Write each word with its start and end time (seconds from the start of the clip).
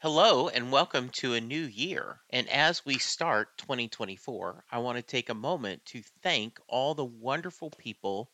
Hello 0.00 0.48
and 0.48 0.70
welcome 0.70 1.08
to 1.08 1.34
a 1.34 1.40
new 1.40 1.64
year. 1.64 2.20
And 2.30 2.48
as 2.50 2.86
we 2.86 2.98
start 2.98 3.58
2024, 3.58 4.64
I 4.70 4.78
want 4.78 4.94
to 4.96 5.02
take 5.02 5.28
a 5.28 5.34
moment 5.34 5.84
to 5.86 6.02
thank 6.22 6.60
all 6.68 6.94
the 6.94 7.04
wonderful 7.04 7.70
people 7.70 8.30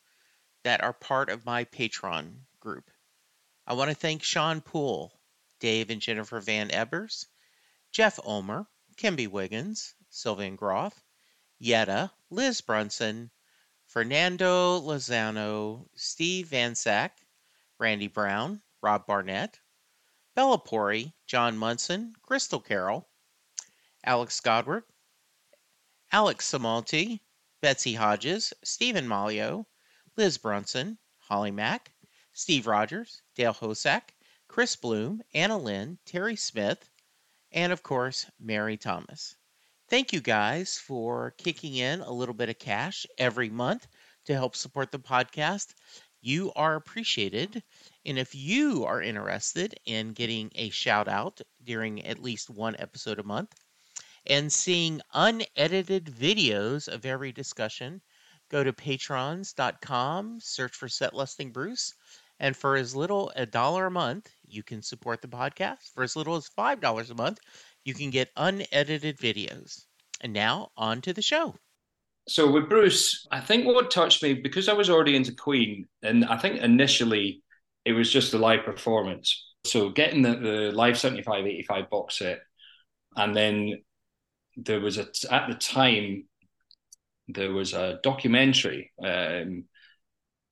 that 0.62 0.84
are 0.84 0.92
part 0.92 1.30
of 1.30 1.46
my 1.46 1.64
Patreon 1.64 2.34
group. 2.60 2.91
I 3.66 3.72
want 3.72 3.88
to 3.88 3.95
thank 3.95 4.22
Sean 4.22 4.60
Poole, 4.60 5.19
Dave 5.58 5.88
and 5.88 6.02
Jennifer 6.02 6.38
Van 6.38 6.70
Ebers, 6.70 7.28
Jeff 7.91 8.20
Ulmer, 8.22 8.66
Kimby 8.98 9.27
Wiggins, 9.27 9.94
Sylvian 10.10 10.56
Groth, 10.56 11.02
Yetta, 11.58 12.12
Liz 12.28 12.60
Brunson, 12.60 13.30
Fernando 13.86 14.83
Lozano, 14.83 15.88
Steve 15.94 16.48
Van 16.48 16.74
Sack, 16.74 17.22
Randy 17.78 18.08
Brown, 18.08 18.60
Rob 18.83 19.06
Barnett, 19.06 19.58
Bella 20.34 20.59
Pori, 20.59 21.12
John 21.27 21.56
Munson, 21.56 22.16
Crystal 22.23 22.61
Carroll, 22.61 23.09
Alex 24.05 24.41
Godward, 24.41 24.84
Alex 26.11 26.50
Samalti, 26.50 27.20
Betsy 27.61 27.95
Hodges, 27.95 28.53
Stephen 28.64 29.06
Malio, 29.06 29.67
Liz 30.17 30.36
Brunson, 30.39 30.98
Holly 31.19 31.53
Mack, 31.53 31.92
Steve 32.33 32.67
Rogers, 32.67 33.23
Dale 33.36 33.55
Hosack, 33.55 34.11
Chris 34.48 34.75
Bloom, 34.75 35.23
Anna 35.33 35.56
Lynn, 35.56 35.98
Terry 36.05 36.36
Smith, 36.36 36.91
and 37.53 37.73
of 37.73 37.84
course, 37.84 38.27
Mary 38.41 38.77
Thomas. 38.77 39.36
Thank 39.89 40.12
you 40.12 40.20
guys 40.20 40.77
for 40.78 41.30
kicking 41.33 41.77
in 41.77 42.01
a 42.01 42.11
little 42.11 42.34
bit 42.34 42.48
of 42.48 42.58
cash 42.58 43.06
every 43.19 43.51
month 43.51 43.86
to 44.25 44.34
help 44.34 44.56
support 44.56 44.91
the 44.91 44.98
podcast. 44.98 45.75
You 46.27 46.55
are 46.56 46.75
appreciated. 46.75 47.62
And 48.06 48.19
if 48.19 48.34
you 48.34 48.86
are 48.86 49.03
interested 49.03 49.78
in 49.84 50.14
getting 50.14 50.50
a 50.55 50.70
shout 50.70 51.06
out 51.06 51.42
during 51.62 52.03
at 52.06 52.19
least 52.19 52.48
one 52.48 52.77
episode 52.78 53.19
a 53.19 53.22
month 53.22 53.53
and 54.25 54.50
seeing 54.50 55.02
unedited 55.12 56.06
videos 56.06 56.89
of 56.89 57.05
every 57.05 57.30
discussion, 57.30 58.00
go 58.50 58.64
to 58.64 58.72
patreon.com, 58.72 60.41
search 60.41 60.75
for 60.75 60.89
Set 60.89 61.12
Lusting 61.12 61.52
Bruce, 61.52 61.92
and 62.41 62.56
for 62.56 62.75
as 62.77 62.97
little 62.97 63.30
a 63.36 63.45
dollar 63.45 63.84
a 63.84 63.91
month, 63.91 64.30
you 64.47 64.62
can 64.62 64.80
support 64.80 65.20
the 65.20 65.28
podcast. 65.28 65.92
For 65.92 66.05
as 66.05 66.17
little 66.17 66.36
as 66.36 66.48
$5 66.48 67.11
a 67.11 67.14
month, 67.14 67.39
you 67.84 67.92
can 67.92 68.08
get 68.08 68.33
unedited 68.34 69.19
videos. 69.19 69.84
And 70.22 70.33
now 70.33 70.72
on 70.75 71.02
to 71.02 71.12
the 71.12 71.20
show. 71.20 71.55
So 72.27 72.50
with 72.50 72.70
Bruce, 72.70 73.27
I 73.30 73.41
think 73.41 73.67
what 73.67 73.91
touched 73.91 74.22
me 74.22 74.34
because 74.34 74.69
I 74.69 74.72
was 74.72 74.89
already 74.89 75.14
into 75.14 75.34
Queen, 75.34 75.86
and 76.03 76.25
I 76.25 76.39
think 76.39 76.61
initially 76.61 77.42
it 77.84 77.92
was 77.92 78.11
just 78.11 78.33
the 78.33 78.39
live 78.39 78.64
performance. 78.64 79.53
So 79.67 79.91
getting 79.91 80.22
the, 80.22 80.36
the 80.36 80.72
live 80.72 80.98
75, 80.98 81.47
85 81.47 81.91
box 81.91 82.19
set, 82.19 82.41
and 83.17 83.36
then 83.36 83.83
there 84.56 84.80
was 84.80 84.98
a 84.98 85.06
at 85.30 85.48
the 85.48 85.55
time 85.55 86.25
there 87.28 87.52
was 87.52 87.72
a 87.72 87.98
documentary 88.02 88.92
um, 89.02 89.64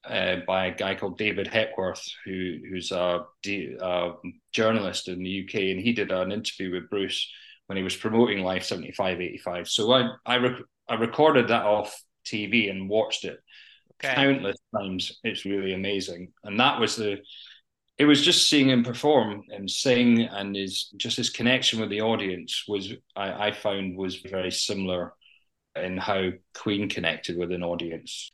uh, 0.04 0.37
by 0.47 0.66
a 0.66 0.75
guy 0.75 0.94
called 0.94 1.19
David 1.19 1.47
Hepworth, 1.47 2.04
who 2.25 2.59
who's 2.69 2.91
a, 2.91 3.25
a, 3.47 4.12
journalist 4.53 5.09
in 5.09 5.22
the 5.22 5.44
UK, 5.44 5.54
and 5.54 5.81
he 5.81 5.93
did 5.93 6.10
an 6.10 6.33
interview 6.33 6.72
with 6.72 6.91
Bruce 6.91 7.31
when 7.66 7.77
he 7.77 7.83
was 7.83 7.97
promoting 7.97 8.43
Live 8.43 8.65
75, 8.65 9.21
85. 9.21 9.69
So 9.69 9.93
I 9.93 10.10
I, 10.27 10.37
rec- 10.37 10.62
I 10.92 10.97
recorded 10.97 11.48
that 11.48 11.64
off 11.64 11.98
TV 12.26 12.70
and 12.70 12.86
watched 12.86 13.25
it 13.25 13.41
okay. 13.94 14.14
countless 14.14 14.58
times. 14.76 15.19
It's 15.25 15.47
really 15.47 15.72
amazing, 15.72 16.32
and 16.44 16.60
that 16.60 16.78
was 16.78 16.97
the. 16.97 17.16
It 17.97 18.04
was 18.04 18.22
just 18.22 18.50
seeing 18.50 18.69
him 18.69 18.84
perform 18.84 19.44
and 19.48 19.70
sing, 19.70 20.20
and 20.20 20.54
his 20.54 20.91
just 20.98 21.16
his 21.16 21.30
connection 21.30 21.80
with 21.80 21.88
the 21.88 22.03
audience 22.03 22.64
was 22.69 22.92
I, 23.16 23.48
I 23.48 23.53
found 23.53 23.97
was 23.97 24.16
very 24.16 24.50
similar 24.50 25.14
in 25.75 25.97
how 25.97 26.32
Queen 26.54 26.91
connected 26.91 27.38
with 27.38 27.53
an 27.53 27.62
audience. 27.62 28.30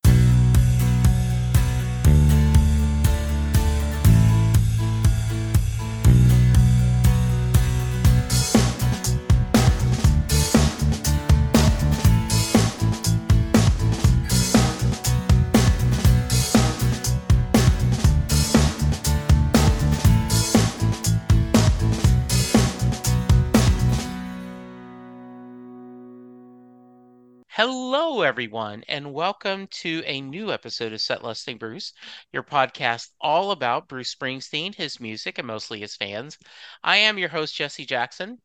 Hello, 27.59 28.23
everyone, 28.23 28.85
and 28.87 29.13
welcome 29.13 29.67
to 29.67 30.01
a 30.07 30.21
new 30.21 30.53
episode 30.53 30.93
of 30.93 31.01
Set 31.01 31.25
Lusting 31.25 31.59
Bruce, 31.59 31.93
your 32.33 32.45
podcast 32.45 33.09
all 33.21 33.51
about 33.51 33.89
Bruce 33.89 34.15
Springsteen, 34.15 34.73
his 34.73 35.01
music, 35.01 35.39
and 35.39 35.49
mostly 35.49 35.81
his 35.81 35.97
fans. 35.97 36.39
I 36.85 36.99
am 36.99 37.19
your 37.19 37.31
host, 37.31 37.57
Jesse 37.57 37.85
Jackson. 37.85 38.39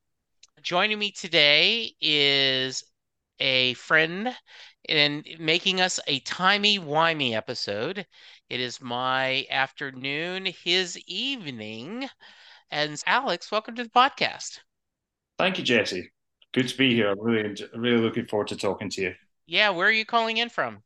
Joining 0.64 0.98
me 0.98 1.12
today 1.12 1.94
is 2.02 2.84
a 3.38 3.76
friend 3.76 4.36
in 4.90 5.24
making 5.38 5.80
us 5.80 6.00
a 6.08 6.20
timey-wimey 6.22 7.36
episode. 7.36 8.08
It 8.50 8.60
is 8.60 8.82
my 8.82 9.46
afternoon, 9.52 10.48
his 10.64 10.98
evening. 11.06 12.10
And 12.72 13.00
Alex, 13.06 13.52
welcome 13.52 13.76
to 13.76 13.84
the 13.84 13.92
podcast. 13.92 14.58
Thank 15.38 15.60
you, 15.60 15.64
Jesse. 15.64 16.10
Good 16.54 16.68
to 16.70 16.78
be 16.78 16.94
here. 16.94 17.10
I'm 17.12 17.20
really, 17.20 17.56
really 17.76 18.02
looking 18.02 18.28
forward 18.28 18.48
to 18.50 18.56
talking 18.58 18.90
to 18.92 19.02
you. 19.02 19.14
Yeah, 19.46 19.70
where 19.70 19.88
are 19.88 19.92
you 19.92 20.06
calling 20.06 20.38
in 20.38 20.50
from? 20.50 20.84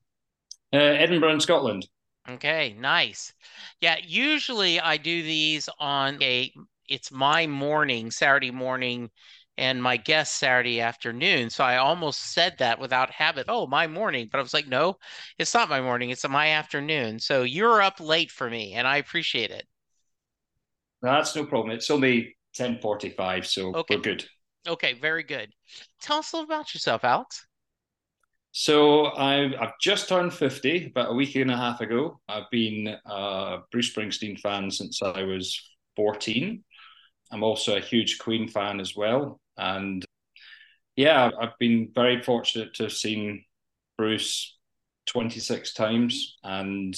Uh, 0.73 0.77
Edinburgh, 0.77 1.33
in 1.33 1.39
Scotland. 1.39 1.87
Okay, 2.29 2.73
nice. 2.77 3.33
Yeah, 3.81 3.97
usually 4.03 4.79
I 4.79 4.97
do 4.97 5.23
these 5.23 5.69
on 5.79 6.21
a 6.21 6.53
it's 6.87 7.11
my 7.11 7.47
morning, 7.47 8.11
Saturday 8.11 8.51
morning, 8.51 9.09
and 9.57 9.81
my 9.81 9.97
guest 9.97 10.35
Saturday 10.35 10.79
afternoon. 10.81 11.49
So 11.49 11.63
I 11.63 11.77
almost 11.77 12.33
said 12.33 12.57
that 12.59 12.79
without 12.79 13.11
habit. 13.11 13.45
Oh, 13.49 13.67
my 13.67 13.87
morning, 13.87 14.29
but 14.31 14.39
I 14.39 14.41
was 14.41 14.53
like, 14.53 14.67
no, 14.67 14.97
it's 15.37 15.53
not 15.53 15.69
my 15.69 15.81
morning. 15.81 16.09
It's 16.11 16.27
my 16.27 16.49
afternoon. 16.49 17.19
So 17.19 17.43
you're 17.43 17.81
up 17.81 17.99
late 17.99 18.31
for 18.31 18.49
me, 18.49 18.73
and 18.73 18.87
I 18.87 18.97
appreciate 18.97 19.51
it. 19.51 19.67
that's 21.01 21.35
no 21.35 21.45
problem. 21.45 21.71
It's 21.75 21.89
only 21.89 22.37
ten 22.53 22.79
forty-five, 22.79 23.45
so 23.47 23.75
okay. 23.75 23.95
we're 23.95 24.01
good. 24.01 24.25
Okay, 24.67 24.93
very 24.93 25.23
good. 25.23 25.53
Tell 26.01 26.17
us 26.17 26.33
a 26.33 26.37
little 26.37 26.53
about 26.53 26.73
yourself, 26.73 27.03
Alex. 27.03 27.47
So 28.51 29.05
I've, 29.15 29.53
I've 29.59 29.79
just 29.79 30.09
turned 30.09 30.33
50 30.33 30.87
about 30.87 31.11
a 31.11 31.13
week 31.13 31.35
and 31.35 31.51
a 31.51 31.55
half 31.55 31.79
ago. 31.79 32.19
I've 32.27 32.49
been 32.51 32.95
a 33.05 33.59
Bruce 33.71 33.93
Springsteen 33.93 34.39
fan 34.39 34.71
since 34.71 35.01
I 35.01 35.23
was 35.23 35.61
14. 35.95 36.63
I'm 37.31 37.43
also 37.43 37.77
a 37.77 37.81
huge 37.81 38.17
Queen 38.19 38.47
fan 38.47 38.79
as 38.79 38.95
well. 38.95 39.39
And 39.57 40.03
yeah, 40.95 41.29
I've 41.39 41.57
been 41.59 41.91
very 41.93 42.21
fortunate 42.21 42.73
to 42.75 42.83
have 42.83 42.93
seen 42.93 43.45
Bruce 43.97 44.57
26 45.05 45.73
times. 45.73 46.37
And 46.43 46.95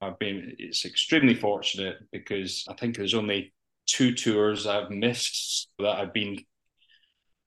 I've 0.00 0.18
been, 0.18 0.54
it's 0.58 0.84
extremely 0.84 1.34
fortunate 1.34 1.96
because 2.12 2.64
I 2.68 2.74
think 2.74 2.96
there's 2.96 3.14
only 3.14 3.52
two 3.86 4.14
tours 4.14 4.66
I've 4.66 4.90
missed 4.90 5.68
that 5.78 5.98
I've 5.98 6.14
been 6.14 6.38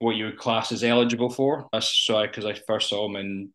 what 0.03 0.15
you 0.15 0.25
would 0.25 0.37
class 0.37 0.71
is 0.71 0.83
eligible 0.83 1.29
for. 1.29 1.67
I 1.73 1.79
So 1.79 2.21
because 2.21 2.45
I 2.45 2.53
first 2.67 2.89
saw 2.89 3.07
him 3.07 3.15
in 3.15 3.49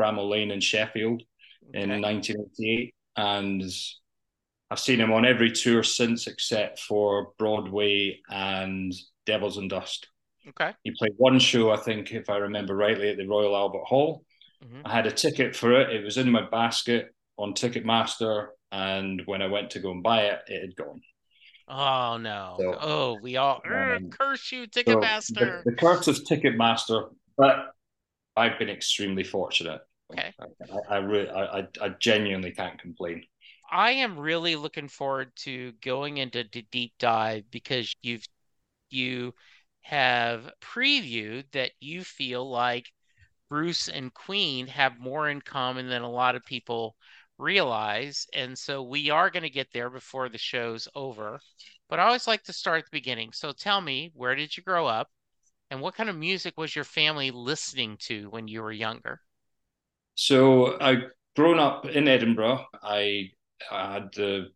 Bramall 0.00 0.28
Lane 0.28 0.50
in 0.50 0.60
Sheffield 0.60 1.22
okay. 1.68 1.82
in 1.82 1.90
1988, 2.02 2.94
and 3.16 3.62
I've 4.70 4.78
seen 4.78 5.00
him 5.00 5.12
on 5.12 5.24
every 5.24 5.52
tour 5.52 5.82
since 5.82 6.26
except 6.26 6.80
for 6.80 7.32
Broadway 7.38 8.20
and 8.28 8.92
Devils 9.26 9.58
and 9.58 9.70
Dust. 9.70 10.08
Okay. 10.48 10.72
He 10.82 10.92
played 10.98 11.12
one 11.18 11.38
show, 11.38 11.70
I 11.70 11.76
think, 11.76 12.12
if 12.12 12.28
I 12.28 12.38
remember 12.38 12.74
rightly, 12.74 13.10
at 13.10 13.16
the 13.16 13.26
Royal 13.26 13.54
Albert 13.54 13.84
Hall. 13.84 14.24
Mm-hmm. 14.64 14.80
I 14.84 14.92
had 14.92 15.06
a 15.06 15.12
ticket 15.12 15.54
for 15.54 15.72
it. 15.80 15.90
It 15.90 16.04
was 16.04 16.18
in 16.18 16.30
my 16.30 16.48
basket 16.48 17.14
on 17.36 17.54
Ticketmaster, 17.54 18.48
and 18.72 19.22
when 19.26 19.40
I 19.42 19.46
went 19.46 19.70
to 19.70 19.78
go 19.78 19.92
and 19.92 20.02
buy 20.02 20.22
it, 20.22 20.40
it 20.48 20.60
had 20.62 20.76
gone. 20.76 21.00
Oh 21.74 22.18
no! 22.18 22.56
So, 22.58 22.78
oh, 22.78 23.18
we 23.22 23.38
all 23.38 23.62
um, 23.64 24.10
curse 24.10 24.52
you, 24.52 24.66
Ticketmaster. 24.66 25.38
So 25.38 25.44
the, 25.64 25.70
the 25.70 25.72
curse 25.72 26.06
of 26.06 26.16
Ticketmaster, 26.16 27.08
but 27.38 27.72
I've 28.36 28.58
been 28.58 28.68
extremely 28.68 29.24
fortunate. 29.24 29.80
Okay. 30.12 30.34
I, 30.90 30.96
I 30.96 30.98
really, 30.98 31.30
I, 31.30 31.66
I 31.80 31.88
genuinely 31.98 32.50
can't 32.50 32.78
complain. 32.78 33.22
I 33.70 33.92
am 33.92 34.18
really 34.18 34.54
looking 34.54 34.88
forward 34.88 35.32
to 35.36 35.72
going 35.82 36.18
into 36.18 36.44
the 36.52 36.66
deep 36.70 36.92
dive 36.98 37.44
because 37.50 37.96
you've 38.02 38.26
you 38.90 39.32
have 39.80 40.50
previewed 40.60 41.44
that 41.52 41.70
you 41.80 42.04
feel 42.04 42.48
like 42.48 42.86
Bruce 43.48 43.88
and 43.88 44.12
Queen 44.12 44.66
have 44.66 45.00
more 45.00 45.30
in 45.30 45.40
common 45.40 45.88
than 45.88 46.02
a 46.02 46.10
lot 46.10 46.36
of 46.36 46.44
people 46.44 46.96
realize. 47.38 48.26
And 48.34 48.56
so 48.56 48.82
we 48.82 49.10
are 49.10 49.30
going 49.30 49.42
to 49.42 49.50
get 49.50 49.68
there 49.72 49.90
before 49.90 50.28
the 50.28 50.38
show's 50.38 50.88
over. 50.94 51.40
But 51.88 51.98
I 51.98 52.04
always 52.04 52.26
like 52.26 52.42
to 52.44 52.52
start 52.52 52.80
at 52.80 52.84
the 52.86 52.98
beginning. 52.98 53.32
So 53.32 53.52
tell 53.52 53.80
me, 53.80 54.12
where 54.14 54.34
did 54.34 54.56
you 54.56 54.62
grow 54.62 54.86
up? 54.86 55.08
And 55.70 55.80
what 55.80 55.94
kind 55.94 56.10
of 56.10 56.16
music 56.16 56.54
was 56.56 56.74
your 56.74 56.84
family 56.84 57.30
listening 57.30 57.96
to 58.02 58.28
when 58.30 58.48
you 58.48 58.62
were 58.62 58.72
younger? 58.72 59.20
So 60.14 60.78
I 60.80 61.04
grown 61.34 61.58
up 61.58 61.86
in 61.86 62.08
Edinburgh. 62.08 62.66
I, 62.82 63.30
had 63.70 64.12
the 64.14 64.48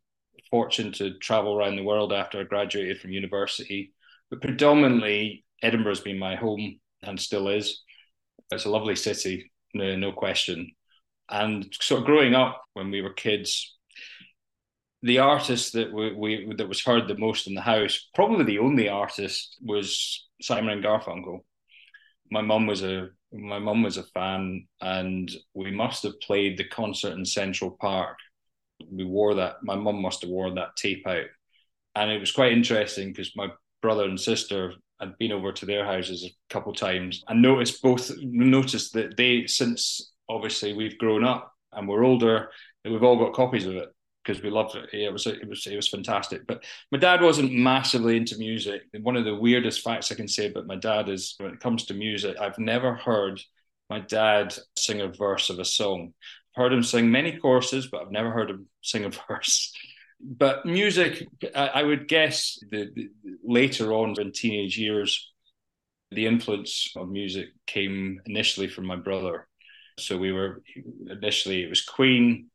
fortune 0.50 0.92
to 0.92 1.16
travel 1.18 1.56
around 1.56 1.76
the 1.76 1.84
world 1.84 2.12
after 2.12 2.40
I 2.40 2.42
graduated 2.42 3.00
from 3.00 3.12
university, 3.12 3.92
but 4.30 4.40
predominantly 4.40 5.44
Edinburgh's 5.62 6.00
been 6.00 6.18
my 6.18 6.34
home 6.34 6.80
and 7.02 7.20
still 7.20 7.48
is. 7.48 7.82
It's 8.50 8.64
a 8.64 8.70
lovely 8.70 8.96
city, 8.96 9.52
no, 9.74 9.96
no 9.96 10.12
question. 10.12 10.72
And 11.28 11.66
sort 11.80 12.00
of 12.00 12.06
growing 12.06 12.34
up 12.34 12.62
when 12.74 12.90
we 12.90 13.02
were 13.02 13.12
kids, 13.12 13.76
the 15.02 15.18
artist 15.18 15.72
that 15.74 15.92
we, 15.92 16.12
we 16.12 16.54
that 16.56 16.68
was 16.68 16.82
heard 16.82 17.08
the 17.08 17.16
most 17.16 17.46
in 17.46 17.54
the 17.54 17.60
house, 17.60 18.08
probably 18.14 18.44
the 18.44 18.58
only 18.58 18.88
artist, 18.88 19.56
was 19.62 20.26
Simon 20.40 20.70
and 20.70 20.84
Garfunkel. 20.84 21.40
My 22.30 22.42
mum 22.42 22.66
was 22.66 22.82
a 22.82 23.08
my 23.32 23.58
mum 23.58 23.82
was 23.82 23.96
a 23.96 24.02
fan, 24.02 24.66
and 24.80 25.30
we 25.54 25.70
must 25.70 26.02
have 26.04 26.20
played 26.20 26.56
the 26.56 26.64
concert 26.64 27.12
in 27.12 27.24
Central 27.24 27.76
Park. 27.80 28.18
We 28.90 29.04
wore 29.04 29.34
that. 29.34 29.56
My 29.62 29.76
mum 29.76 30.00
must 30.00 30.22
have 30.22 30.30
worn 30.30 30.54
that 30.56 30.76
tape 30.76 31.06
out, 31.06 31.26
and 31.94 32.10
it 32.10 32.20
was 32.20 32.32
quite 32.32 32.52
interesting 32.52 33.08
because 33.08 33.32
my 33.36 33.48
brother 33.82 34.04
and 34.04 34.20
sister 34.20 34.74
had 35.00 35.16
been 35.18 35.32
over 35.32 35.52
to 35.52 35.66
their 35.66 35.84
houses 35.84 36.24
a 36.24 36.52
couple 36.52 36.72
times 36.72 37.22
and 37.28 37.42
noticed 37.42 37.82
both 37.82 38.10
noticed 38.22 38.94
that 38.94 39.16
they 39.16 39.46
since 39.46 40.12
obviously 40.28 40.72
we've 40.72 40.98
grown 40.98 41.24
up 41.24 41.52
and 41.72 41.88
we're 41.88 42.04
older 42.04 42.50
and 42.84 42.92
we've 42.92 43.02
all 43.02 43.18
got 43.18 43.34
copies 43.34 43.66
of 43.66 43.76
it 43.76 43.88
because 44.24 44.42
we 44.42 44.50
loved 44.50 44.74
it. 44.74 44.88
It 44.92 45.12
was 45.12 45.26
it 45.26 45.48
was 45.48 45.66
it 45.66 45.76
was 45.76 45.88
fantastic. 45.88 46.46
But 46.46 46.64
my 46.90 46.98
dad 46.98 47.22
wasn't 47.22 47.52
massively 47.52 48.16
into 48.16 48.38
music. 48.38 48.82
One 49.00 49.16
of 49.16 49.24
the 49.24 49.36
weirdest 49.36 49.82
facts 49.82 50.10
I 50.10 50.16
can 50.16 50.28
say 50.28 50.46
about 50.46 50.66
my 50.66 50.76
dad 50.76 51.08
is 51.08 51.34
when 51.38 51.52
it 51.52 51.60
comes 51.60 51.84
to 51.86 51.94
music, 51.94 52.36
I've 52.40 52.58
never 52.58 52.94
heard 52.94 53.40
my 53.88 54.00
dad 54.00 54.54
sing 54.76 55.00
a 55.00 55.08
verse 55.08 55.50
of 55.50 55.58
a 55.58 55.64
song. 55.64 56.12
I've 56.56 56.62
heard 56.62 56.72
him 56.72 56.82
sing 56.82 57.10
many 57.10 57.38
choruses, 57.38 57.86
but 57.86 58.02
I've 58.02 58.10
never 58.10 58.30
heard 58.30 58.50
him 58.50 58.66
sing 58.82 59.04
a 59.04 59.10
verse. 59.28 59.72
But 60.20 60.64
music, 60.64 61.26
I, 61.54 61.68
I 61.68 61.82
would 61.82 62.08
guess 62.08 62.58
the, 62.70 62.90
the, 62.94 63.08
later 63.44 63.92
on 63.92 64.18
in 64.18 64.32
teenage 64.32 64.78
years, 64.78 65.30
the 66.10 66.26
influence 66.26 66.92
of 66.96 67.10
music 67.10 67.48
came 67.66 68.20
initially 68.24 68.68
from 68.68 68.86
my 68.86 68.96
brother. 68.96 69.46
So 69.98 70.18
we 70.18 70.32
were 70.32 70.62
initially 71.08 71.62
it 71.62 71.70
was 71.70 71.82
Queen, 71.82 72.50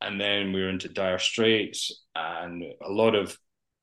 and 0.00 0.20
then 0.20 0.52
we 0.52 0.60
were 0.60 0.68
into 0.68 0.88
Dire 0.88 1.18
Straits 1.18 2.02
and 2.14 2.62
a 2.84 2.90
lot 2.90 3.14
of 3.14 3.36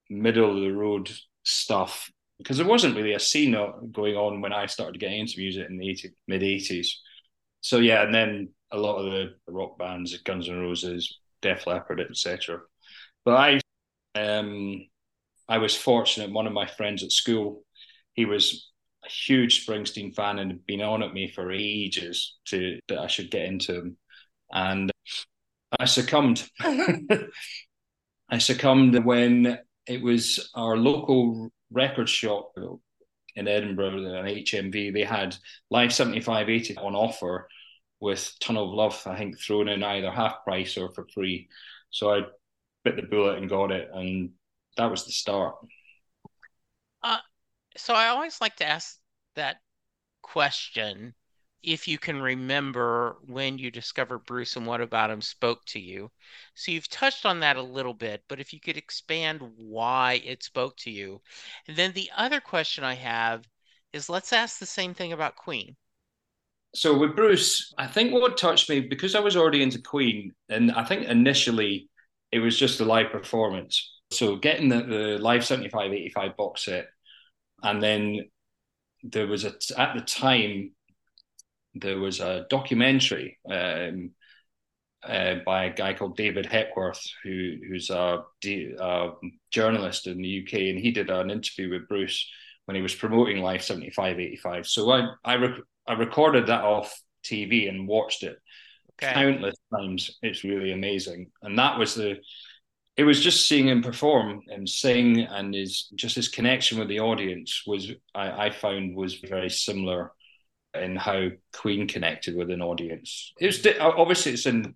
middle 0.09 0.55
of 0.55 0.61
the 0.61 0.71
road 0.71 1.09
stuff 1.43 2.11
because 2.37 2.57
there 2.57 2.65
wasn't 2.67 2.95
really 2.95 3.13
a 3.13 3.19
scene 3.19 3.51
going 3.91 4.15
on 4.15 4.41
when 4.41 4.53
I 4.53 4.65
started 4.65 4.99
getting 4.99 5.19
into 5.19 5.39
music 5.39 5.67
in 5.69 5.77
the 5.77 5.89
80, 5.89 6.09
mid 6.27 6.41
80s. 6.41 6.87
So 7.61 7.79
yeah, 7.79 8.03
and 8.03 8.13
then 8.13 8.49
a 8.71 8.77
lot 8.77 8.97
of 8.97 9.11
the 9.11 9.33
rock 9.51 9.77
bands, 9.77 10.17
Guns 10.19 10.47
N' 10.47 10.59
Roses, 10.59 11.19
Def 11.41 11.67
Leppard, 11.67 11.99
etc. 11.99 12.61
But 13.25 13.61
I, 14.15 14.19
um, 14.19 14.85
I 15.49 15.57
was 15.57 15.75
fortunate. 15.75 16.31
One 16.31 16.47
of 16.47 16.53
my 16.53 16.65
friends 16.65 17.03
at 17.03 17.11
school, 17.11 17.63
he 18.13 18.25
was 18.25 18.68
huge 19.09 19.65
Springsteen 19.65 20.13
fan 20.13 20.39
and 20.39 20.51
had 20.51 20.65
been 20.65 20.81
on 20.81 21.03
at 21.03 21.13
me 21.13 21.29
for 21.29 21.51
ages 21.51 22.37
to 22.45 22.79
that 22.87 22.99
I 22.99 23.07
should 23.07 23.31
get 23.31 23.45
into 23.45 23.75
him, 23.75 23.97
and 24.51 24.91
I 25.79 25.85
succumbed. 25.85 26.49
I 28.31 28.37
succumbed 28.37 29.03
when 29.03 29.59
it 29.87 30.01
was 30.01 30.51
our 30.53 30.77
local 30.77 31.49
record 31.71 32.07
shop 32.07 32.53
in 33.35 33.47
Edinburgh, 33.47 34.05
an 34.05 34.25
HMV. 34.25 34.93
They 34.93 35.03
had 35.03 35.35
Live 35.71 35.93
7580 35.93 36.77
on 36.77 36.95
offer 36.95 37.47
with 37.99 38.33
Tunnel 38.39 38.69
of 38.69 38.75
Love, 38.75 39.01
I 39.05 39.17
think, 39.17 39.39
thrown 39.39 39.67
in 39.67 39.83
either 39.83 40.11
half 40.11 40.43
price 40.43 40.77
or 40.77 40.93
for 40.93 41.07
free. 41.13 41.49
So 41.89 42.13
I 42.13 42.21
bit 42.83 42.95
the 42.95 43.01
bullet 43.03 43.37
and 43.37 43.49
got 43.49 43.71
it, 43.71 43.89
and 43.93 44.31
that 44.77 44.91
was 44.91 45.05
the 45.05 45.11
start. 45.11 45.55
So 47.77 47.93
I 47.93 48.07
always 48.07 48.41
like 48.41 48.55
to 48.57 48.67
ask 48.67 48.99
that 49.35 49.61
question 50.21 51.13
if 51.61 51.87
you 51.87 51.97
can 51.97 52.21
remember 52.21 53.17
when 53.25 53.57
you 53.57 53.69
discovered 53.69 54.19
Bruce 54.19 54.55
and 54.55 54.65
what 54.65 54.81
about 54.81 55.11
him 55.11 55.21
spoke 55.21 55.65
to 55.65 55.79
you. 55.79 56.09
So 56.55 56.71
you've 56.71 56.89
touched 56.89 57.25
on 57.25 57.41
that 57.41 57.57
a 57.57 57.61
little 57.61 57.93
bit, 57.93 58.23
but 58.29 58.39
if 58.39 58.53
you 58.53 58.59
could 58.59 58.77
expand 58.77 59.41
why 59.57 60.21
it 60.25 60.43
spoke 60.43 60.77
to 60.77 60.91
you. 60.91 61.21
And 61.67 61.75
then 61.75 61.91
the 61.93 62.09
other 62.15 62.39
question 62.39 62.83
I 62.83 62.93
have 62.95 63.45
is 63.91 64.09
let's 64.09 64.31
ask 64.31 64.59
the 64.59 64.65
same 64.65 64.93
thing 64.93 65.11
about 65.11 65.35
Queen. 65.35 65.75
So 66.75 66.97
with 66.97 67.15
Bruce, 67.15 67.73
I 67.77 67.87
think 67.87 68.13
what 68.13 68.37
touched 68.37 68.69
me 68.69 68.81
because 68.81 69.15
I 69.15 69.19
was 69.19 69.35
already 69.35 69.63
into 69.63 69.81
Queen, 69.81 70.33
and 70.49 70.71
I 70.71 70.83
think 70.83 71.07
initially 71.07 71.89
it 72.31 72.39
was 72.39 72.57
just 72.57 72.77
the 72.77 72.85
live 72.85 73.11
performance. 73.11 73.91
So 74.11 74.35
getting 74.35 74.69
the, 74.69 74.81
the 74.83 75.17
live 75.17 75.43
75 75.43 75.91
85 75.91 76.37
box 76.37 76.65
set, 76.65 76.87
and 77.63 77.81
then 77.81 78.29
there 79.03 79.27
was 79.27 79.45
a 79.45 79.53
at 79.77 79.95
the 79.95 80.01
time 80.01 80.71
there 81.75 81.99
was 81.99 82.19
a 82.19 82.45
documentary 82.49 83.37
um, 83.49 84.11
uh, 85.03 85.35
by 85.45 85.65
a 85.65 85.73
guy 85.73 85.93
called 85.93 86.17
David 86.17 86.45
Hepworth, 86.45 87.01
who 87.23 87.55
who's 87.67 87.89
a, 87.89 88.23
a, 88.45 89.11
journalist 89.51 90.07
in 90.07 90.21
the 90.21 90.43
UK, 90.43 90.53
and 90.53 90.79
he 90.79 90.91
did 90.91 91.09
an 91.09 91.29
interview 91.29 91.69
with 91.69 91.87
Bruce 91.87 92.29
when 92.65 92.75
he 92.75 92.81
was 92.81 92.93
promoting 92.93 93.41
Live 93.41 93.63
75 93.63 94.19
85. 94.19 94.67
So 94.67 94.91
I 94.91 95.09
I, 95.23 95.35
rec- 95.35 95.63
I 95.87 95.93
recorded 95.93 96.47
that 96.47 96.63
off 96.63 97.01
TV 97.23 97.69
and 97.69 97.87
watched 97.87 98.23
it 98.23 98.37
okay. 99.01 99.13
countless 99.13 99.55
times. 99.73 100.17
It's 100.21 100.43
really 100.43 100.71
amazing, 100.71 101.31
and 101.41 101.57
that 101.57 101.79
was 101.79 101.95
the. 101.95 102.17
It 102.99 103.05
was 103.05 103.21
just 103.21 103.47
seeing 103.47 103.69
him 103.69 103.81
perform 103.81 104.41
and 104.49 104.67
sing, 104.67 105.21
and 105.21 105.55
his 105.55 105.87
just 105.95 106.17
his 106.17 106.27
connection 106.27 106.77
with 106.77 106.89
the 106.89 106.99
audience 106.99 107.63
was 107.65 107.89
I, 108.13 108.47
I 108.47 108.49
found 108.49 108.93
was 108.93 109.15
very 109.15 109.49
similar 109.49 110.11
in 110.73 110.97
how 110.97 111.29
Queen 111.53 111.87
connected 111.87 112.35
with 112.35 112.51
an 112.51 112.61
audience. 112.61 113.31
It 113.39 113.45
was 113.45 113.61
di- 113.61 113.77
obviously 113.79 114.33
it's 114.33 114.45
in 114.45 114.75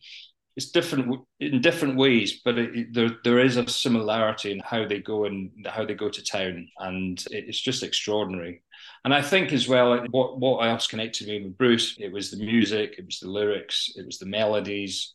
it's 0.56 0.72
different 0.72 1.20
in 1.42 1.60
different 1.60 1.98
ways, 1.98 2.40
but 2.46 2.58
it, 2.58 2.94
there 2.94 3.18
there 3.26 3.40
is 3.40 3.58
a 3.58 3.68
similarity 3.68 4.54
in 4.54 4.62
how 4.62 4.88
they 4.88 5.00
go 5.00 5.26
and 5.26 5.52
how 5.66 5.84
they 5.86 5.94
go 5.94 6.08
to 6.08 6.24
town, 6.24 6.70
and 6.80 7.22
it's 7.30 7.60
just 7.60 7.84
extraordinary. 7.84 8.64
And 9.04 9.14
I 9.14 9.22
think 9.22 9.52
as 9.52 9.68
well, 9.68 10.02
what 10.12 10.40
what 10.40 10.66
else 10.66 10.88
connected 10.88 11.28
me 11.28 11.44
with 11.44 11.58
Bruce? 11.58 11.98
It 12.00 12.14
was 12.14 12.32
the 12.32 12.38
music, 12.38 12.96
it 12.98 13.06
was 13.06 13.20
the 13.20 13.30
lyrics, 13.30 13.92
it 13.98 14.06
was 14.06 14.18
the 14.18 14.28
melodies. 14.28 15.14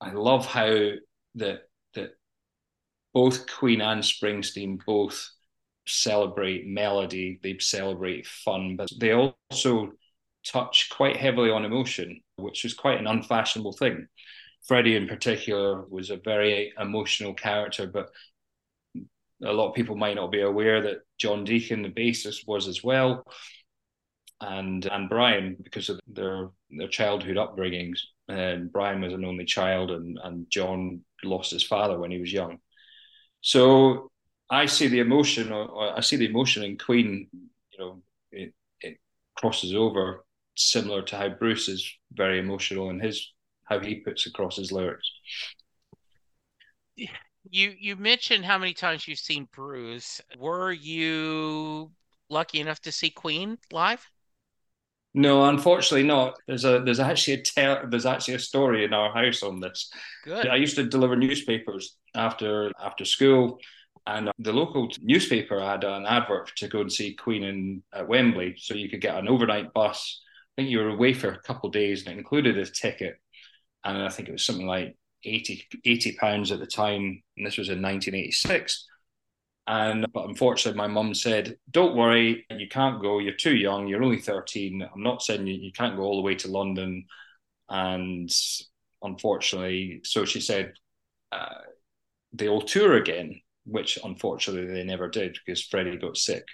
I 0.00 0.10
love 0.10 0.44
how 0.44 0.90
that 1.36 1.65
both 3.16 3.46
Queen 3.46 3.80
and 3.80 4.02
Springsteen 4.02 4.78
both 4.84 5.30
celebrate 5.88 6.66
melody, 6.66 7.40
they 7.42 7.56
celebrate 7.58 8.26
fun, 8.26 8.76
but 8.76 8.90
they 9.00 9.12
also 9.12 9.92
touch 10.46 10.90
quite 10.90 11.16
heavily 11.16 11.50
on 11.50 11.64
emotion, 11.64 12.20
which 12.36 12.66
is 12.66 12.74
quite 12.74 13.00
an 13.00 13.06
unfashionable 13.06 13.72
thing. 13.72 14.06
Freddie, 14.68 14.96
in 14.96 15.08
particular, 15.08 15.86
was 15.88 16.10
a 16.10 16.18
very 16.18 16.74
emotional 16.78 17.32
character, 17.32 17.86
but 17.86 18.10
a 19.42 19.50
lot 19.50 19.70
of 19.70 19.74
people 19.74 19.96
might 19.96 20.16
not 20.16 20.30
be 20.30 20.42
aware 20.42 20.82
that 20.82 20.98
John 21.16 21.44
Deacon, 21.44 21.80
the 21.80 21.88
bassist, 21.88 22.46
was 22.46 22.68
as 22.68 22.84
well, 22.84 23.24
and 24.42 24.84
and 24.84 25.08
Brian 25.08 25.56
because 25.62 25.88
of 25.88 26.00
their 26.06 26.50
their 26.68 26.88
childhood 26.88 27.38
upbringings. 27.38 28.00
And 28.28 28.70
Brian 28.70 29.00
was 29.00 29.14
an 29.14 29.24
only 29.24 29.46
child, 29.46 29.90
and 29.90 30.18
and 30.22 30.50
John 30.50 31.00
lost 31.24 31.52
his 31.52 31.64
father 31.64 31.98
when 31.98 32.10
he 32.10 32.20
was 32.20 32.30
young. 32.30 32.58
So 33.46 34.10
I 34.50 34.66
see 34.66 34.88
the 34.88 34.98
emotion, 34.98 35.52
or 35.52 35.96
I 35.96 36.00
see 36.00 36.16
the 36.16 36.26
emotion 36.26 36.64
in 36.64 36.76
Queen. 36.76 37.28
You 37.70 37.78
know, 37.78 38.02
it, 38.32 38.52
it 38.80 38.98
crosses 39.36 39.72
over, 39.72 40.24
similar 40.56 41.02
to 41.02 41.16
how 41.16 41.28
Bruce 41.28 41.68
is 41.68 41.88
very 42.12 42.40
emotional 42.40 42.90
in 42.90 42.98
his 42.98 43.32
how 43.62 43.78
he 43.78 44.00
puts 44.00 44.26
across 44.26 44.56
his 44.56 44.72
lyrics. 44.72 45.08
You 46.96 47.72
you 47.78 47.94
mentioned 47.94 48.44
how 48.44 48.58
many 48.58 48.74
times 48.74 49.06
you've 49.06 49.20
seen 49.20 49.46
Bruce. 49.52 50.20
Were 50.36 50.72
you 50.72 51.92
lucky 52.28 52.58
enough 52.58 52.80
to 52.80 52.90
see 52.90 53.10
Queen 53.10 53.58
live? 53.70 54.04
No, 55.16 55.46
unfortunately 55.46 56.06
not. 56.06 56.38
There's 56.46 56.66
a 56.66 56.82
there's 56.84 57.00
actually 57.00 57.34
a 57.34 57.42
tell 57.42 57.80
there's 57.88 58.04
actually 58.04 58.34
a 58.34 58.38
story 58.38 58.84
in 58.84 58.92
our 58.92 59.10
house 59.14 59.42
on 59.42 59.60
this. 59.60 59.90
Good. 60.24 60.46
I 60.46 60.56
used 60.56 60.76
to 60.76 60.84
deliver 60.84 61.16
newspapers 61.16 61.96
after 62.14 62.70
after 62.78 63.06
school, 63.06 63.58
and 64.06 64.30
the 64.38 64.52
local 64.52 64.90
newspaper 65.00 65.58
had 65.58 65.84
an 65.84 66.04
advert 66.04 66.54
to 66.56 66.68
go 66.68 66.82
and 66.82 66.92
see 66.92 67.14
Queen 67.14 67.44
in 67.44 67.82
at 67.94 68.06
Wembley, 68.06 68.56
so 68.58 68.74
you 68.74 68.90
could 68.90 69.00
get 69.00 69.16
an 69.16 69.26
overnight 69.26 69.72
bus. 69.72 70.20
I 70.52 70.60
think 70.60 70.70
you 70.70 70.80
were 70.80 70.90
away 70.90 71.14
for 71.14 71.30
a 71.30 71.40
couple 71.40 71.68
of 71.68 71.72
days, 71.72 72.02
and 72.02 72.14
it 72.14 72.18
included 72.18 72.58
a 72.58 72.66
ticket, 72.66 73.16
and 73.84 73.96
I 73.96 74.10
think 74.10 74.28
it 74.28 74.32
was 74.32 74.44
something 74.44 74.66
like 74.66 74.98
80, 75.24 75.66
80 75.86 76.16
pounds 76.16 76.52
at 76.52 76.58
the 76.58 76.66
time, 76.66 77.22
and 77.38 77.46
this 77.46 77.56
was 77.56 77.70
in 77.70 77.80
1986. 77.80 78.86
And 79.68 80.06
but 80.12 80.28
unfortunately, 80.28 80.78
my 80.78 80.86
mum 80.86 81.14
said, 81.14 81.58
"Don't 81.70 81.96
worry, 81.96 82.46
you 82.50 82.68
can't 82.68 83.02
go. 83.02 83.18
You're 83.18 83.34
too 83.34 83.56
young. 83.56 83.88
You're 83.88 84.02
only 84.04 84.20
13. 84.20 84.82
I'm 84.82 85.02
not 85.02 85.22
saying 85.22 85.46
you, 85.46 85.54
you 85.54 85.72
can't 85.72 85.96
go 85.96 86.02
all 86.02 86.16
the 86.16 86.22
way 86.22 86.36
to 86.36 86.48
London." 86.48 87.06
And 87.68 88.30
unfortunately, 89.02 90.00
so 90.04 90.24
she 90.24 90.40
said, 90.40 90.74
uh, 91.32 91.62
"They'll 92.32 92.62
tour 92.62 92.96
again," 92.96 93.40
which 93.64 93.98
unfortunately 94.04 94.72
they 94.72 94.84
never 94.84 95.08
did 95.08 95.38
because 95.44 95.64
Freddie 95.64 95.96
got 95.98 96.16
sick 96.16 96.44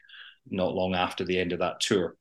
not 0.51 0.75
long 0.75 0.95
after 0.95 1.25
the 1.25 1.39
end 1.39 1.53
of 1.53 1.61
that 1.61 1.81
tour. 1.81 2.17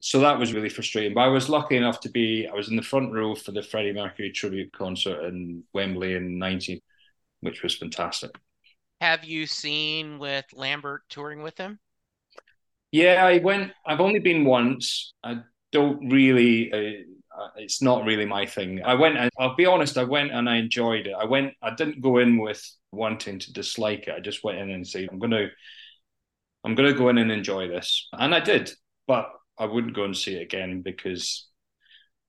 So 0.00 0.20
that 0.20 0.38
was 0.38 0.52
really 0.52 0.68
frustrating. 0.68 1.14
But 1.14 1.22
I 1.22 1.28
was 1.28 1.48
lucky 1.48 1.76
enough 1.76 2.00
to 2.00 2.10
be, 2.10 2.46
I 2.46 2.54
was 2.54 2.68
in 2.68 2.76
the 2.76 2.82
front 2.82 3.12
row 3.12 3.34
for 3.34 3.52
the 3.52 3.62
Freddie 3.62 3.92
Mercury 3.92 4.30
tribute 4.30 4.72
concert 4.72 5.24
in 5.24 5.64
Wembley 5.72 6.14
in 6.14 6.38
90, 6.38 6.82
which 7.40 7.62
was 7.62 7.76
fantastic. 7.76 8.32
Have 9.00 9.24
you 9.24 9.46
seen 9.46 10.18
with 10.18 10.46
Lambert 10.52 11.02
touring 11.08 11.42
with 11.42 11.58
him? 11.58 11.78
Yeah, 12.92 13.24
I 13.24 13.38
went, 13.38 13.72
I've 13.84 14.00
only 14.00 14.20
been 14.20 14.44
once. 14.44 15.12
I 15.22 15.40
don't 15.72 16.08
really, 16.08 16.72
uh, 16.72 17.40
uh 17.40 17.48
it's 17.56 17.82
not 17.82 18.04
really 18.04 18.24
my 18.24 18.46
thing. 18.46 18.82
I 18.82 18.94
went, 18.94 19.18
and 19.18 19.30
I'll 19.38 19.56
be 19.56 19.66
honest, 19.66 19.98
I 19.98 20.04
went 20.04 20.32
and 20.32 20.48
I 20.48 20.56
enjoyed 20.56 21.06
it. 21.06 21.14
I 21.18 21.24
went, 21.24 21.52
I 21.62 21.74
didn't 21.74 22.00
go 22.00 22.18
in 22.18 22.38
with 22.38 22.62
wanting 22.92 23.38
to 23.40 23.52
dislike 23.52 24.08
it. 24.08 24.14
I 24.16 24.20
just 24.20 24.42
went 24.42 24.58
in 24.58 24.70
and 24.70 24.86
said, 24.86 25.08
I'm 25.12 25.20
to, 25.20 25.48
I'm 26.64 26.74
to 26.74 26.94
go 26.94 27.10
in 27.10 27.18
and 27.18 27.30
enjoy 27.30 27.68
this. 27.68 28.08
And 28.12 28.34
I 28.34 28.40
did. 28.40 28.72
But 29.06 29.30
I 29.58 29.66
wouldn't 29.66 29.94
go 29.94 30.04
and 30.04 30.16
see 30.16 30.36
it 30.36 30.42
again 30.42 30.82
because 30.82 31.46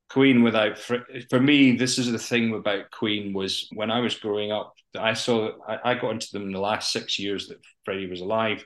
Queen 0.10 0.42
without 0.42 0.78
for, 0.78 1.06
for 1.30 1.40
me 1.40 1.76
this 1.76 1.98
is 1.98 2.12
the 2.12 2.18
thing 2.18 2.54
about 2.54 2.92
Queen 2.92 3.34
was 3.34 3.68
when 3.74 3.92
I 3.92 4.00
was 4.00 4.16
growing 4.16 4.52
up 4.52 4.74
I 4.98 5.14
saw 5.14 5.52
I, 5.68 5.92
I 5.92 5.94
got 5.96 6.12
into 6.12 6.32
them 6.32 6.44
in 6.44 6.52
the 6.54 6.60
last 6.60 6.92
six 6.92 7.20
years 7.20 7.48
that 7.48 7.60
Freddie 7.84 8.10
was 8.10 8.22
alive 8.22 8.66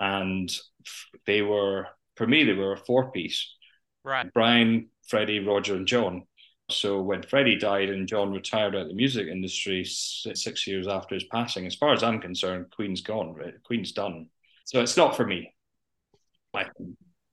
and 0.00 0.54
they 1.26 1.42
were 1.42 1.88
for 2.16 2.26
me 2.26 2.44
they 2.44 2.54
were 2.54 2.72
a 2.72 2.78
four 2.78 3.10
piece 3.10 3.54
right. 4.04 4.32
Brian 4.32 4.88
Freddie 5.06 5.40
Roger 5.40 5.76
and 5.76 5.86
John. 5.86 6.22
So 6.70 7.02
when 7.02 7.22
Freddie 7.22 7.58
died 7.58 7.90
and 7.90 8.08
John 8.08 8.32
retired 8.32 8.74
out 8.74 8.82
of 8.82 8.88
the 8.88 8.94
music 8.94 9.26
industry 9.26 9.84
six 9.84 10.66
years 10.66 10.88
after 10.88 11.14
his 11.14 11.24
passing 11.24 11.66
as 11.66 11.74
far 11.74 11.92
as 11.92 12.02
I'm 12.02 12.20
concerned 12.20 12.72
Queen's 12.74 13.02
gone 13.02 13.34
right? 13.34 13.62
Queen's 13.64 13.92
done. 13.92 14.28
So 14.64 14.80
it's 14.80 14.96
not 14.96 15.16
for 15.16 15.26
me 15.26 15.52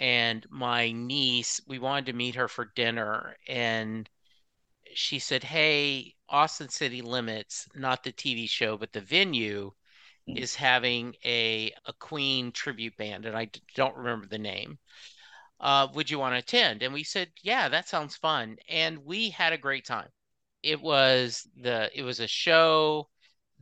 and 0.00 0.46
my 0.50 0.90
niece, 0.92 1.60
we 1.66 1.78
wanted 1.78 2.06
to 2.06 2.14
meet 2.14 2.34
her 2.34 2.48
for 2.48 2.72
dinner, 2.74 3.36
and 3.46 4.08
she 4.94 5.18
said, 5.18 5.44
Hey, 5.44 6.16
Austin 6.28 6.70
City 6.70 7.02
Limits, 7.02 7.68
not 7.74 8.02
the 8.02 8.12
TV 8.12 8.48
show, 8.48 8.76
but 8.78 8.92
the 8.92 9.02
venue 9.02 9.72
mm. 10.28 10.38
is 10.38 10.54
having 10.54 11.14
a, 11.24 11.72
a 11.84 11.92
Queen 11.92 12.50
tribute 12.50 12.96
band, 12.96 13.26
and 13.26 13.36
I 13.36 13.50
don't 13.74 13.96
remember 13.96 14.26
the 14.26 14.38
name. 14.38 14.78
Uh, 15.60 15.88
would 15.94 16.10
you 16.10 16.18
want 16.18 16.34
to 16.34 16.38
attend? 16.38 16.82
And 16.82 16.94
we 16.94 17.04
said, 17.04 17.30
Yeah, 17.42 17.68
that 17.68 17.88
sounds 17.88 18.16
fun. 18.16 18.56
And 18.68 19.04
we 19.04 19.28
had 19.30 19.52
a 19.52 19.58
great 19.58 19.84
time. 19.84 20.08
It 20.62 20.80
was 20.80 21.46
the 21.56 21.90
it 21.94 22.02
was 22.02 22.20
a 22.20 22.26
show. 22.26 23.08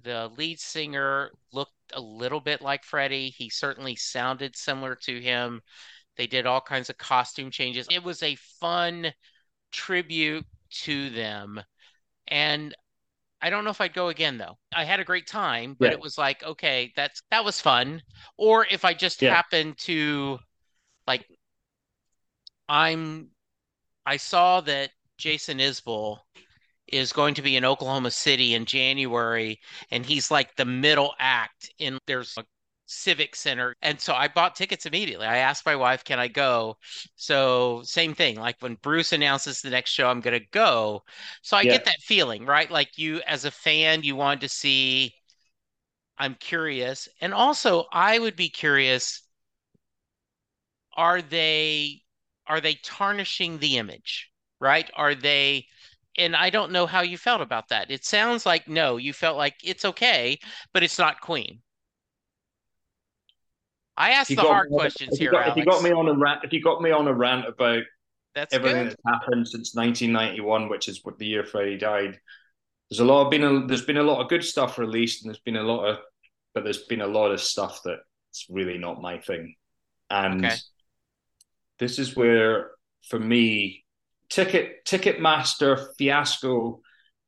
The 0.03 0.29
lead 0.37 0.61
singer 0.61 1.33
looked 1.53 1.73
a 1.95 2.01
little 2.01 2.41
bit 2.41 2.63
like 2.63 2.85
Freddie. 2.85 3.31
He 3.31 3.51
certainly 3.51 3.97
sounded 3.97 4.57
similar 4.57 4.95
to 5.03 5.21
him. 5.21 5.63
They 6.19 6.27
did 6.27 6.47
all 6.47 6.61
kinds 6.61 6.91
of 6.91 6.99
costume 6.99 7.51
changes. 7.51 7.87
It 7.91 8.03
was 8.03 8.23
a 8.23 8.35
fun 8.61 9.13
tribute 9.73 10.45
to 10.83 11.11
them. 11.11 11.63
And 12.27 12.75
I 13.41 13.51
don't 13.51 13.65
know 13.65 13.71
if 13.71 13.81
I'd 13.81 13.95
go 13.95 14.09
again 14.09 14.37
though. 14.37 14.59
I 14.75 14.85
had 14.85 15.01
a 15.01 15.05
great 15.05 15.27
time, 15.27 15.77
but 15.79 15.87
yeah. 15.87 15.93
it 15.93 16.01
was 16.01 16.19
like, 16.19 16.43
okay, 16.43 16.93
that's 16.97 17.23
that 17.31 17.45
was 17.45 17.61
fun. 17.61 18.03
Or 18.37 18.67
if 18.71 18.85
I 18.85 18.95
just 18.95 19.23
yeah. 19.23 19.35
happened 19.35 19.79
to 19.79 20.39
like 21.07 21.25
I'm 22.69 23.31
I 24.05 24.17
saw 24.17 24.61
that 24.63 24.91
Jason 25.19 25.59
Isbell 25.59 26.19
is 26.89 27.13
going 27.13 27.35
to 27.35 27.43
be 27.43 27.57
in 27.57 27.65
Oklahoma 27.65 28.11
City 28.11 28.55
in 28.55 28.65
January 28.65 29.61
and 29.91 30.05
he's 30.05 30.31
like 30.31 30.57
the 30.57 30.65
middle 30.65 31.15
act 31.19 31.71
in 31.79 31.99
there's 32.07 32.35
a 32.39 32.45
civic 32.91 33.37
center 33.37 33.77
and 33.83 34.01
so 34.01 34.15
i 34.15 34.27
bought 34.27 34.57
tickets 34.57 34.87
immediately 34.87 35.27
i 35.27 35.37
asked 35.37 35.67
my 35.67 35.77
wife 35.77 36.05
can 36.05 36.19
i 36.19 36.27
go 36.27 36.75
so 37.17 37.83
same 37.85 38.15
thing 38.15 38.37
like 38.37 38.57
when 38.61 38.77
bruce 38.77 39.13
announces 39.13 39.61
the 39.61 39.69
next 39.69 39.91
show 39.91 40.09
i'm 40.09 40.23
going 40.23 40.39
to 40.39 40.47
go 40.53 41.03
so 41.43 41.57
i 41.57 41.61
yeah. 41.61 41.73
get 41.73 41.85
that 41.85 42.01
feeling 42.01 42.47
right 42.47 42.71
like 42.71 42.97
you 42.97 43.21
as 43.27 43.45
a 43.45 43.51
fan 43.51 44.03
you 44.03 44.17
want 44.17 44.41
to 44.41 44.49
see 44.49 45.13
i'm 46.17 46.35
curious 46.37 47.09
and 47.21 47.35
also 47.35 47.85
i 47.93 48.19
would 48.19 48.37
be 48.37 48.49
curious 48.49 49.23
are 50.97 51.21
they 51.21 52.01
are 52.47 52.61
they 52.61 52.75
tarnishing 52.83 53.59
the 53.59 53.77
image 53.77 54.31
right 54.61 54.91
are 54.95 55.15
they 55.15 55.67
and 56.19 56.35
I 56.35 56.51
don't 56.51 56.73
know 56.73 56.87
how 56.87 57.03
you 57.03 57.17
felt 57.17 57.41
about 57.41 57.69
that. 57.69 57.93
It 57.93 58.05
sounds 58.05 58.45
like 58.45 58.67
no, 58.67 58.97
you 58.97 59.13
felt 59.13 59.37
like 59.37 59.55
it's 59.63 59.85
okay, 59.85 60.41
but 60.73 60.83
it's 60.83 60.99
not 60.99 61.21
Queen. 61.21 61.61
I 63.99 64.11
asked 64.11 64.35
the 64.35 64.37
hard 64.37 64.71
questions 64.71 65.19
here. 65.19 65.33
Got. 65.33 65.49
If 65.49 65.57
you 65.57 65.65
got 65.65 65.83
me 65.83 65.91
on 65.91 66.09
a 66.09 66.15
rant, 66.15 66.45
if 66.45 66.53
you 66.53 66.63
got 66.63 66.81
me 66.81 66.93
on 66.93 67.09
a 67.09 67.13
rant 67.13 67.47
about 67.49 67.83
that's 68.35 68.55
everything 68.55 68.85
good. 68.85 68.93
that's 68.93 69.03
happened 69.05 69.49
since 69.49 69.75
1991, 69.75 70.69
which 70.69 70.89
is 70.89 71.05
what 71.05 71.19
the 71.19 71.27
year 71.27 71.45
Freddie 71.45 71.77
died, 71.77 72.19
there's 72.89 73.01
a 73.01 73.05
lot 73.05 73.25
of 73.25 73.31
been 73.31 73.43
a, 73.43 73.67
there's 73.67 73.85
been 73.85 73.97
a 73.97 74.03
lot 74.03 74.23
of 74.23 74.29
good 74.29 74.45
stuff 74.45 74.79
released, 74.79 75.23
and 75.23 75.29
there's 75.29 75.43
been 75.43 75.57
a 75.57 75.63
lot 75.63 75.85
of, 75.85 75.99
but 76.55 76.63
there's 76.63 76.85
been 76.85 77.01
a 77.01 77.07
lot 77.07 77.33
of 77.33 77.41
stuff 77.41 77.81
that's 77.85 78.47
really 78.49 78.79
not 78.79 79.03
my 79.03 79.19
thing, 79.19 79.57
and 80.11 80.47
okay. 80.47 80.55
this 81.81 81.99
is 81.99 82.15
where, 82.15 82.71
for 83.09 83.19
me, 83.19 83.85
ticket 84.31 84.85
Ticketmaster 84.85 85.89
fiasco 85.99 86.81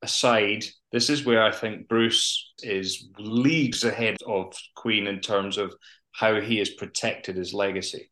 aside, 0.02 0.64
this 0.92 1.10
is 1.10 1.26
where 1.26 1.42
I 1.42 1.50
think 1.50 1.88
Bruce 1.88 2.52
is 2.62 3.08
leagues 3.18 3.82
ahead 3.82 4.16
of 4.24 4.54
Queen 4.76 5.08
in 5.08 5.20
terms 5.20 5.58
of 5.58 5.74
how 6.12 6.40
he 6.40 6.58
has 6.58 6.70
protected 6.70 7.36
his 7.36 7.54
legacy. 7.54 8.10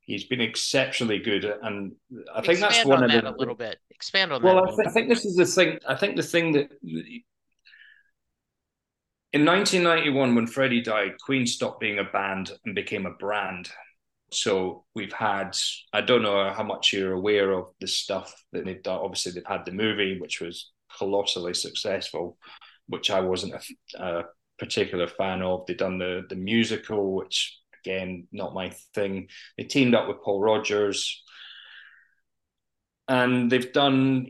He's 0.00 0.24
been 0.24 0.40
exceptionally 0.40 1.18
good, 1.18 1.44
and 1.44 1.92
I 2.34 2.40
think 2.40 2.60
Expand 2.60 2.74
that's 2.74 2.84
one 2.86 2.98
on 2.98 3.04
of 3.04 3.10
that 3.12 3.24
the, 3.24 3.30
a 3.30 3.36
little 3.36 3.54
bit. 3.54 3.78
Expand 3.90 4.32
on 4.32 4.42
well, 4.42 4.54
that. 4.54 4.62
Well, 4.62 4.72
I, 4.72 4.76
th- 4.76 4.88
I 4.88 4.90
think 4.90 5.08
this 5.08 5.24
is 5.26 5.36
the 5.36 5.44
thing. 5.44 5.78
I 5.86 5.94
think 5.94 6.16
the 6.16 6.22
thing 6.22 6.52
that 6.52 6.70
in 9.32 9.44
1991, 9.44 10.34
when 10.34 10.46
Freddie 10.46 10.80
died, 10.80 11.18
Queen 11.20 11.46
stopped 11.46 11.80
being 11.80 11.98
a 11.98 12.04
band 12.04 12.52
and 12.64 12.74
became 12.74 13.04
a 13.04 13.12
brand. 13.12 13.68
So 14.32 14.84
we've 14.94 15.12
had, 15.12 15.56
I 15.92 16.00
don't 16.00 16.22
know 16.22 16.50
how 16.50 16.62
much 16.62 16.92
you're 16.92 17.12
aware 17.12 17.52
of 17.52 17.66
the 17.80 17.86
stuff 17.86 18.34
that 18.52 18.64
they've 18.64 18.82
done. 18.82 19.00
Obviously, 19.02 19.32
they've 19.32 19.44
had 19.46 19.66
the 19.66 19.72
movie, 19.72 20.18
which 20.18 20.40
was 20.40 20.70
colossally 20.96 21.52
successful, 21.52 22.38
which 22.86 23.10
I 23.10 23.20
wasn't 23.20 23.54
a, 23.54 24.02
a 24.02 24.24
particular 24.58 25.06
fan 25.06 25.42
of. 25.42 25.66
They've 25.66 25.76
done 25.76 25.98
the 25.98 26.24
the 26.28 26.36
musical, 26.36 27.14
which 27.14 27.58
again 27.84 28.26
not 28.32 28.54
my 28.54 28.70
thing. 28.94 29.28
They 29.56 29.64
teamed 29.64 29.94
up 29.94 30.08
with 30.08 30.22
Paul 30.22 30.40
Rodgers, 30.40 31.22
and 33.08 33.50
they've 33.50 33.72
done. 33.72 34.28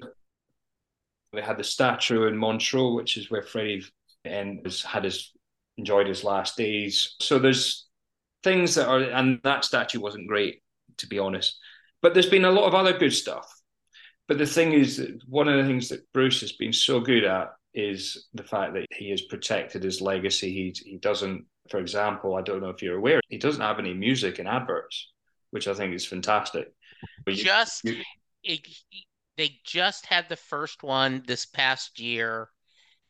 They 1.33 1.43
had 1.43 1.59
the 1.59 1.65
statue 1.65 2.27
in 2.27 2.39
Montreux, 2.39 2.95
which 2.95 3.17
is 3.17 3.31
where 3.31 3.43
Freddie 3.43 3.85
and 4.25 4.61
has 4.65 4.83
had 4.83 5.05
his 5.05 5.33
enjoyed 5.77 6.09
his 6.09 6.25
last 6.25 6.57
days. 6.57 7.17
So 7.21 7.39
there's 7.39 7.87
things 8.43 8.75
that 8.75 8.89
are, 8.89 9.01
and 9.01 9.41
that 9.45 9.65
statue 9.65 10.01
wasn't 10.01 10.27
great 10.27 10.63
to 10.99 11.07
be 11.07 11.19
honest. 11.19 11.59
But 12.03 12.15
there's 12.15 12.29
been 12.29 12.45
a 12.45 12.51
lot 12.51 12.67
of 12.67 12.75
other 12.75 12.97
good 12.97 13.13
stuff. 13.13 13.53
But 14.27 14.39
the 14.39 14.47
thing 14.47 14.73
is, 14.73 15.03
one 15.27 15.49
of 15.49 15.57
the 15.57 15.69
things 15.69 15.89
that 15.89 16.13
Bruce 16.13 16.41
has 16.43 16.53
been 16.53 16.73
so 16.73 17.01
good 17.01 17.25
at 17.25 17.49
is 17.79 18.27
the 18.35 18.43
fact 18.43 18.75
that 18.75 18.87
he 18.91 19.11
has 19.11 19.23
protected 19.23 19.85
his 19.85 20.01
legacy. 20.01 20.53
He 20.53 20.91
he 20.91 20.97
doesn't, 20.99 21.45
for 21.71 21.79
example, 21.79 22.35
I 22.35 22.43
don't 22.43 22.61
know 22.61 22.71
if 22.71 22.83
you're 22.83 22.99
aware, 22.99 23.21
he 23.29 23.39
doesn't 23.39 23.63
have 23.63 23.79
any 23.79 23.95
music 23.95 24.41
in 24.41 24.49
adverts, 24.49 25.13
which 25.51 25.69
I 25.69 25.75
think 25.75 25.95
is 25.95 26.05
fantastic. 26.05 26.73
But 27.25 27.35
just 27.35 27.85
you, 27.85 28.03
it, 28.43 28.67
they 29.37 29.61
just 29.65 30.07
had 30.07 30.29
the 30.29 30.37
first 30.37 30.83
one 30.83 31.23
this 31.29 31.47
past 31.47 32.01
year 32.01 32.49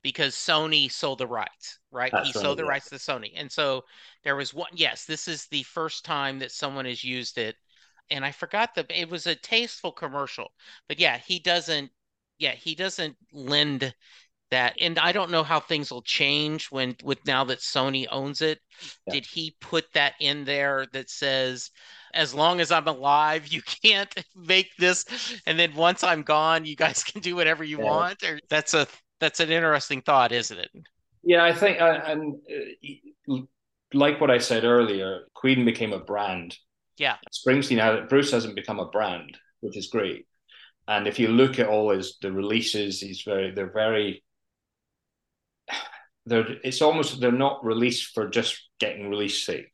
because 0.02 0.35
Sony 0.35 0.92
sold 0.92 1.18
the 1.18 1.26
rights, 1.26 1.78
right? 1.90 2.12
He 2.22 2.33
sold 2.33 2.59
the 2.59 2.64
yeah. 2.64 2.68
rights 2.68 2.90
to 2.90 2.96
Sony. 2.96 3.33
And 3.35 3.50
so 3.50 3.85
there 4.22 4.37
was 4.37 4.52
one 4.52 4.70
yes, 4.74 5.07
this 5.07 5.26
is 5.28 5.46
the 5.46 5.62
first 5.62 6.04
time 6.04 6.38
that 6.40 6.52
someone 6.52 6.85
has 6.85 7.02
used 7.02 7.38
it. 7.38 7.57
And 8.11 8.22
I 8.22 8.33
forgot 8.33 8.74
the 8.74 8.85
it 8.90 9.09
was 9.09 9.26
a 9.26 9.35
tasteful 9.35 9.92
commercial. 9.92 10.48
But 10.88 11.00
yeah, 11.00 11.16
he 11.16 11.38
doesn't 11.38 11.90
yeah, 12.38 12.52
he 12.52 12.74
doesn't 12.74 13.16
lend 13.33 13.94
that 14.51 14.75
and 14.81 14.99
i 14.99 15.13
don't 15.13 15.31
know 15.31 15.43
how 15.43 15.61
things 15.61 15.91
will 15.91 16.03
change 16.03 16.69
when 16.71 16.95
with 17.03 17.19
now 17.27 17.45
that 17.45 17.59
sony 17.59 18.07
owns 18.11 18.41
it. 18.43 18.59
Yeah. 19.07 19.15
did 19.15 19.27
he 19.27 19.57
put 19.61 19.85
that 19.95 20.15
in 20.21 20.45
there 20.45 20.87
that 20.93 21.11
says 21.11 21.71
as 22.15 22.35
long 22.35 22.61
as 22.61 22.73
i'm 22.73 22.87
alive 22.87 23.49
you 23.49 23.63
can't 23.85 24.13
make 24.35 24.71
this 24.79 25.05
and 25.47 25.59
then 25.59 25.75
once 25.75 26.03
i'm 26.03 26.23
gone 26.23 26.65
you 26.65 26.77
guys 26.77 27.05
can 27.05 27.21
do 27.21 27.37
whatever 27.37 27.65
you 27.65 27.79
yeah. 27.79 27.85
want? 27.85 28.23
Or 28.23 28.41
that's 28.49 28.75
a 28.75 28.87
that's 29.21 29.41
an 29.41 29.51
interesting 29.51 30.03
thought 30.03 30.33
isn't 30.33 30.59
it? 30.59 30.71
Yeah 31.23 31.45
i 31.45 31.53
think 31.53 31.81
uh, 31.81 32.01
and 32.05 32.37
uh, 33.29 33.37
like 33.93 34.21
what 34.21 34.31
i 34.31 34.39
said 34.39 34.65
earlier 34.65 35.23
queen 35.35 35.65
became 35.65 35.93
a 35.93 35.99
brand. 35.99 36.57
Yeah. 36.97 37.17
Springsteen 37.33 37.77
now 37.77 38.07
bruce 38.07 38.31
hasn't 38.33 38.57
become 38.57 38.81
a 38.81 38.89
brand 38.89 39.37
which 39.61 39.77
is 39.77 39.89
great. 39.89 40.27
And 40.87 41.07
if 41.07 41.19
you 41.19 41.29
look 41.29 41.59
at 41.59 41.67
all 41.69 41.91
his 41.91 42.17
the 42.23 42.33
releases 42.33 43.01
he's 43.01 43.23
very 43.23 43.51
they're 43.51 43.73
very 43.73 44.23
they're 46.26 46.46
it's 46.64 46.83
almost 46.83 47.20
they're 47.20 47.33
not 47.33 47.64
released 47.64 48.14
for 48.14 48.28
just 48.28 48.68
getting 48.78 49.11
release 49.11 49.44
sake. 49.44 49.70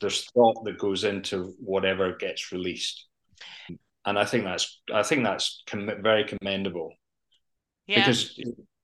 There's 0.00 0.24
thought 0.30 0.64
that 0.64 0.78
goes 0.78 1.04
into 1.04 1.54
whatever 1.60 2.16
gets 2.16 2.52
released, 2.52 3.06
and 4.04 4.18
I 4.18 4.24
think 4.24 4.44
that's 4.44 4.80
I 4.92 5.02
think 5.02 5.24
that's 5.24 5.62
com- 5.66 6.02
very 6.02 6.24
commendable. 6.24 6.94
Yeah. 7.86 8.00
Because 8.00 8.38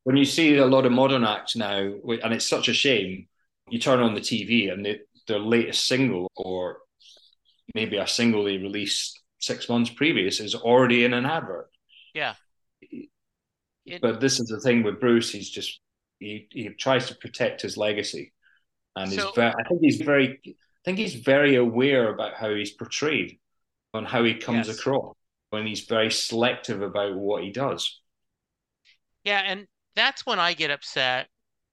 when 0.05 0.17
you 0.17 0.25
see 0.25 0.57
a 0.57 0.67
lot 0.67 0.87
of 0.87 0.93
modern 0.93 1.25
acts 1.25 1.57
now, 1.57 1.79
and 1.79 2.33
it's 2.33 2.49
such 2.49 2.69
a 2.69 2.75
shame, 2.75 3.29
you 3.71 3.79
turn 3.79 4.01
on 4.01 4.15
the 4.15 4.21
TV 4.21 4.73
and 4.73 4.85
they, 4.85 5.01
their 5.27 5.39
latest 5.39 5.87
single 5.87 6.31
or 6.37 6.79
maybe 7.75 7.97
a 7.97 8.07
single 8.07 8.45
they 8.45 8.59
released 8.59 9.21
six 9.39 9.69
months 9.69 9.91
previous 9.91 10.41
is 10.41 10.55
already 10.55 11.05
in 11.05 11.13
an 11.13 11.27
advert. 11.27 11.69
Yeah. 12.15 12.35
It, 12.81 14.01
but 14.01 14.21
this 14.21 14.41
is 14.41 14.49
the 14.49 14.61
thing 14.61 14.83
with 14.83 15.01
Bruce. 15.01 15.31
He's 15.31 15.51
just 15.51 15.81
he, 16.19 16.49
he 16.51 16.69
tries 16.71 17.09
to 17.09 17.15
protect 17.15 17.63
his 17.63 17.77
legacy, 17.77 18.33
and 18.95 19.11
so, 19.11 19.27
he's 19.27 19.35
very, 19.35 19.53
I 19.53 19.63
think 19.69 19.81
he's 19.83 20.01
very 20.01 20.41
I 20.47 20.53
think 20.85 20.99
he's 20.99 21.15
very 21.15 21.57
aware 21.57 22.13
about 22.13 22.35
how 22.35 22.55
he's 22.55 22.73
portrayed, 22.73 23.39
on 23.93 24.05
how 24.05 24.25
he 24.25 24.35
comes 24.35 24.69
yes. 24.69 24.79
across, 24.79 25.15
when 25.51 25.67
he's 25.67 25.85
very 25.85 26.11
selective 26.11 26.83
about 26.83 27.15
what 27.15 27.43
he 27.43 27.51
does. 27.51 28.01
Yeah, 29.25 29.43
and 29.45 29.67
that's 29.97 30.25
when 30.25 30.39
I 30.39 30.55
get 30.55 30.71
upset, 30.71 31.29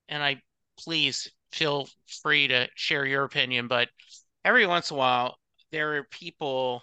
and 0.10 0.23
I 0.23 0.41
please 0.79 1.29
feel 1.51 1.88
free 2.23 2.47
to 2.47 2.67
share 2.75 3.06
your 3.06 3.23
opinion, 3.23 3.67
but 3.67 3.89
every 4.43 4.65
once 4.65 4.89
in 4.89 4.95
a 4.95 4.97
while 4.97 5.38
there 5.71 5.97
are 5.97 6.03
people 6.03 6.82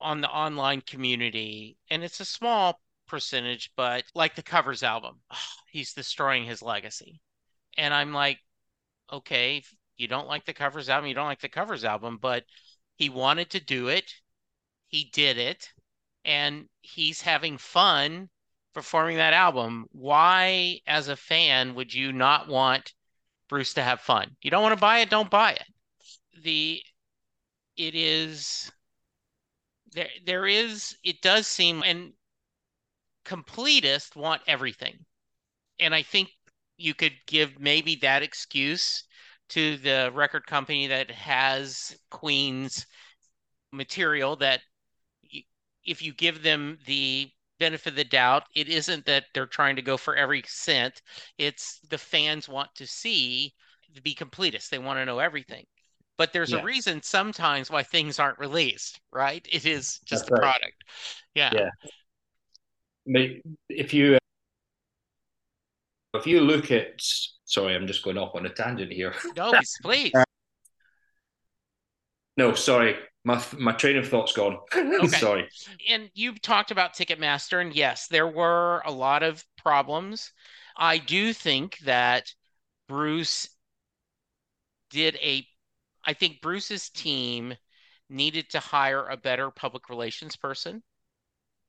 on 0.00 0.20
the 0.20 0.28
online 0.30 0.80
community, 0.80 1.76
and 1.90 2.02
it's 2.02 2.20
a 2.20 2.24
small 2.24 2.80
percentage, 3.06 3.70
but 3.76 4.04
like 4.14 4.34
the 4.34 4.42
covers 4.42 4.82
album, 4.82 5.20
oh, 5.30 5.36
he's 5.70 5.92
destroying 5.92 6.44
his 6.44 6.62
legacy. 6.62 7.20
And 7.78 7.92
I'm 7.92 8.12
like, 8.12 8.38
okay, 9.12 9.62
you 9.96 10.08
don't 10.08 10.28
like 10.28 10.44
the 10.44 10.54
covers 10.54 10.88
album, 10.88 11.08
you 11.08 11.14
don't 11.14 11.26
like 11.26 11.40
the 11.40 11.48
covers 11.48 11.84
album, 11.84 12.18
but 12.20 12.44
he 12.96 13.08
wanted 13.08 13.50
to 13.50 13.60
do 13.60 13.88
it. 13.88 14.12
He 14.88 15.10
did 15.12 15.38
it. 15.38 15.68
And 16.24 16.68
he's 16.80 17.20
having 17.20 17.58
fun 17.58 18.28
performing 18.74 19.16
that 19.16 19.32
album. 19.32 19.86
Why, 19.92 20.80
as 20.86 21.08
a 21.08 21.16
fan, 21.16 21.74
would 21.74 21.94
you 21.94 22.12
not 22.12 22.48
want 22.48 22.92
Bruce 23.48 23.74
to 23.74 23.82
have 23.82 24.00
fun? 24.00 24.36
You 24.42 24.50
don't 24.50 24.62
want 24.62 24.74
to 24.74 24.80
buy 24.80 24.98
it, 25.00 25.10
don't 25.10 25.30
buy 25.30 25.52
it. 25.52 25.66
The 26.42 26.82
it 27.76 27.94
is 27.94 28.70
there 29.92 30.08
there 30.24 30.46
is 30.46 30.96
it 31.04 31.20
does 31.22 31.46
seem 31.46 31.82
and 31.84 32.12
completists 33.26 34.16
want 34.16 34.42
everything. 34.46 34.96
And 35.80 35.94
I 35.94 36.02
think 36.02 36.30
you 36.76 36.94
could 36.94 37.12
give 37.26 37.58
maybe 37.58 37.96
that 37.96 38.22
excuse 38.22 39.04
to 39.50 39.76
the 39.78 40.10
record 40.14 40.46
company 40.46 40.86
that 40.88 41.10
has 41.10 41.96
Queen's 42.10 42.86
material 43.72 44.36
that 44.36 44.60
if 45.84 46.02
you 46.02 46.12
give 46.12 46.42
them 46.42 46.78
the 46.86 47.30
benefit 47.58 47.90
of 47.90 47.96
the 47.96 48.04
doubt. 48.04 48.44
It 48.54 48.68
isn't 48.68 49.06
that 49.06 49.24
they're 49.34 49.46
trying 49.46 49.76
to 49.76 49.82
go 49.82 49.96
for 49.96 50.16
every 50.16 50.42
cent. 50.46 51.00
It's 51.38 51.80
the 51.88 51.98
fans 51.98 52.48
want 52.48 52.74
to 52.76 52.86
see 52.86 53.54
be 54.02 54.14
completists. 54.14 54.68
They 54.68 54.78
want 54.78 54.98
to 54.98 55.06
know 55.06 55.20
everything. 55.20 55.64
But 56.18 56.32
there's 56.32 56.52
yeah. 56.52 56.58
a 56.58 56.64
reason 56.64 57.02
sometimes 57.02 57.70
why 57.70 57.82
things 57.82 58.18
aren't 58.18 58.38
released, 58.38 59.00
right? 59.12 59.46
It 59.50 59.66
is 59.66 59.98
just 60.04 60.26
That's 60.26 60.28
the 60.28 60.34
right. 60.34 60.42
product. 60.42 60.84
Yeah. 61.34 61.50
Yeah. 61.54 61.70
If 63.06 63.94
you 63.94 64.18
if 66.14 66.26
you 66.26 66.40
look 66.40 66.70
at 66.70 67.00
sorry, 67.44 67.74
I'm 67.74 67.86
just 67.86 68.04
going 68.04 68.18
off 68.18 68.34
on 68.34 68.46
a 68.46 68.50
tangent 68.50 68.92
here. 68.92 69.14
No, 69.36 69.52
please. 69.82 70.12
Uh, 70.14 70.24
no, 72.36 72.54
sorry 72.54 72.96
my 73.26 73.42
my 73.58 73.72
train 73.72 73.96
of 73.96 74.08
thought's 74.08 74.32
gone. 74.32 74.58
Okay. 74.72 75.08
Sorry. 75.08 75.48
And 75.90 76.08
you've 76.14 76.40
talked 76.40 76.70
about 76.70 76.94
Ticketmaster, 76.94 77.60
and 77.60 77.74
yes, 77.74 78.06
there 78.06 78.28
were 78.28 78.82
a 78.86 78.92
lot 78.92 79.24
of 79.24 79.44
problems. 79.58 80.32
I 80.76 80.98
do 80.98 81.32
think 81.32 81.76
that 81.78 82.32
Bruce 82.88 83.48
did 84.90 85.16
a. 85.16 85.44
I 86.04 86.12
think 86.12 86.40
Bruce's 86.40 86.88
team 86.88 87.54
needed 88.08 88.48
to 88.50 88.60
hire 88.60 89.08
a 89.08 89.16
better 89.16 89.50
public 89.50 89.88
relations 89.90 90.36
person 90.36 90.84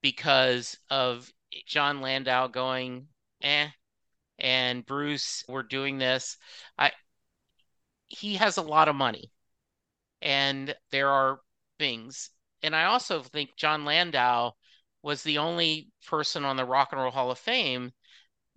because 0.01 0.77
of 0.89 1.31
Jon 1.65 2.01
Landau 2.01 2.47
going 2.47 3.07
eh, 3.41 3.67
and 4.39 4.86
Bruce, 4.86 5.43
we're 5.47 5.63
doing 5.63 5.97
this. 5.97 6.38
I 6.77 6.91
he 8.07 8.36
has 8.36 8.57
a 8.57 8.62
lot 8.62 8.88
of 8.88 8.95
money 8.95 9.31
and 10.21 10.73
there 10.91 11.10
are 11.10 11.39
things. 11.77 12.29
And 12.63 12.75
I 12.75 12.86
also 12.86 13.21
think 13.21 13.55
Jon 13.57 13.86
Landau 13.86 14.51
was 15.03 15.23
the 15.23 15.38
only 15.38 15.89
person 16.07 16.43
on 16.43 16.57
the 16.57 16.65
Rock 16.65 16.89
and 16.91 17.01
Roll 17.01 17.12
Hall 17.12 17.31
of 17.31 17.38
Fame 17.38 17.91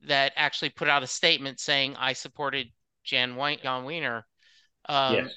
that 0.07 0.33
actually 0.37 0.70
put 0.70 0.88
out 0.88 1.03
a 1.03 1.07
statement 1.07 1.61
saying 1.61 1.96
I 1.96 2.14
supported 2.14 2.68
Jan 3.05 3.37
White, 3.37 3.62
Jann 3.62 3.85
Wenner 3.85 4.22
um, 4.88 5.14
yes. 5.14 5.35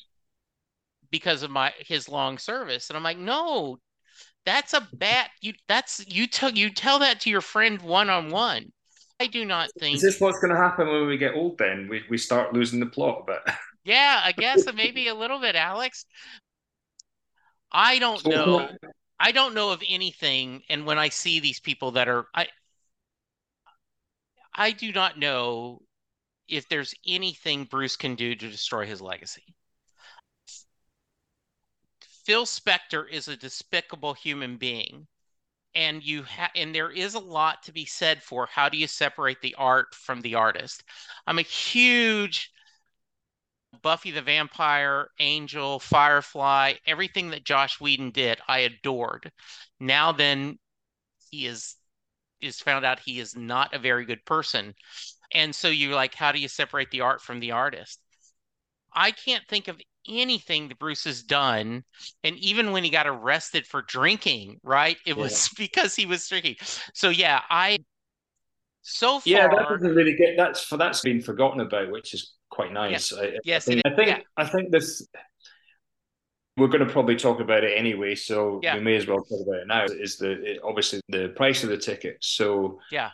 because 1.12 1.44
of 1.44 1.52
my 1.52 1.74
his 1.80 2.08
long 2.08 2.38
service. 2.38 2.90
And 2.90 2.98
I'm 2.98 3.04
like, 3.04 3.18
no, 3.18 3.80
that's 4.46 4.74
a 4.74 4.88
bad 4.94 5.30
you 5.42 5.54
that's 5.68 6.06
you 6.08 6.28
tell 6.28 6.52
you 6.52 6.70
tell 6.70 7.00
that 7.00 7.22
to 7.22 7.30
your 7.30 7.42
friend 7.42 7.82
one 7.82 8.10
on 8.10 8.30
one. 8.30 8.72
I 9.20 9.28
do 9.28 9.46
not 9.46 9.70
think 9.80 9.96
Is 9.96 10.02
this 10.02 10.20
what's 10.20 10.40
gonna 10.40 10.58
happen 10.58 10.88
when 10.88 11.08
we 11.08 11.18
get 11.18 11.36
old 11.36 11.58
then? 11.58 11.88
We 11.90 12.04
we 12.10 12.18
start 12.18 12.54
losing 12.54 12.80
the 12.80 12.86
plot 12.88 13.24
a 13.24 13.32
bit. 13.34 13.56
Yeah, 13.86 14.22
I 14.24 14.32
guess 14.32 14.66
maybe 14.74 15.10
a 15.10 15.14
little 15.14 15.42
bit, 15.42 15.58
Alex. 15.58 16.06
I 17.70 18.00
don't 18.00 18.26
know. 18.26 18.70
I 19.20 19.32
don't 19.32 19.54
know 19.54 19.72
of 19.72 19.84
anything. 19.88 20.62
And 20.70 20.86
when 20.86 20.98
I 20.98 21.10
see 21.10 21.40
these 21.40 21.60
people 21.60 21.92
that 21.92 22.08
are, 22.08 22.26
I, 22.34 22.48
I 24.54 24.72
do 24.72 24.92
not 24.92 25.18
know 25.18 25.82
if 26.48 26.70
there's 26.70 26.94
anything 27.08 27.66
Bruce 27.66 27.96
can 27.96 28.16
do 28.16 28.36
to 28.36 28.50
destroy 28.50 28.86
his 28.86 29.02
legacy. 29.02 29.56
Phil 32.26 32.46
Spector 32.46 33.10
is 33.10 33.28
a 33.28 33.38
despicable 33.38 34.14
human 34.14 34.58
being. 34.58 35.08
And 35.76 36.04
you 36.04 36.24
have, 36.24 36.52
and 36.56 36.74
there 36.74 36.92
is 36.92 37.16
a 37.16 37.20
lot 37.20 37.64
to 37.64 37.72
be 37.72 37.86
said 37.86 38.22
for 38.22 38.46
how 38.46 38.70
do 38.70 38.78
you 38.78 38.88
separate 38.88 39.42
the 39.42 39.56
art 39.56 39.96
from 39.96 40.22
the 40.22 40.36
artist. 40.36 40.84
I'm 41.26 41.40
a 41.40 41.44
huge 41.44 42.52
Buffy 43.82 44.12
the 44.12 44.22
Vampire, 44.22 45.10
Angel, 45.20 45.80
Firefly, 45.80 46.76
everything 46.86 47.32
that 47.32 47.44
Joss 47.44 47.80
Whedon 47.82 48.12
did, 48.12 48.40
I 48.48 48.60
adored. 48.60 49.32
Now 49.80 50.12
then 50.12 50.60
he 51.32 51.48
is 51.48 51.76
is 52.40 52.60
found 52.60 52.86
out 52.86 53.00
he 53.00 53.20
is 53.20 53.36
not 53.36 53.74
a 53.74 53.80
very 53.80 54.06
good 54.06 54.24
person. 54.26 54.76
And 55.34 55.56
so 55.56 55.70
you're 55.70 55.96
like, 55.96 56.14
how 56.14 56.32
do 56.32 56.40
you 56.40 56.48
separate 56.48 56.92
the 56.92 57.02
art 57.02 57.22
from 57.22 57.40
the 57.40 57.52
artist? 57.52 58.00
I 58.94 59.12
can't 59.12 59.48
think 59.48 59.68
of 59.68 59.82
anything 60.08 60.68
that 60.70 60.80
Bruce 60.80 61.04
has 61.06 61.24
done. 61.24 61.84
And 62.24 62.36
even 62.38 62.72
when 62.72 62.84
he 62.84 62.90
got 62.90 63.08
arrested 63.08 63.66
for 63.66 63.82
drinking, 63.82 64.60
right? 64.64 64.98
It 65.06 65.18
yeah. 65.18 65.24
was 65.24 65.50
because 65.58 65.96
he 65.96 66.06
was 66.06 66.28
drinking. 66.28 66.56
So 66.94 67.10
yeah, 67.10 67.42
I 67.50 67.80
so 68.84 69.20
far 69.20 69.22
Yeah, 69.26 69.48
that 69.48 69.70
doesn't 69.70 69.96
really 69.96 70.16
get 70.16 70.36
that's 70.38 70.64
for 70.64 70.78
that's 70.78 71.02
been 71.02 71.22
forgotten 71.22 71.62
about, 71.62 71.92
which 71.92 72.14
is 72.14 72.34
quite 72.50 72.74
nice. 72.74 73.12
Yes, 73.12 73.14
I, 73.14 73.32
yes, 73.44 73.68
I 73.68 73.72
think, 73.72 73.82
I 73.86 73.96
think, 73.96 74.08
yeah. 74.10 74.20
I 74.38 74.46
think 74.46 74.72
this. 74.72 75.08
We're 76.56 76.68
going 76.68 76.86
to 76.86 76.94
probably 76.94 77.16
talk 77.16 77.40
about 77.40 77.64
it 77.64 77.76
anyway, 77.76 78.14
so 78.14 78.60
yeah. 78.62 78.76
we 78.76 78.82
may 78.82 78.96
as 78.96 79.08
well 79.08 79.24
talk 79.24 79.40
about 79.42 79.62
it 79.62 79.68
now. 79.68 79.86
Is 79.86 80.18
the 80.18 80.60
obviously 80.64 81.02
the 81.10 81.30
price 81.30 81.64
of 81.64 81.70
the 81.70 81.78
tickets? 81.78 82.28
So 82.28 82.80
yeah, 82.92 83.10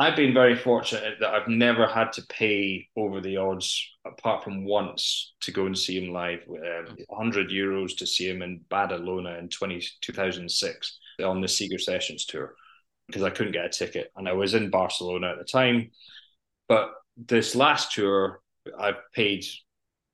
I've 0.00 0.14
been 0.14 0.32
very 0.32 0.54
fortunate 0.56 1.16
that 1.18 1.34
I've 1.34 1.48
never 1.48 1.86
had 1.86 2.12
to 2.12 2.22
pay 2.28 2.88
over 2.96 3.20
the 3.20 3.36
odds, 3.36 3.84
apart 4.06 4.44
from 4.44 4.64
once, 4.64 5.34
to 5.40 5.50
go 5.50 5.66
and 5.66 5.76
see 5.76 5.98
him 5.98 6.12
live. 6.12 6.40
Um, 6.48 6.96
100 7.08 7.50
euros 7.50 7.96
to 7.96 8.06
see 8.06 8.28
him 8.28 8.40
in 8.42 8.60
Badalona 8.70 9.40
in 9.40 9.48
20, 9.48 9.84
2006 10.00 10.98
on 11.24 11.40
the 11.40 11.48
Seeger 11.48 11.78
Sessions 11.78 12.26
tour 12.26 12.54
because 13.08 13.24
I 13.24 13.30
couldn't 13.30 13.52
get 13.52 13.64
a 13.64 13.70
ticket. 13.70 14.12
And 14.14 14.28
I 14.28 14.34
was 14.34 14.54
in 14.54 14.70
Barcelona 14.70 15.30
at 15.30 15.38
the 15.38 15.44
time. 15.44 15.90
But 16.68 16.92
this 17.16 17.56
last 17.56 17.92
tour, 17.92 18.40
I've 18.78 19.00
paid 19.12 19.44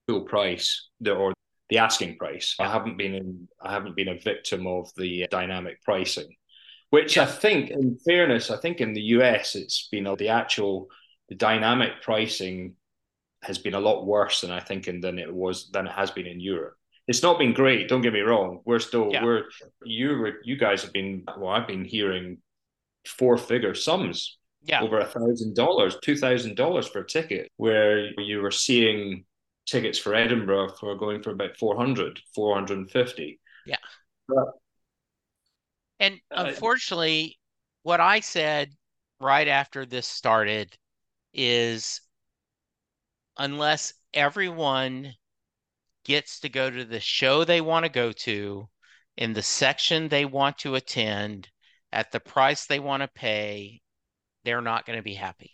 full 0.08 0.22
price 0.22 0.88
or 1.06 1.34
the 1.68 1.78
asking 1.78 2.16
price. 2.16 2.54
I 2.58 2.70
haven't 2.70 2.96
been 2.96 3.14
in, 3.14 3.48
I 3.60 3.72
haven't 3.72 3.96
been 3.96 4.08
a 4.08 4.18
victim 4.18 4.66
of 4.66 4.90
the 4.96 5.26
dynamic 5.30 5.82
pricing, 5.82 6.34
which 6.94 7.18
I 7.18 7.26
think, 7.26 7.70
in 7.70 7.98
fairness, 8.06 8.52
I 8.52 8.56
think 8.56 8.80
in 8.80 8.92
the 8.94 9.06
US 9.16 9.56
it's 9.56 9.88
been 9.90 10.04
the 10.16 10.28
actual 10.28 10.88
the 11.28 11.34
dynamic 11.34 12.02
pricing 12.02 12.74
has 13.42 13.58
been 13.58 13.74
a 13.74 13.80
lot 13.80 14.06
worse 14.06 14.42
than 14.42 14.52
I 14.52 14.60
think 14.60 14.86
in, 14.86 15.00
than 15.00 15.18
it 15.18 15.34
was 15.42 15.70
than 15.72 15.88
it 15.88 15.92
has 15.92 16.12
been 16.12 16.28
in 16.28 16.38
Europe. 16.38 16.76
It's 17.08 17.20
not 17.20 17.40
been 17.40 17.52
great. 17.52 17.88
Don't 17.88 18.00
get 18.00 18.12
me 18.12 18.20
wrong. 18.20 18.60
We're 18.64 18.78
still 18.78 19.08
yeah. 19.10 19.24
we're 19.24 19.42
you 19.84 20.10
were 20.20 20.34
you 20.44 20.56
guys 20.56 20.82
have 20.82 20.92
been 20.92 21.24
well. 21.36 21.50
I've 21.50 21.66
been 21.66 21.84
hearing 21.84 22.38
four 23.18 23.38
figure 23.38 23.74
sums 23.74 24.38
yeah. 24.62 24.80
over 24.80 25.00
a 25.00 25.04
thousand 25.16 25.56
dollars, 25.56 25.96
two 26.00 26.16
thousand 26.16 26.54
dollars 26.54 26.86
for 26.86 27.00
a 27.00 27.06
ticket, 27.06 27.50
where 27.56 28.08
you 28.20 28.40
were 28.40 28.52
seeing 28.52 29.24
tickets 29.66 29.98
for 29.98 30.14
Edinburgh 30.14 30.76
for 30.78 30.94
going 30.94 31.24
for 31.24 31.30
about 31.30 31.56
400, 31.56 32.20
450. 32.36 33.40
Yeah. 33.66 33.76
But, 34.28 34.46
and 36.00 36.18
uh, 36.30 36.44
unfortunately, 36.46 37.38
what 37.82 38.00
I 38.00 38.20
said 38.20 38.70
right 39.20 39.48
after 39.48 39.86
this 39.86 40.06
started 40.06 40.76
is 41.32 42.00
unless 43.36 43.92
everyone 44.12 45.12
gets 46.04 46.40
to 46.40 46.48
go 46.48 46.70
to 46.70 46.84
the 46.84 47.00
show 47.00 47.44
they 47.44 47.60
want 47.60 47.84
to 47.84 47.90
go 47.90 48.12
to 48.12 48.68
in 49.16 49.32
the 49.32 49.42
section 49.42 50.08
they 50.08 50.24
want 50.24 50.58
to 50.58 50.74
attend 50.74 51.48
at 51.92 52.12
the 52.12 52.20
price 52.20 52.66
they 52.66 52.78
want 52.78 53.02
to 53.02 53.08
pay 53.08 53.80
they're 54.44 54.60
not 54.60 54.86
going 54.86 54.98
to 54.98 55.02
be 55.02 55.14
happy. 55.14 55.52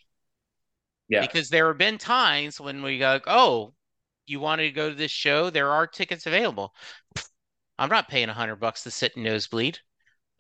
Yeah. 1.09 1.21
Because 1.21 1.49
there 1.49 1.69
have 1.69 1.79
been 1.79 1.99
times 1.99 2.61
when 2.61 2.83
we 2.83 2.99
go, 2.99 3.21
oh, 3.27 3.75
you 4.27 4.41
wanted 4.41 4.65
to 4.65 4.73
go 4.73 4.91
to 4.91 4.95
this 4.95 5.11
show? 5.11 5.51
There 5.51 5.71
are 5.71 5.87
tickets 5.87 6.27
available. 6.27 6.73
I'm 7.79 7.89
not 7.89 8.09
paying 8.09 8.29
a 8.29 8.35
hundred 8.35 8.57
bucks 8.57 8.83
to 8.85 8.91
sit 8.91 9.17
in 9.17 9.23
nosebleed. 9.23 9.79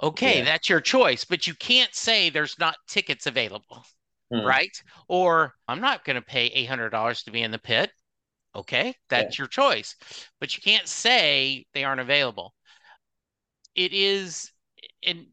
Okay, 0.02 0.38
yeah. 0.38 0.44
that's 0.44 0.68
your 0.68 0.80
choice, 0.80 1.24
but 1.24 1.46
you 1.46 1.54
can't 1.54 1.94
say 1.94 2.30
there's 2.30 2.58
not 2.58 2.76
tickets 2.88 3.26
available, 3.26 3.84
mm. 4.32 4.44
right? 4.44 4.82
Or 5.08 5.54
I'm 5.68 5.80
not 5.80 6.04
going 6.04 6.16
to 6.16 6.22
pay 6.22 6.46
eight 6.46 6.68
hundred 6.68 6.90
dollars 6.90 7.22
to 7.24 7.30
be 7.30 7.42
in 7.42 7.50
the 7.50 7.58
pit. 7.58 7.90
Okay, 8.54 8.94
that's 9.08 9.38
yeah. 9.38 9.42
your 9.42 9.48
choice, 9.48 9.94
but 10.40 10.56
you 10.56 10.62
can't 10.62 10.88
say 10.88 11.66
they 11.74 11.84
aren't 11.84 12.00
available. 12.00 12.54
It 13.74 13.92
is, 13.92 14.50
and 15.04 15.26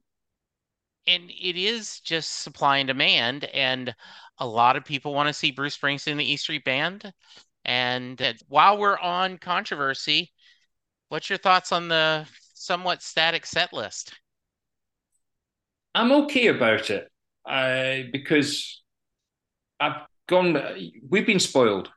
and 1.07 1.31
it 1.31 1.55
is 1.55 2.01
just 2.01 2.41
supply 2.41 2.77
and 2.77 2.87
demand 2.87 3.45
and 3.45 3.95
a 4.39 4.45
lot 4.45 4.75
of 4.75 4.83
people 4.83 5.13
want 5.13 5.27
to 5.27 5.33
see 5.33 5.51
bruce 5.51 5.77
springsteen 5.77 6.17
the 6.17 6.31
e 6.31 6.37
street 6.37 6.63
band 6.65 7.11
and 7.65 8.21
while 8.47 8.77
we're 8.77 8.99
on 8.99 9.37
controversy 9.37 10.31
what's 11.09 11.29
your 11.29 11.39
thoughts 11.39 11.71
on 11.71 11.87
the 11.87 12.27
somewhat 12.53 13.01
static 13.01 13.45
set 13.45 13.71
list 13.73 14.13
i'm 15.97 16.11
okay 16.11 16.47
about 16.47 16.89
it 16.89 17.09
uh, 17.45 18.07
because 18.11 18.83
i've 19.79 20.01
gone 20.27 20.57
we've 21.09 21.27
been 21.27 21.39
spoiled 21.39 21.89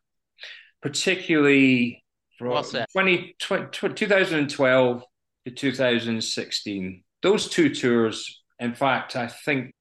particularly 0.83 2.03
from 2.39 2.49
well 2.49 2.65
20, 2.93 3.37
20, 3.39 3.95
2012 3.95 5.03
to 5.45 5.51
2016 5.51 7.05
those 7.23 7.49
two 7.49 7.75
tours 7.75 8.41
in 8.61 8.75
fact, 8.75 9.17
I 9.17 9.27
think 9.27 9.75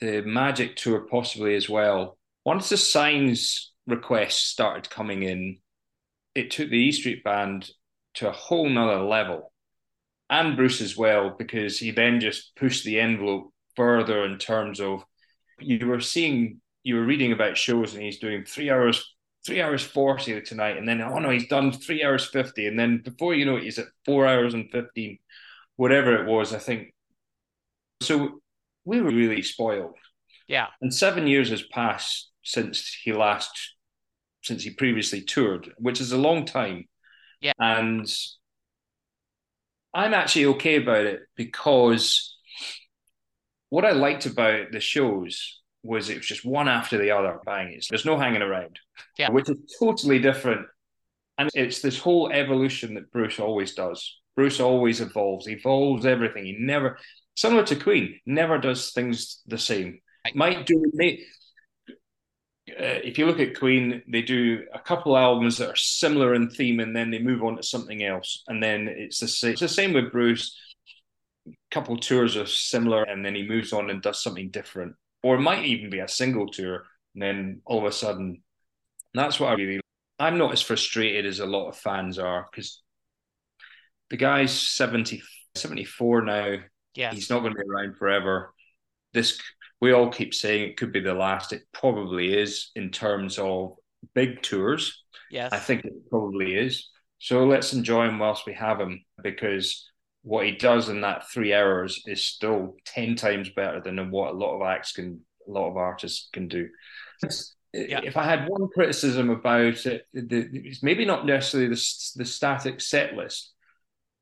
the 0.00 0.22
Magic 0.22 0.76
Tour 0.76 1.00
possibly 1.00 1.54
as 1.54 1.68
well. 1.68 2.16
Once 2.44 2.70
the 2.70 2.78
signs 2.78 3.72
requests 3.86 4.44
started 4.44 4.88
coming 4.88 5.22
in, 5.22 5.58
it 6.34 6.50
took 6.50 6.70
the 6.70 6.78
E 6.78 6.92
Street 6.92 7.22
Band 7.22 7.70
to 8.14 8.28
a 8.28 8.32
whole 8.32 8.68
nother 8.68 9.02
level. 9.02 9.52
And 10.30 10.56
Bruce 10.56 10.80
as 10.80 10.96
well, 10.96 11.34
because 11.38 11.78
he 11.78 11.90
then 11.90 12.20
just 12.20 12.54
pushed 12.56 12.84
the 12.84 13.00
envelope 13.00 13.52
further 13.76 14.24
in 14.24 14.38
terms 14.38 14.80
of 14.80 15.04
you 15.58 15.86
were 15.86 16.00
seeing, 16.00 16.60
you 16.82 16.96
were 16.96 17.04
reading 17.04 17.32
about 17.32 17.56
shows, 17.56 17.94
and 17.94 18.02
he's 18.02 18.18
doing 18.18 18.44
three 18.44 18.70
hours, 18.70 19.14
three 19.46 19.62
hours 19.62 19.82
forty 19.82 20.40
tonight, 20.42 20.76
and 20.76 20.86
then 20.86 21.00
oh 21.00 21.18
no, 21.18 21.30
he's 21.30 21.48
done 21.48 21.72
three 21.72 22.04
hours 22.04 22.26
fifty, 22.26 22.66
and 22.66 22.78
then 22.78 23.00
before 23.02 23.34
you 23.34 23.46
know 23.46 23.56
it, 23.56 23.62
he's 23.62 23.78
at 23.78 23.86
four 24.04 24.26
hours 24.26 24.54
and 24.54 24.70
fifteen, 24.70 25.18
whatever 25.76 26.14
it 26.14 26.26
was. 26.26 26.52
I 26.52 26.58
think 26.58 26.92
so. 28.02 28.40
We 28.84 29.00
were 29.00 29.10
really 29.10 29.42
spoiled. 29.42 29.96
Yeah. 30.46 30.68
And 30.80 30.94
seven 30.94 31.26
years 31.26 31.50
has 31.50 31.62
passed 31.62 32.30
since 32.42 32.96
he 33.02 33.12
last, 33.12 33.50
since 34.42 34.62
he 34.62 34.70
previously 34.70 35.20
toured, 35.20 35.74
which 35.76 36.00
is 36.00 36.12
a 36.12 36.16
long 36.16 36.46
time. 36.46 36.86
Yeah. 37.40 37.52
And 37.58 38.10
I'm 39.98 40.14
actually 40.14 40.46
okay 40.46 40.76
about 40.76 41.06
it 41.06 41.22
because 41.34 42.36
what 43.68 43.84
I 43.84 43.90
liked 43.90 44.26
about 44.26 44.70
the 44.70 44.78
shows 44.78 45.60
was 45.82 46.08
it 46.08 46.18
was 46.18 46.26
just 46.26 46.44
one 46.44 46.68
after 46.68 46.98
the 46.98 47.10
other 47.10 47.40
bang. 47.44 47.72
It's, 47.72 47.88
There's 47.88 48.04
no 48.04 48.16
hanging 48.16 48.42
around, 48.42 48.78
yeah. 49.18 49.30
which 49.30 49.50
is 49.50 49.56
totally 49.80 50.20
different. 50.20 50.68
And 51.36 51.50
it's 51.52 51.82
this 51.82 51.98
whole 51.98 52.30
evolution 52.30 52.94
that 52.94 53.10
Bruce 53.10 53.40
always 53.40 53.74
does. 53.74 54.20
Bruce 54.36 54.60
always 54.60 55.00
evolves, 55.00 55.48
evolves 55.48 56.06
everything. 56.06 56.44
He 56.44 56.56
never, 56.60 56.96
similar 57.34 57.64
to 57.64 57.74
Queen, 57.74 58.20
never 58.24 58.56
does 58.58 58.92
things 58.92 59.42
the 59.48 59.58
same. 59.58 59.98
Might 60.32 60.64
do, 60.64 60.80
may, 60.94 61.24
uh, 62.72 63.00
if 63.04 63.18
you 63.18 63.26
look 63.26 63.40
at 63.40 63.58
Queen, 63.58 64.02
they 64.08 64.22
do 64.22 64.64
a 64.72 64.78
couple 64.78 65.16
albums 65.16 65.58
that 65.58 65.70
are 65.70 65.76
similar 65.76 66.34
in 66.34 66.50
theme, 66.50 66.80
and 66.80 66.94
then 66.94 67.10
they 67.10 67.18
move 67.18 67.42
on 67.42 67.56
to 67.56 67.62
something 67.62 68.02
else, 68.04 68.42
and 68.48 68.62
then 68.62 68.88
it's 68.88 69.20
the 69.20 69.28
same. 69.28 69.52
It's 69.52 69.60
the 69.60 69.68
same 69.68 69.92
with 69.92 70.12
Bruce. 70.12 70.56
A 71.46 71.52
couple 71.70 71.96
tours 71.96 72.36
are 72.36 72.46
similar, 72.46 73.04
and 73.04 73.24
then 73.24 73.34
he 73.34 73.46
moves 73.46 73.72
on 73.72 73.90
and 73.90 74.02
does 74.02 74.22
something 74.22 74.50
different, 74.50 74.94
or 75.22 75.36
it 75.36 75.40
might 75.40 75.64
even 75.64 75.90
be 75.90 76.00
a 76.00 76.08
single 76.08 76.48
tour, 76.48 76.84
and 77.14 77.22
then 77.22 77.62
all 77.64 77.78
of 77.78 77.84
a 77.84 77.92
sudden, 77.92 78.42
that's 79.14 79.40
what 79.40 79.50
I 79.50 79.54
really. 79.54 79.80
I'm 80.18 80.38
not 80.38 80.52
as 80.52 80.62
frustrated 80.62 81.26
as 81.26 81.38
a 81.38 81.46
lot 81.46 81.68
of 81.68 81.76
fans 81.76 82.18
are 82.18 82.46
because 82.50 82.82
the 84.10 84.16
guy's 84.16 84.52
70, 84.52 85.22
74 85.54 86.22
now. 86.22 86.56
Yeah, 86.94 87.12
he's 87.12 87.30
not 87.30 87.40
going 87.40 87.52
to 87.52 87.58
be 87.58 87.68
around 87.68 87.96
forever. 87.96 88.52
This 89.12 89.40
we 89.80 89.92
all 89.92 90.10
keep 90.10 90.34
saying 90.34 90.62
it 90.62 90.76
could 90.76 90.92
be 90.92 91.00
the 91.00 91.14
last. 91.14 91.52
It 91.52 91.62
probably 91.72 92.34
is 92.34 92.70
in 92.74 92.90
terms 92.90 93.38
of 93.38 93.76
big 94.14 94.42
tours. 94.42 95.04
Yes. 95.30 95.52
I 95.52 95.58
think 95.58 95.84
it 95.84 95.92
probably 96.10 96.54
is. 96.54 96.88
So 97.18 97.44
let's 97.44 97.72
enjoy 97.72 98.06
him 98.08 98.18
whilst 98.18 98.46
we 98.46 98.54
have 98.54 98.80
him 98.80 99.04
because 99.22 99.88
what 100.22 100.46
he 100.46 100.52
does 100.52 100.88
in 100.88 101.00
that 101.02 101.28
three 101.30 101.54
hours 101.54 102.02
is 102.06 102.22
still 102.22 102.76
10 102.86 103.16
times 103.16 103.50
better 103.50 103.80
than 103.80 104.10
what 104.10 104.30
a 104.30 104.36
lot 104.36 104.56
of 104.56 104.62
acts 104.62 104.92
can, 104.92 105.20
a 105.46 105.50
lot 105.50 105.70
of 105.70 105.76
artists 105.76 106.28
can 106.32 106.48
do. 106.48 106.68
Yeah. 107.72 108.00
If 108.02 108.16
I 108.16 108.24
had 108.24 108.48
one 108.48 108.68
criticism 108.68 109.30
about 109.30 109.84
it, 109.86 110.06
it's 110.14 110.82
maybe 110.82 111.04
not 111.04 111.26
necessarily 111.26 111.68
the, 111.68 112.12
the 112.16 112.24
static 112.24 112.80
set 112.80 113.14
list. 113.14 113.52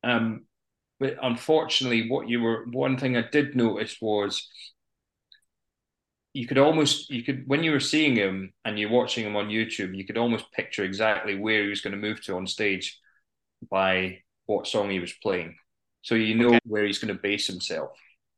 Um, 0.03 0.45
but 0.99 1.15
unfortunately, 1.21 2.09
what 2.09 2.27
you 2.27 2.41
were, 2.41 2.65
one 2.71 2.97
thing 2.97 3.15
I 3.15 3.23
did 3.31 3.55
notice 3.55 3.97
was 4.01 4.47
you 6.37 6.45
could 6.45 6.59
almost 6.59 7.09
you 7.09 7.23
could 7.23 7.47
when 7.47 7.63
you 7.63 7.71
were 7.71 7.79
seeing 7.79 8.15
him 8.15 8.53
and 8.63 8.77
you're 8.77 8.91
watching 8.91 9.25
him 9.25 9.35
on 9.35 9.47
YouTube, 9.47 9.97
you 9.97 10.05
could 10.05 10.19
almost 10.19 10.51
picture 10.51 10.83
exactly 10.83 11.35
where 11.35 11.63
he 11.63 11.69
was 11.69 11.81
going 11.81 11.93
to 11.93 12.07
move 12.07 12.21
to 12.23 12.35
on 12.35 12.45
stage 12.45 12.99
by 13.71 14.19
what 14.45 14.67
song 14.67 14.91
he 14.91 14.99
was 14.99 15.13
playing. 15.13 15.55
So 16.03 16.13
you 16.13 16.35
know 16.35 16.49
okay. 16.49 16.59
where 16.63 16.85
he's 16.85 16.99
going 16.99 17.15
to 17.15 17.19
base 17.19 17.47
himself. 17.47 17.89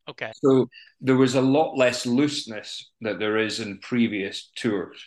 Okay. 0.09 0.31
So 0.41 0.69
there 1.01 1.17
was 1.17 1.35
a 1.35 1.41
lot 1.41 1.77
less 1.77 2.05
looseness 2.05 2.89
that 3.01 3.19
there 3.19 3.37
is 3.37 3.59
in 3.59 3.79
previous 3.79 4.49
tours. 4.55 5.05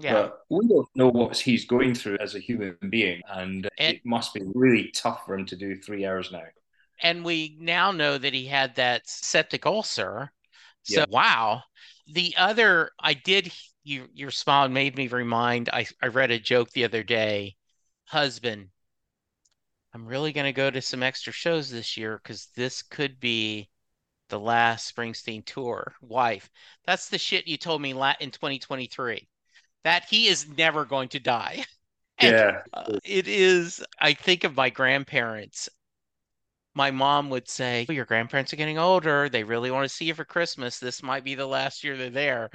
Yeah. 0.00 0.14
But 0.14 0.38
we 0.50 0.66
don't 0.66 0.88
know 0.96 1.08
what 1.08 1.38
he's 1.38 1.66
going 1.66 1.94
through 1.94 2.18
as 2.18 2.34
a 2.34 2.40
human 2.40 2.76
being, 2.90 3.22
and, 3.28 3.68
and, 3.78 3.94
it 3.94 4.02
must 4.04 4.34
be 4.34 4.42
really 4.56 4.90
tough 4.92 5.24
for 5.24 5.36
him 5.36 5.46
to 5.46 5.56
do 5.56 5.76
three 5.76 6.04
hours 6.04 6.32
now. 6.32 6.42
And 7.00 7.24
we 7.24 7.56
now 7.60 7.92
know 7.92 8.18
that 8.18 8.34
he 8.34 8.46
had 8.46 8.74
that 8.74 9.08
septic 9.08 9.66
ulcer. 9.66 10.32
So 10.82 11.00
yeah. 11.00 11.06
wow, 11.08 11.62
the 12.06 12.34
other, 12.36 12.90
I 13.00 13.14
did, 13.14 13.52
you, 13.84 14.08
your 14.12 14.30
smile 14.30 14.68
made 14.68 14.96
me 14.96 15.08
remind, 15.08 15.68
I, 15.70 15.86
I 16.02 16.08
read 16.08 16.30
a 16.30 16.38
joke 16.38 16.70
the 16.70 16.84
other 16.84 17.02
day. 17.02 17.56
Husband, 18.04 18.68
I'm 19.94 20.06
really 20.06 20.32
going 20.32 20.46
to 20.46 20.52
go 20.52 20.70
to 20.70 20.82
some 20.82 21.02
extra 21.02 21.32
shows 21.32 21.70
this 21.70 21.96
year 21.96 22.20
because 22.22 22.48
this 22.56 22.82
could 22.82 23.20
be 23.20 23.68
the 24.28 24.40
last 24.40 24.94
Springsteen 24.94 25.44
tour. 25.44 25.94
Wife, 26.00 26.50
that's 26.86 27.08
the 27.08 27.18
shit 27.18 27.46
you 27.46 27.56
told 27.56 27.82
me 27.82 27.90
in 27.90 28.30
2023 28.30 29.28
that 29.84 30.04
he 30.08 30.28
is 30.28 30.48
never 30.56 30.84
going 30.84 31.08
to 31.10 31.20
die. 31.20 31.64
And, 32.18 32.36
yeah. 32.36 32.62
Uh, 32.72 32.98
it 33.04 33.26
is, 33.26 33.82
I 33.98 34.12
think 34.12 34.44
of 34.44 34.54
my 34.54 34.68
grandparents 34.70 35.68
my 36.74 36.90
mom 36.90 37.30
would 37.30 37.48
say, 37.48 37.86
oh, 37.88 37.92
Your 37.92 38.04
grandparents 38.04 38.52
are 38.52 38.56
getting 38.56 38.78
older. 38.78 39.28
They 39.28 39.44
really 39.44 39.70
want 39.70 39.84
to 39.84 39.94
see 39.94 40.06
you 40.06 40.14
for 40.14 40.24
Christmas. 40.24 40.78
This 40.78 41.02
might 41.02 41.24
be 41.24 41.34
the 41.34 41.46
last 41.46 41.84
year 41.84 41.96
they're 41.96 42.10
there. 42.10 42.50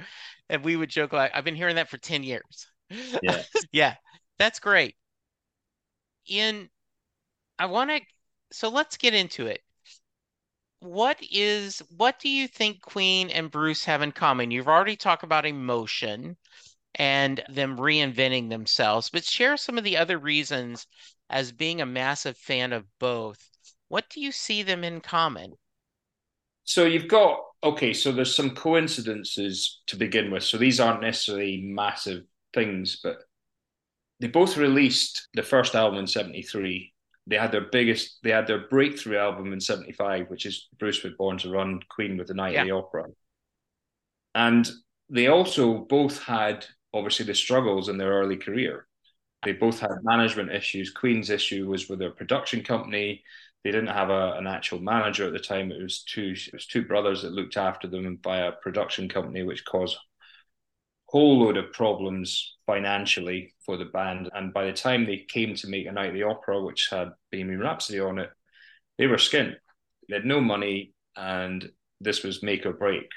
And 0.48 0.64
we 0.64 0.76
would 0.76 0.90
joke 0.90 1.12
like, 1.12 1.30
I've 1.34 1.44
been 1.44 1.54
hearing 1.54 1.76
that 1.76 1.88
for 1.88 1.98
10 1.98 2.22
years. 2.22 2.66
Yeah. 3.22 3.42
yeah. 3.72 3.94
That's 4.38 4.60
great. 4.60 4.96
In, 6.26 6.68
I 7.58 7.66
want 7.66 7.90
to, 7.90 8.00
so 8.52 8.68
let's 8.68 8.96
get 8.96 9.14
into 9.14 9.46
it. 9.46 9.62
What 10.80 11.18
is, 11.30 11.80
what 11.96 12.18
do 12.20 12.28
you 12.28 12.48
think 12.48 12.82
Queen 12.82 13.30
and 13.30 13.50
Bruce 13.50 13.84
have 13.84 14.02
in 14.02 14.12
common? 14.12 14.50
You've 14.50 14.68
already 14.68 14.96
talked 14.96 15.22
about 15.24 15.46
emotion 15.46 16.36
and 16.96 17.42
them 17.48 17.78
reinventing 17.78 18.50
themselves, 18.50 19.10
but 19.10 19.24
share 19.24 19.56
some 19.56 19.78
of 19.78 19.84
the 19.84 19.96
other 19.96 20.18
reasons 20.18 20.86
as 21.30 21.52
being 21.52 21.80
a 21.80 21.86
massive 21.86 22.36
fan 22.36 22.72
of 22.72 22.86
both 22.98 23.50
what 23.88 24.08
do 24.10 24.20
you 24.20 24.32
see 24.32 24.62
them 24.62 24.84
in 24.84 25.00
common? 25.00 25.54
So 26.64 26.84
you've 26.84 27.08
got 27.08 27.40
okay, 27.62 27.92
so 27.92 28.12
there's 28.12 28.34
some 28.34 28.50
coincidences 28.50 29.80
to 29.86 29.96
begin 29.96 30.30
with. 30.30 30.44
So 30.44 30.58
these 30.58 30.80
aren't 30.80 31.02
necessarily 31.02 31.62
massive 31.64 32.22
things, 32.54 33.00
but 33.02 33.16
they 34.20 34.28
both 34.28 34.56
released 34.56 35.28
the 35.34 35.42
first 35.42 35.74
album 35.74 35.98
in 35.98 36.06
73. 36.06 36.92
They 37.26 37.36
had 37.36 37.52
their 37.52 37.66
biggest, 37.70 38.18
they 38.22 38.30
had 38.30 38.46
their 38.46 38.68
breakthrough 38.68 39.18
album 39.18 39.52
in 39.52 39.60
75, 39.60 40.30
which 40.30 40.46
is 40.46 40.68
Bruce 40.78 41.02
was 41.02 41.12
Born 41.18 41.38
to 41.38 41.50
Run, 41.50 41.80
Queen 41.88 42.16
with 42.16 42.28
the 42.28 42.34
Night 42.34 42.54
yeah. 42.54 42.62
of 42.62 42.66
the 42.66 42.74
Opera. 42.74 43.04
And 44.34 44.68
they 45.10 45.26
also 45.26 45.78
both 45.78 46.22
had 46.22 46.64
obviously 46.94 47.26
the 47.26 47.34
struggles 47.34 47.88
in 47.88 47.98
their 47.98 48.12
early 48.12 48.36
career. 48.36 48.86
They 49.44 49.52
both 49.52 49.78
had 49.78 49.90
management 50.02 50.52
issues. 50.52 50.90
Queen's 50.90 51.30
issue 51.30 51.68
was 51.68 51.88
with 51.88 51.98
their 51.98 52.10
production 52.10 52.62
company. 52.62 53.22
They 53.64 53.72
didn't 53.72 53.88
have 53.88 54.10
a, 54.10 54.34
an 54.34 54.46
actual 54.46 54.80
manager 54.80 55.26
at 55.26 55.32
the 55.32 55.38
time. 55.38 55.72
It 55.72 55.82
was 55.82 56.02
two 56.02 56.34
it 56.36 56.52
was 56.52 56.66
two 56.66 56.84
brothers 56.84 57.22
that 57.22 57.32
looked 57.32 57.56
after 57.56 57.88
them 57.88 58.16
by 58.22 58.38
a 58.38 58.52
production 58.52 59.08
company, 59.08 59.42
which 59.42 59.64
caused 59.64 59.96
a 59.96 60.00
whole 61.06 61.40
load 61.40 61.56
of 61.56 61.72
problems 61.72 62.56
financially 62.66 63.54
for 63.66 63.76
the 63.76 63.86
band. 63.86 64.30
And 64.34 64.52
by 64.52 64.66
the 64.66 64.72
time 64.72 65.04
they 65.04 65.26
came 65.28 65.54
to 65.56 65.68
make 65.68 65.86
a 65.86 65.92
night 65.92 66.10
of 66.10 66.14
the 66.14 66.22
opera, 66.22 66.62
which 66.62 66.88
had 66.90 67.08
Bohemian 67.32 67.60
Rhapsody 67.60 68.00
on 68.00 68.18
it, 68.18 68.30
they 68.96 69.06
were 69.06 69.16
skint. 69.16 69.54
They 70.08 70.16
had 70.16 70.24
no 70.24 70.40
money, 70.40 70.92
and 71.16 71.68
this 72.00 72.22
was 72.22 72.42
make 72.42 72.64
or 72.64 72.72
break. 72.72 73.10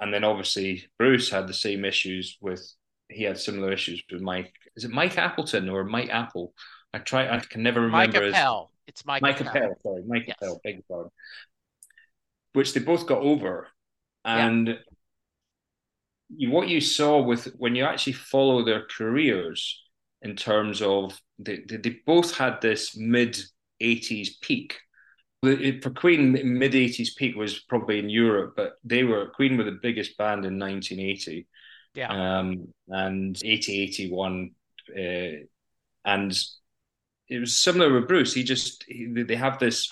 And 0.00 0.12
then 0.12 0.24
obviously 0.24 0.88
Bruce 0.98 1.30
had 1.30 1.46
the 1.46 1.54
same 1.54 1.84
issues 1.84 2.36
with. 2.40 2.62
He 3.08 3.24
had 3.24 3.38
similar 3.38 3.70
issues 3.70 4.02
with 4.10 4.22
Mike. 4.22 4.52
Is 4.74 4.84
it 4.84 4.90
Mike 4.90 5.18
Appleton 5.18 5.68
or 5.68 5.84
Mike 5.84 6.08
Apple? 6.08 6.54
I 6.94 6.98
try. 6.98 7.28
I 7.28 7.40
can 7.40 7.62
never 7.62 7.82
remember. 7.82 8.20
Mike 8.20 8.34
Appel. 8.34 8.71
It's 8.86 9.04
Mike 9.06 9.22
Mike 9.22 9.40
Appel. 9.40 9.74
Sorry, 9.82 10.02
Mike 10.06 10.24
yes. 10.26 10.36
Appel. 10.40 10.60
Beg 10.64 10.82
pardon. 10.88 11.10
Which 12.52 12.74
they 12.74 12.80
both 12.80 13.06
got 13.06 13.22
over, 13.22 13.68
and 14.24 14.68
yeah. 14.68 14.74
you, 16.36 16.50
what 16.50 16.68
you 16.68 16.80
saw 16.80 17.22
with 17.22 17.44
when 17.56 17.74
you 17.74 17.84
actually 17.84 18.14
follow 18.14 18.64
their 18.64 18.86
careers 18.86 19.82
in 20.20 20.36
terms 20.36 20.82
of 20.82 21.18
they, 21.38 21.60
they, 21.68 21.76
they 21.78 21.96
both 22.04 22.36
had 22.36 22.60
this 22.60 22.96
mid 22.96 23.38
80s 23.80 24.40
peak 24.40 24.78
for 25.42 25.90
Queen, 25.90 26.32
mid 26.32 26.72
80s 26.72 27.16
peak 27.16 27.34
was 27.34 27.58
probably 27.58 27.98
in 27.98 28.08
Europe, 28.08 28.54
but 28.56 28.74
they 28.84 29.02
were 29.02 29.30
Queen 29.30 29.56
were 29.56 29.64
the 29.64 29.78
biggest 29.82 30.16
band 30.16 30.44
in 30.44 30.58
1980. 30.58 31.48
Yeah. 31.94 32.38
Um, 32.38 32.68
and 32.88 33.36
80, 33.44 33.82
81. 33.82 34.50
Uh, 34.96 35.44
and 36.04 36.38
it 37.32 37.40
was 37.40 37.56
similar 37.56 37.92
with 37.92 38.08
Bruce. 38.08 38.34
He 38.34 38.44
just 38.44 38.84
he, 38.86 39.06
they 39.06 39.36
have 39.36 39.58
this. 39.58 39.90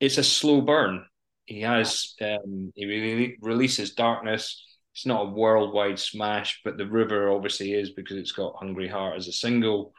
It's 0.00 0.18
a 0.18 0.24
slow 0.24 0.60
burn. 0.60 1.04
He 1.46 1.62
has 1.62 2.14
um, 2.20 2.72
he 2.74 2.86
really 2.86 3.36
releases 3.40 3.94
Darkness. 3.94 4.62
It's 4.94 5.06
not 5.06 5.26
a 5.26 5.30
worldwide 5.30 5.98
smash, 5.98 6.60
but 6.64 6.76
the 6.76 6.86
River 6.86 7.30
obviously 7.30 7.72
is 7.72 7.90
because 7.90 8.16
it's 8.16 8.32
got 8.32 8.56
Hungry 8.56 8.86
Heart 8.88 9.16
as 9.16 9.28
a 9.28 9.32
single. 9.32 9.92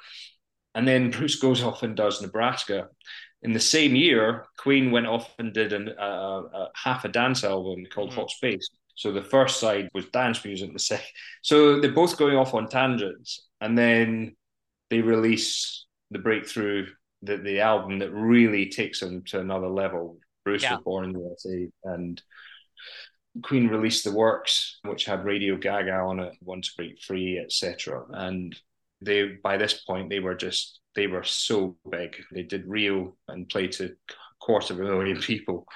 And 0.73 0.87
then 0.87 1.11
Bruce 1.11 1.35
goes 1.35 1.63
off 1.63 1.83
and 1.83 1.95
does 1.95 2.21
Nebraska. 2.21 2.89
in 3.41 3.53
the 3.53 3.59
same 3.59 3.95
year, 3.95 4.45
Queen 4.57 4.91
went 4.91 5.07
off 5.07 5.33
and 5.37 5.53
did 5.53 5.73
an, 5.73 5.89
uh, 5.99 6.41
uh, 6.41 6.67
half 6.73 7.05
a 7.05 7.09
dance 7.09 7.43
album 7.43 7.85
called 7.93 8.11
mm-hmm. 8.11 8.21
Hot 8.21 8.29
Space. 8.29 8.69
So 8.95 9.11
the 9.11 9.21
first 9.23 9.59
side 9.59 9.89
was 9.93 10.05
dance 10.07 10.43
music, 10.45 10.71
the 10.71 10.79
second. 10.79 11.05
So 11.41 11.79
they're 11.79 11.91
both 11.91 12.17
going 12.17 12.37
off 12.37 12.53
on 12.53 12.69
tangents, 12.69 13.47
and 13.59 13.77
then 13.77 14.35
they 14.89 15.01
release 15.01 15.84
the 16.15 16.21
breakthrough, 16.21 16.87
the 17.23 17.37
the 17.37 17.59
album 17.59 17.99
that 17.99 18.13
really 18.13 18.69
takes 18.69 19.01
them 19.01 19.21
to 19.25 19.39
another 19.41 19.67
level. 19.67 20.17
Bruce 20.45 20.63
yeah. 20.63 20.75
was 20.75 20.83
born 20.83 21.05
in 21.05 21.11
the 21.11 21.19
USA, 21.19 21.69
and 21.83 22.21
Queen 23.43 23.67
released 23.67 24.05
the 24.05 24.13
works, 24.13 24.79
which 24.83 25.03
had 25.03 25.25
Radio 25.25 25.57
Gaga 25.57 25.91
on 25.91 26.21
it, 26.21 26.33
Want 26.41 26.63
to 26.63 26.71
Break 26.77 27.01
Free, 27.01 27.37
etc. 27.37 28.05
And 28.11 28.57
they, 29.01 29.37
by 29.43 29.57
this 29.57 29.83
point, 29.83 30.09
they 30.09 30.21
were 30.21 30.35
just 30.35 30.79
they 30.95 31.07
were 31.07 31.23
so 31.23 31.75
big. 31.89 32.15
They 32.31 32.43
did 32.43 32.65
Rio 32.65 33.17
and 33.27 33.49
played 33.49 33.73
to 33.73 33.85
a 33.87 34.13
quarter 34.39 34.73
of 34.73 34.79
a 34.79 34.83
million 34.83 35.19
people. 35.19 35.67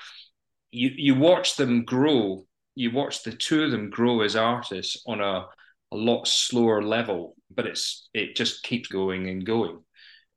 You 0.71 0.91
you 0.95 1.15
watch 1.15 1.57
them 1.57 1.83
grow. 1.83 2.45
You 2.75 2.91
watch 2.91 3.23
the 3.23 3.33
two 3.33 3.63
of 3.63 3.71
them 3.71 3.89
grow 3.89 4.21
as 4.21 4.37
artists 4.37 5.03
on 5.05 5.19
a 5.19 5.47
a 5.91 5.97
lot 5.97 6.27
slower 6.27 6.81
level, 6.81 7.35
but 7.53 7.65
it's 7.65 8.07
it 8.13 8.37
just 8.37 8.63
keeps 8.63 8.87
going 8.87 9.27
and 9.27 9.45
going. 9.45 9.79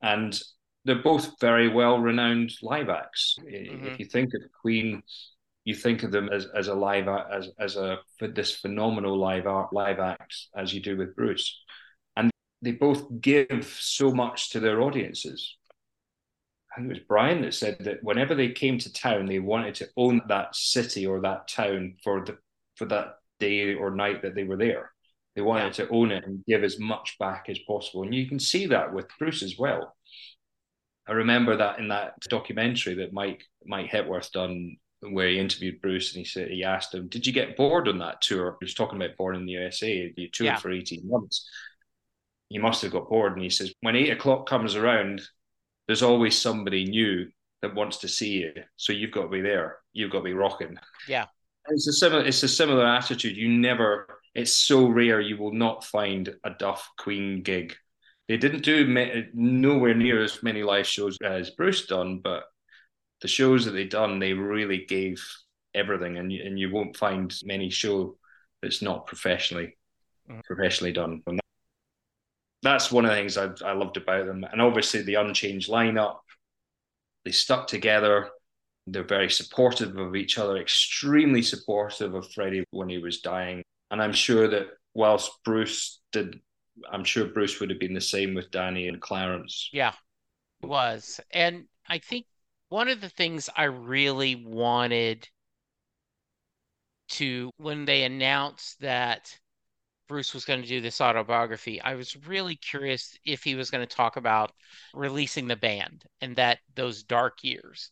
And 0.03 0.39
they're 0.85 1.03
both 1.03 1.41
very 1.41 1.69
well 1.69 1.99
renowned 1.99 2.53
live 2.63 2.89
acts. 2.89 3.37
Mm-hmm. 3.41 3.87
If 3.87 3.99
you 4.01 4.07
think 4.07 4.35
of 4.35 4.43
Queen, 4.61 5.03
you 5.65 5.75
think 5.75 6.03
of 6.03 6.11
them 6.11 6.29
as, 6.29 6.47
as 6.55 6.69
a 6.69 6.75
live 6.75 7.09
as 7.09 7.51
as 7.59 7.77
a 7.77 7.99
this 8.21 8.51
phenomenal 8.51 9.17
live 9.17 9.47
art 9.47 9.73
live 9.73 10.01
act 10.01 10.35
as 10.57 10.75
you 10.75 10.81
do 10.81 10.97
with 10.97 11.15
Bruce, 11.15 11.61
and 12.17 12.31
they 12.63 12.73
both 12.73 13.21
give 13.21 13.77
so 13.81 14.11
much 14.11 14.51
to 14.51 14.61
their 14.61 14.83
audiences. 14.83 15.57
I 16.73 16.81
think 16.81 16.91
it 16.91 16.95
was 16.95 17.07
Brian 17.07 17.43
that 17.43 17.55
said 17.55 17.77
that 17.81 18.03
whenever 18.03 18.35
they 18.35 18.51
came 18.51 18.79
to 18.79 18.93
town, 18.93 19.27
they 19.27 19.39
wanted 19.39 19.75
to 19.77 19.89
own 19.97 20.23
that 20.29 20.57
city 20.57 21.07
or 21.07 21.21
that 21.21 21.47
town 21.47 21.97
for 22.03 22.25
the 22.25 22.39
for 22.77 22.87
that 22.87 23.17
day 23.39 23.75
or 23.75 23.91
night 23.91 24.23
that 24.23 24.35
they 24.35 24.45
were 24.45 24.57
there. 24.57 24.92
They 25.35 25.43
wanted 25.43 25.79
yeah. 25.79 25.87
to 25.87 25.91
own 25.91 26.11
it 26.11 26.25
and 26.27 26.45
give 26.47 26.63
as 26.63 26.79
much 26.79 27.17
back 27.19 27.47
as 27.49 27.59
possible, 27.61 28.03
and 28.03 28.15
you 28.15 28.29
can 28.29 28.39
see 28.39 28.67
that 28.67 28.93
with 28.93 29.07
Bruce 29.19 29.43
as 29.43 29.57
well. 29.59 29.95
I 31.07 31.13
remember 31.13 31.57
that 31.57 31.79
in 31.79 31.89
that 31.89 32.15
documentary 32.29 32.95
that 32.97 33.13
Mike 33.13 33.43
Mike 33.65 33.91
Hepworth 33.91 34.31
done 34.33 34.77
where 35.01 35.29
he 35.29 35.39
interviewed 35.39 35.81
Bruce 35.81 36.15
and 36.15 36.21
he 36.21 36.25
said 36.25 36.49
he 36.49 36.63
asked 36.63 36.95
him, 36.95 37.09
"Did 37.09 37.27
you 37.27 37.33
get 37.33 37.57
bored 37.57 37.89
on 37.89 37.99
that 37.99 38.21
tour?" 38.21 38.57
He 38.61 38.65
was 38.65 38.75
talking 38.75 38.97
about 38.97 39.17
Born 39.17 39.35
in 39.37 39.47
the 39.47 39.53
USA. 39.53 40.13
You 40.17 40.29
toured 40.29 40.47
yeah. 40.47 40.57
for 40.57 40.71
eighteen 40.71 41.09
months. 41.09 41.49
You 42.49 42.61
must 42.61 42.83
have 42.83 42.93
got 42.93 43.09
bored. 43.09 43.33
And 43.33 43.43
he 43.43 43.51
says, 43.51 43.75
"When 43.81 43.97
eight 43.97 44.11
o'clock 44.11 44.49
comes 44.49 44.77
around, 44.77 45.23
there's 45.87 46.03
always 46.03 46.39
somebody 46.39 46.85
new 46.85 47.29
that 47.63 47.75
wants 47.75 47.99
to 47.99 48.09
see 48.09 48.39
you. 48.39 48.53
So 48.77 48.93
you've 48.93 49.11
got 49.11 49.23
to 49.23 49.29
be 49.29 49.41
there. 49.41 49.79
You've 49.93 50.13
got 50.13 50.19
to 50.19 50.25
be 50.25 50.35
rocking." 50.35 50.79
Yeah, 51.09 51.27
it's 51.67 51.89
a 51.89 51.93
similar. 51.93 52.25
It's 52.25 52.43
a 52.43 52.49
similar 52.49 52.87
attitude. 52.87 53.37
You 53.37 53.49
never. 53.49 54.07
It's 54.35 54.53
so 54.53 54.89
rare. 54.89 55.21
You 55.21 55.37
will 55.37 55.53
not 55.53 55.85
find 55.85 56.35
a 56.45 56.51
Duff 56.51 56.89
Queen 56.99 57.43
gig. 57.43 57.75
They 58.29 58.37
didn't 58.37 58.63
do 58.63 58.87
nowhere 59.35 59.95
near 59.95 60.23
as 60.23 60.43
many 60.43 60.63
live 60.63 60.87
shows 60.87 61.19
as 61.23 61.51
Bruce 61.51 61.87
done, 61.87 62.21
but 62.23 62.45
the 63.21 63.29
shows 63.29 63.65
that 63.65 63.73
they 63.73 63.85
done, 63.85 64.19
they 64.19 64.33
really 64.33 64.87
gave 64.87 65.23
everything, 65.75 66.19
and 66.19 66.33
you, 66.33 66.43
and 66.45 66.59
you 66.59 66.71
won't 66.71 66.97
find 66.97 67.35
many 67.45 67.69
show 67.71 68.17
that's 68.63 68.81
not 68.83 69.07
professionally 69.07 69.77
mm-hmm. 70.29 70.41
professionally 70.45 70.93
done. 70.93 71.23
And 71.27 71.41
that's 72.63 72.93
one 72.93 73.05
of 73.05 73.11
the 73.11 73.17
things 73.17 73.37
I, 73.37 73.51
I 73.65 73.73
loved 73.73 73.97
about 73.97 74.27
them, 74.27 74.45
and 74.51 74.63
obviously 74.63 75.03
the 75.03 75.17
unchanged 75.17 75.71
lineup. 75.71 76.19
They 77.25 77.33
stuck 77.33 77.67
together. 77.67 78.31
They're 78.87 79.05
very 79.05 79.31
supportive 79.31 79.97
of 79.97 80.17
each 80.17 80.39
other, 80.39 80.57
extremely 80.57 81.43
supportive 81.43 82.15
of 82.15 82.31
Freddie 82.33 82.65
when 82.71 82.89
he 82.89 82.99
was 82.99 83.21
dying. 83.21 83.63
And 83.93 84.03
I'm 84.03 84.13
sure 84.13 84.49
that 84.49 84.69
whilst 84.95 85.31
Bruce 85.45 86.01
did, 86.13 86.41
I'm 86.91 87.05
sure 87.05 87.27
Bruce 87.27 87.61
would 87.61 87.69
have 87.69 87.79
been 87.79 87.93
the 87.93 88.01
same 88.01 88.35
with 88.35 88.51
Danny 88.51 88.89
and 88.89 89.01
Clarence. 89.01 89.69
Yeah, 89.71 89.93
was. 90.63 91.21
And 91.31 91.67
I 91.87 91.99
think 91.99 92.25
one 92.71 92.89
of 92.89 93.03
the 93.03 93.11
things 93.11 93.51
I 93.55 93.65
really 93.65 94.35
wanted 94.35 95.29
to, 97.11 97.51
when 97.59 97.85
they 97.85 98.05
announced 98.05 98.81
that 98.81 99.31
Bruce 100.09 100.33
was 100.33 100.47
going 100.47 100.63
to 100.63 100.69
do 100.69 100.81
this 100.81 101.03
autobiography, 101.03 101.79
I 101.83 101.95
was 101.95 102.17
really 102.27 102.57
curious 102.57 103.19
if 103.27 103.45
he 103.45 103.55
was 103.55 103.71
going 103.71 103.87
to 103.87 103.97
talk 103.97 104.17
about 104.17 104.53
releasing 104.95 105.49
the 105.49 105.57
band 105.57 106.05
and 106.23 106.35
that 106.37 106.61
those 106.75 107.03
dark 107.03 107.45
years. 107.45 107.91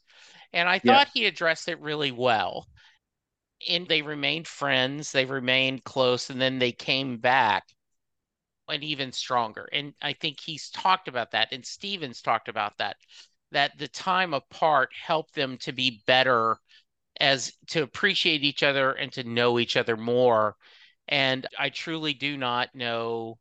And 0.55 0.67
I 0.67 0.79
thought 0.79 1.09
yeah. 1.15 1.21
he 1.21 1.27
addressed 1.27 1.69
it 1.69 1.79
really 1.81 2.11
well. 2.11 2.67
And 3.69 3.87
they 3.87 4.03
remained 4.03 4.49
friends, 4.49 5.13
they 5.13 5.25
remained 5.25 5.85
close, 5.85 6.31
and 6.31 6.41
then 6.41 6.59
they 6.59 6.73
came 6.73 7.19
back 7.19 7.65
and 8.69 8.83
even 8.85 9.13
stronger. 9.13 9.69
And 9.73 9.95
I 10.01 10.13
think 10.13 10.39
he's 10.41 10.71
talked 10.71 11.09
about 11.09 11.33
that, 11.33 11.49
and 11.53 11.65
Stevens 11.65 12.23
talked 12.23 12.49
about 12.49 12.79
that 12.79 12.97
that 13.53 13.77
the 13.79 13.89
time 13.89 14.33
apart 14.33 14.91
helped 14.95 15.35
them 15.35 15.59
to 15.59 15.73
be 15.73 16.03
better 16.07 16.57
as 17.19 17.53
to 17.69 17.83
appreciate 17.83 18.45
each 18.45 18.63
other 18.63 18.93
and 18.93 19.13
to 19.13 19.25
know 19.25 19.59
each 19.59 19.77
other 19.77 19.97
more. 19.97 20.57
And 21.09 21.47
I 21.59 21.71
truly 21.71 22.15
do 22.15 22.37
not 22.37 22.75
know. 22.75 23.39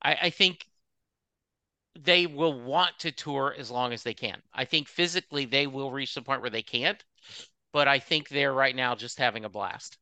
I, 0.00 0.14
I 0.22 0.30
think 0.30 0.64
they 1.98 2.26
will 2.26 2.60
want 2.60 2.98
to 3.00 3.12
tour 3.12 3.54
as 3.56 3.70
long 3.70 3.92
as 3.92 4.02
they 4.02 4.14
can. 4.14 4.40
I 4.52 4.64
think 4.64 4.88
physically 4.88 5.44
they 5.44 5.66
will 5.66 5.90
reach 5.90 6.14
the 6.14 6.22
point 6.22 6.40
where 6.40 6.50
they 6.50 6.62
can't, 6.62 7.02
but 7.74 7.88
I 7.88 7.98
think 7.98 8.28
they're 8.30 8.54
right 8.54 8.74
now 8.74 8.94
just 8.94 9.18
having 9.18 9.44
a 9.44 9.50
blast. 9.50 9.98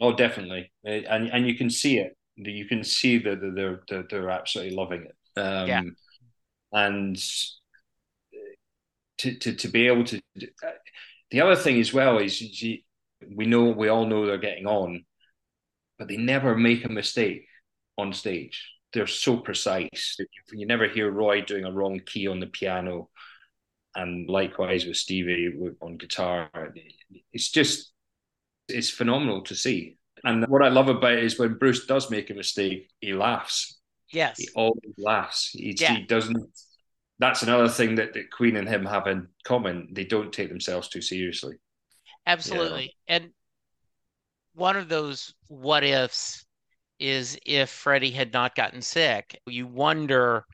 Oh, 0.00 0.12
definitely, 0.12 0.72
and 0.84 1.28
and 1.28 1.46
you 1.46 1.54
can 1.54 1.70
see 1.70 1.98
it. 1.98 2.16
You 2.36 2.64
can 2.64 2.82
see 2.82 3.18
that 3.18 3.40
they're, 3.54 3.82
they're 3.86 4.06
they're 4.10 4.30
absolutely 4.30 4.74
loving 4.74 5.04
it. 5.04 5.40
Um, 5.40 5.68
yeah. 5.68 5.82
And 6.72 7.16
to, 9.18 9.34
to, 9.34 9.54
to 9.54 9.68
be 9.68 9.86
able 9.86 10.04
to. 10.04 10.20
The 11.30 11.40
other 11.42 11.56
thing 11.56 11.78
as 11.78 11.92
well 11.92 12.18
is 12.18 12.42
we 13.36 13.46
know 13.46 13.64
we 13.64 13.88
all 13.88 14.06
know 14.06 14.26
they're 14.26 14.38
getting 14.38 14.66
on, 14.66 15.04
but 15.98 16.08
they 16.08 16.16
never 16.16 16.56
make 16.56 16.84
a 16.84 16.88
mistake 16.88 17.46
on 17.98 18.12
stage. 18.14 18.66
They're 18.94 19.06
so 19.06 19.36
precise. 19.36 20.16
You 20.50 20.66
never 20.66 20.88
hear 20.88 21.10
Roy 21.10 21.42
doing 21.42 21.64
a 21.64 21.72
wrong 21.72 22.00
key 22.04 22.26
on 22.26 22.40
the 22.40 22.46
piano, 22.46 23.10
and 23.94 24.28
likewise 24.28 24.86
with 24.86 24.96
Stevie 24.96 25.52
on 25.80 25.96
guitar. 25.96 26.50
It's 27.32 27.50
just 27.50 27.92
it's 28.68 28.90
phenomenal 28.90 29.42
to 29.42 29.54
see. 29.54 29.98
And 30.24 30.46
what 30.46 30.62
I 30.62 30.68
love 30.68 30.88
about 30.88 31.14
it 31.14 31.24
is 31.24 31.38
when 31.38 31.58
Bruce 31.58 31.86
does 31.86 32.10
make 32.10 32.30
a 32.30 32.34
mistake, 32.34 32.88
he 33.00 33.12
laughs. 33.12 33.78
Yes, 34.12 34.38
he 34.38 34.48
always 34.54 34.94
laughs. 34.98 35.50
He, 35.52 35.74
yeah. 35.78 35.96
he 35.96 36.02
doesn't 36.02 36.48
that's 37.22 37.42
another 37.42 37.68
thing 37.68 37.94
that, 37.94 38.14
that 38.14 38.32
Queen 38.32 38.56
and 38.56 38.68
him 38.68 38.84
have 38.84 39.06
in 39.06 39.28
common. 39.44 39.88
They 39.92 40.04
don't 40.04 40.32
take 40.32 40.48
themselves 40.48 40.88
too 40.88 41.00
seriously. 41.00 41.54
Absolutely. 42.26 42.92
Yeah. 43.06 43.16
And 43.16 43.30
one 44.54 44.76
of 44.76 44.88
those 44.88 45.32
what 45.46 45.84
ifs 45.84 46.44
is 46.98 47.38
if 47.46 47.70
Freddie 47.70 48.10
had 48.10 48.32
not 48.32 48.56
gotten 48.56 48.82
sick, 48.82 49.40
you 49.46 49.68
wonder 49.68 50.44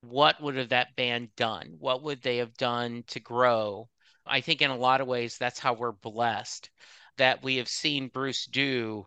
what 0.00 0.40
would 0.42 0.56
have 0.56 0.70
that 0.70 0.96
band 0.96 1.34
done? 1.36 1.76
What 1.78 2.02
would 2.02 2.22
they 2.22 2.38
have 2.38 2.54
done 2.56 3.04
to 3.08 3.20
grow? 3.20 3.88
I 4.26 4.40
think 4.40 4.62
in 4.62 4.70
a 4.70 4.76
lot 4.76 5.00
of 5.00 5.06
ways 5.06 5.38
that's 5.38 5.58
how 5.58 5.74
we're 5.74 5.92
blessed 5.92 6.70
that 7.16 7.42
we 7.42 7.56
have 7.56 7.68
seen 7.68 8.08
Bruce 8.08 8.46
do 8.46 9.06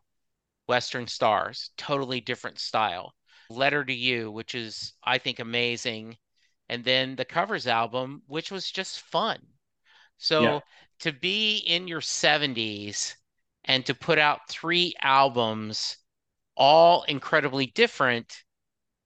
Western 0.67 1.07
Stars, 1.07 1.71
totally 1.77 2.21
different 2.21 2.59
style. 2.59 3.13
Letter 3.49 3.83
to 3.83 3.93
You, 3.93 4.31
which 4.31 4.55
is 4.55 4.93
I 5.03 5.17
think 5.17 5.39
amazing 5.39 6.17
and 6.71 6.85
then 6.85 7.17
the 7.17 7.25
covers 7.25 7.67
album, 7.67 8.23
which 8.27 8.49
was 8.49 8.71
just 8.71 9.01
fun. 9.01 9.39
So 10.17 10.41
yeah. 10.41 10.59
to 11.01 11.11
be 11.11 11.57
in 11.57 11.85
your 11.85 11.99
70s 11.99 13.13
and 13.65 13.85
to 13.85 13.93
put 13.93 14.17
out 14.17 14.47
three 14.47 14.95
albums, 15.01 15.97
all 16.55 17.03
incredibly 17.03 17.65
different, 17.65 18.33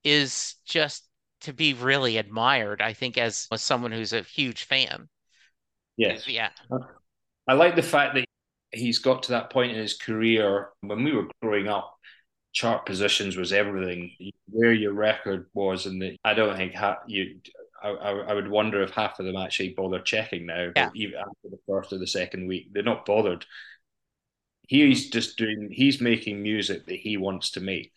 is 0.04 0.58
just 0.66 1.05
to 1.46 1.54
be 1.54 1.74
really 1.74 2.18
admired, 2.18 2.82
I 2.82 2.94
think, 2.94 3.18
as, 3.18 3.48
as 3.52 3.62
someone 3.62 3.92
who's 3.92 4.14
a 4.14 4.22
huge 4.22 4.64
fan. 4.64 5.10
Yes. 5.98 6.28
Yeah. 6.28 6.50
Uh, 6.70 6.80
I 7.48 7.54
like 7.54 7.76
the 7.76 7.84
fact 7.84 8.16
that 8.16 8.26
he's 8.72 9.00
got 9.00 9.24
to 9.24 9.32
that 9.32 9.50
point 9.50 9.72
in 9.72 9.78
his 9.78 9.98
career 9.98 10.70
when 10.82 11.04
we 11.04 11.14
were 11.14 11.28
growing 11.42 11.68
up 11.68 11.96
chart 12.56 12.86
positions 12.86 13.38
was 13.38 13.54
everything. 13.54 14.12
Where 14.50 14.74
your 14.74 14.94
record 14.94 15.48
was, 15.54 15.86
and 15.86 16.02
the, 16.02 16.18
I 16.24 16.34
don't 16.34 16.56
think 16.56 16.74
ha- 16.74 17.02
you. 17.06 17.40
I, 17.84 17.90
I, 17.90 18.34
would 18.34 18.50
wonder 18.50 18.82
if 18.82 18.90
half 18.90 19.20
of 19.20 19.28
them 19.28 19.36
actually 19.36 19.76
bother 19.78 20.00
checking 20.00 20.48
now, 20.48 20.72
yeah. 20.76 20.90
even 20.96 21.20
after 21.20 21.50
the 21.52 21.60
first 21.68 21.94
or 21.94 22.00
the 22.00 22.08
second 22.08 22.48
week. 22.48 22.70
They're 22.72 22.82
not 22.82 23.06
bothered. 23.06 23.46
He's 24.68 25.12
just 25.12 25.38
doing. 25.38 25.70
He's 25.72 26.02
making 26.02 26.42
music 26.42 26.88
that 26.88 26.96
he 26.96 27.18
wants 27.18 27.52
to 27.52 27.60
make, 27.60 27.92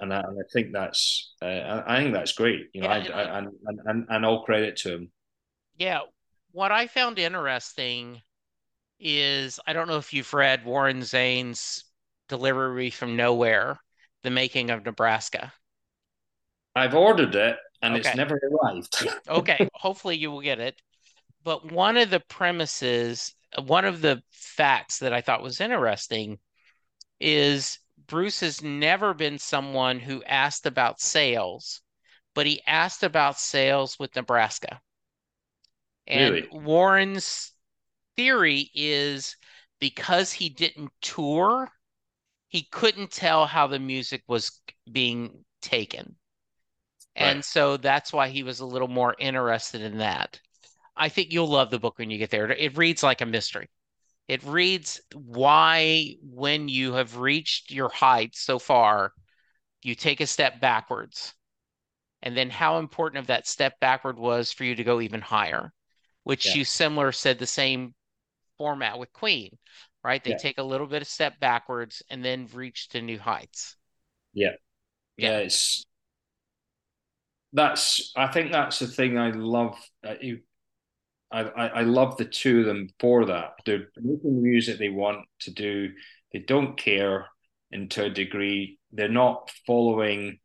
and 0.00 0.12
I, 0.12 0.20
and 0.20 0.38
I 0.38 0.42
think 0.52 0.72
that's. 0.72 1.34
Uh, 1.40 1.82
I 1.86 1.98
think 1.98 2.14
that's 2.14 2.32
great. 2.32 2.66
You 2.72 2.82
know, 2.82 2.88
yeah, 2.88 3.14
I, 3.14 3.22
I, 3.22 3.38
and, 3.38 3.48
and 3.84 4.06
and 4.08 4.26
all 4.26 4.44
credit 4.44 4.76
to 4.78 4.94
him. 4.94 5.12
Yeah. 5.78 6.00
What 6.52 6.72
I 6.72 6.86
found 6.86 7.18
interesting 7.18 8.22
is 8.98 9.60
I 9.66 9.72
don't 9.72 9.88
know 9.88 9.98
if 9.98 10.12
you've 10.14 10.32
read 10.32 10.64
Warren 10.64 11.00
Zanes' 11.02 11.84
Delivery 12.28 12.90
from 12.90 13.16
Nowhere, 13.16 13.78
The 14.22 14.30
Making 14.30 14.70
of 14.70 14.84
Nebraska. 14.84 15.52
I've 16.74 16.94
ordered 16.94 17.34
it 17.34 17.56
and 17.82 17.94
okay. 17.94 18.08
it's 18.08 18.16
never 18.16 18.40
arrived. 18.50 19.06
okay. 19.28 19.68
Hopefully 19.74 20.16
you 20.16 20.30
will 20.30 20.40
get 20.40 20.60
it. 20.60 20.80
But 21.44 21.70
one 21.70 21.96
of 21.96 22.10
the 22.10 22.20
premises, 22.20 23.34
one 23.64 23.84
of 23.84 24.00
the 24.00 24.22
facts 24.30 24.98
that 24.98 25.12
I 25.12 25.20
thought 25.20 25.42
was 25.42 25.60
interesting 25.60 26.38
is 27.20 27.78
Bruce 28.06 28.40
has 28.40 28.62
never 28.62 29.14
been 29.14 29.38
someone 29.38 29.98
who 29.98 30.22
asked 30.24 30.66
about 30.66 31.00
sales, 31.00 31.82
but 32.34 32.46
he 32.46 32.62
asked 32.66 33.02
about 33.02 33.38
sales 33.38 33.98
with 33.98 34.14
Nebraska. 34.14 34.80
And 36.06 36.34
really? 36.34 36.48
Warren's 36.52 37.52
theory 38.16 38.70
is 38.74 39.36
because 39.80 40.32
he 40.32 40.48
didn't 40.48 40.90
tour, 41.00 41.70
he 42.48 42.62
couldn't 42.62 43.10
tell 43.10 43.46
how 43.46 43.66
the 43.66 43.78
music 43.78 44.22
was 44.28 44.60
being 44.90 45.44
taken. 45.60 46.16
And 47.14 47.38
right. 47.38 47.44
so 47.44 47.76
that's 47.76 48.12
why 48.12 48.28
he 48.28 48.42
was 48.42 48.60
a 48.60 48.66
little 48.66 48.88
more 48.88 49.16
interested 49.18 49.80
in 49.80 49.98
that. 49.98 50.38
I 50.96 51.08
think 51.08 51.32
you'll 51.32 51.48
love 51.48 51.70
the 51.70 51.78
book 51.78 51.98
when 51.98 52.10
you 52.10 52.18
get 52.18 52.30
there. 52.30 52.50
It 52.50 52.76
reads 52.76 53.02
like 53.02 53.20
a 53.20 53.26
mystery. 53.26 53.68
It 54.28 54.42
reads 54.42 55.00
why, 55.14 56.16
when 56.22 56.68
you 56.68 56.94
have 56.94 57.16
reached 57.16 57.70
your 57.70 57.88
height 57.88 58.34
so 58.34 58.58
far, 58.58 59.12
you 59.82 59.94
take 59.94 60.20
a 60.20 60.26
step 60.26 60.60
backwards, 60.60 61.32
and 62.22 62.36
then 62.36 62.50
how 62.50 62.78
important 62.78 63.20
of 63.20 63.28
that 63.28 63.46
step 63.46 63.78
backward 63.80 64.18
was 64.18 64.52
for 64.52 64.64
you 64.64 64.74
to 64.74 64.84
go 64.84 65.00
even 65.00 65.20
higher, 65.20 65.72
which 66.24 66.46
yeah. 66.46 66.54
you 66.54 66.64
similar 66.64 67.12
said 67.12 67.38
the 67.38 67.46
same 67.46 67.94
format 68.58 68.98
with 68.98 69.12
Queen, 69.12 69.56
right? 70.02 70.22
They 70.24 70.30
yeah. 70.30 70.38
take 70.38 70.58
a 70.58 70.64
little 70.64 70.88
bit 70.88 71.02
of 71.02 71.08
step 71.08 71.38
backwards 71.38 72.02
and 72.10 72.24
then 72.24 72.48
reach 72.52 72.88
to 72.90 73.00
new 73.00 73.18
heights. 73.18 73.76
Yeah. 74.34 74.54
Yeah, 75.16 75.30
yeah 75.30 75.38
it's 75.38 75.86
that's 77.52 78.12
I 78.16 78.26
think 78.26 78.52
that's 78.52 78.80
the 78.80 78.86
thing 78.86 79.18
I 79.18 79.30
love. 79.30 79.78
You, 80.20 80.40
I, 81.30 81.40
I, 81.40 81.66
I 81.66 81.82
love 81.82 82.16
the 82.16 82.24
two 82.24 82.60
of 82.60 82.66
them 82.66 82.88
for 83.00 83.26
that. 83.26 83.54
They're 83.64 83.88
making 83.96 84.36
the 84.36 84.42
music 84.42 84.78
they 84.78 84.88
want 84.88 85.26
to 85.40 85.50
do. 85.50 85.92
They 86.32 86.40
don't 86.40 86.76
care, 86.76 87.26
and 87.72 87.90
to 87.92 88.04
a 88.04 88.10
degree, 88.10 88.78
they're 88.92 89.08
not 89.08 89.50
following 89.66 90.38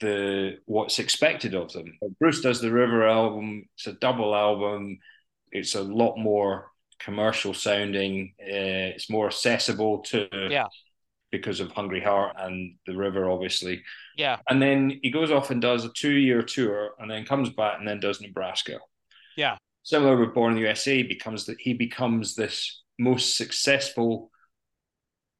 the 0.00 0.58
what's 0.66 0.98
expected 0.98 1.54
of 1.54 1.72
them. 1.72 1.98
Bruce 2.20 2.40
does 2.40 2.60
the 2.60 2.72
River 2.72 3.06
album. 3.08 3.64
It's 3.76 3.86
a 3.86 3.92
double 3.94 4.34
album. 4.34 4.98
It's 5.50 5.74
a 5.74 5.82
lot 5.82 6.18
more 6.18 6.70
commercial 6.98 7.54
sounding. 7.54 8.34
Uh, 8.40 8.94
it's 8.94 9.10
more 9.10 9.26
accessible 9.26 10.00
to 10.04 10.28
yeah 10.50 10.66
because 11.30 11.60
of 11.60 11.70
Hungry 11.72 12.00
Heart 12.00 12.36
and 12.38 12.76
the 12.86 12.96
River, 12.96 13.28
obviously. 13.28 13.82
Yeah. 14.16 14.38
And 14.48 14.62
then 14.62 14.98
he 15.02 15.10
goes 15.10 15.30
off 15.30 15.50
and 15.50 15.60
does 15.60 15.84
a 15.84 15.92
two-year 15.92 16.42
tour, 16.42 16.92
and 16.98 17.10
then 17.10 17.24
comes 17.24 17.50
back 17.50 17.78
and 17.78 17.86
then 17.86 18.00
does 18.00 18.20
Nebraska. 18.20 18.78
Yeah. 19.38 19.56
Similar 19.84 20.16
with 20.16 20.34
Born 20.34 20.50
in 20.50 20.56
the 20.56 20.62
USA, 20.62 21.04
becomes 21.04 21.46
that 21.46 21.60
he 21.60 21.72
becomes 21.72 22.34
this 22.34 22.82
most 22.98 23.36
successful. 23.36 24.32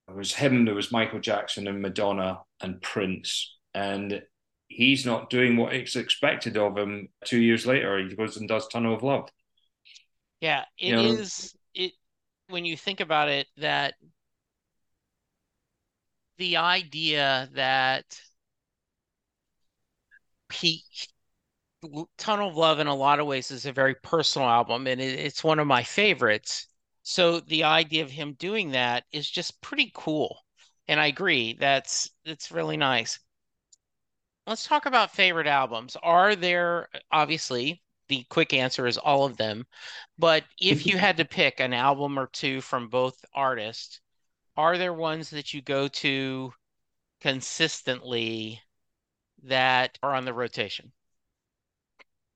It 0.08 0.14
was 0.14 0.32
him. 0.32 0.64
There 0.64 0.74
was 0.76 0.92
Michael 0.92 1.18
Jackson 1.18 1.66
and 1.66 1.82
Madonna 1.82 2.42
and 2.60 2.80
Prince, 2.80 3.56
and 3.74 4.22
he's 4.68 5.04
not 5.04 5.30
doing 5.30 5.56
what 5.56 5.74
is 5.74 5.96
expected 5.96 6.56
of 6.56 6.78
him. 6.78 7.08
Two 7.24 7.40
years 7.40 7.66
later, 7.66 7.98
he 7.98 8.14
goes 8.14 8.36
and 8.36 8.48
does 8.48 8.68
Tunnel 8.68 8.94
of 8.94 9.02
Love. 9.02 9.28
Yeah, 10.40 10.64
it 10.78 10.90
you 10.90 10.92
know, 10.92 11.02
is. 11.02 11.52
It 11.74 11.92
when 12.48 12.64
you 12.64 12.76
think 12.76 13.00
about 13.00 13.28
it, 13.28 13.48
that 13.56 13.94
the 16.38 16.58
idea 16.58 17.48
that 17.54 18.04
Pete 20.48 21.08
Tunnel 22.16 22.50
of 22.50 22.56
Love 22.56 22.78
in 22.78 22.86
a 22.86 22.94
lot 22.94 23.20
of 23.20 23.26
ways 23.26 23.50
is 23.50 23.66
a 23.66 23.72
very 23.72 23.94
personal 23.96 24.48
album 24.48 24.86
and 24.86 25.00
it, 25.00 25.18
it's 25.18 25.42
one 25.44 25.58
of 25.58 25.66
my 25.66 25.82
favorites. 25.82 26.68
So 27.02 27.40
the 27.40 27.64
idea 27.64 28.02
of 28.02 28.10
him 28.10 28.34
doing 28.34 28.70
that 28.72 29.04
is 29.12 29.30
just 29.30 29.60
pretty 29.60 29.90
cool. 29.94 30.44
And 30.88 31.00
I 31.00 31.06
agree, 31.06 31.54
that's 31.58 32.10
that's 32.24 32.50
really 32.50 32.76
nice. 32.76 33.18
Let's 34.46 34.66
talk 34.66 34.86
about 34.86 35.14
favorite 35.14 35.46
albums. 35.46 35.96
Are 36.02 36.34
there 36.34 36.88
obviously 37.12 37.82
the 38.08 38.24
quick 38.30 38.52
answer 38.52 38.86
is 38.86 38.98
all 38.98 39.24
of 39.24 39.36
them, 39.36 39.66
but 40.18 40.44
if 40.60 40.86
you 40.86 40.98
had 40.98 41.18
to 41.18 41.24
pick 41.24 41.60
an 41.60 41.72
album 41.72 42.18
or 42.18 42.26
two 42.28 42.60
from 42.60 42.88
both 42.88 43.24
artists, 43.34 44.00
are 44.56 44.78
there 44.78 44.92
ones 44.94 45.30
that 45.30 45.54
you 45.54 45.62
go 45.62 45.88
to 45.88 46.52
consistently 47.20 48.62
that 49.44 49.98
are 50.02 50.14
on 50.14 50.24
the 50.24 50.34
rotation? 50.34 50.92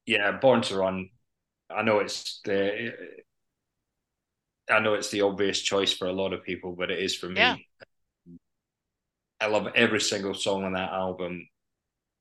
Yeah, 0.06 0.32
Born 0.32 0.62
to 0.62 0.76
Run. 0.76 1.08
I 1.70 1.82
know 1.82 2.00
it's 2.00 2.40
the 2.44 2.92
I 4.70 4.80
know 4.80 4.94
it's 4.94 5.10
the 5.10 5.22
obvious 5.22 5.60
choice 5.60 5.92
for 5.92 6.06
a 6.06 6.12
lot 6.12 6.32
of 6.32 6.44
people, 6.44 6.74
but 6.76 6.90
it 6.90 6.98
is 6.98 7.14
for 7.14 7.28
me. 7.28 7.40
Yeah. 7.40 7.56
I 9.40 9.46
love 9.46 9.68
every 9.74 10.00
single 10.00 10.34
song 10.34 10.64
on 10.64 10.74
that 10.74 10.92
album, 10.92 11.48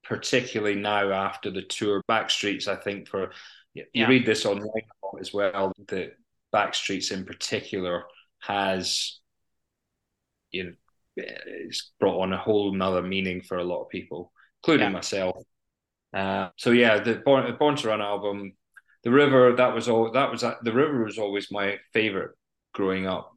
particularly 0.03 0.75
now 0.75 1.11
after 1.11 1.51
the 1.51 1.61
tour. 1.61 2.01
Backstreets, 2.09 2.67
I 2.67 2.75
think, 2.75 3.07
for 3.07 3.31
you 3.73 3.85
yeah. 3.93 4.07
read 4.07 4.25
this 4.25 4.45
online 4.45 4.67
as 5.19 5.33
well, 5.33 5.71
that 5.87 6.13
Backstreets 6.53 7.11
in 7.11 7.25
particular 7.25 8.03
has 8.39 9.19
you 10.51 10.63
know 10.63 10.73
it's 11.15 11.91
brought 11.99 12.21
on 12.21 12.33
a 12.33 12.37
whole 12.37 12.73
nother 12.73 13.01
meaning 13.01 13.41
for 13.41 13.57
a 13.57 13.63
lot 13.63 13.83
of 13.83 13.89
people, 13.89 14.31
including 14.63 14.87
yeah. 14.87 14.93
myself. 14.93 15.43
Uh, 16.13 16.49
so 16.57 16.71
yeah, 16.71 16.99
the 16.99 17.15
Born, 17.15 17.55
Born 17.57 17.75
to 17.77 17.87
Run 17.87 18.01
album, 18.01 18.53
the 19.03 19.11
River 19.11 19.55
that 19.55 19.73
was 19.73 19.87
all 19.89 20.11
that 20.11 20.31
was 20.31 20.41
the 20.41 20.73
River 20.73 21.03
was 21.03 21.17
always 21.17 21.51
my 21.51 21.77
favorite 21.93 22.31
growing 22.73 23.07
up. 23.07 23.31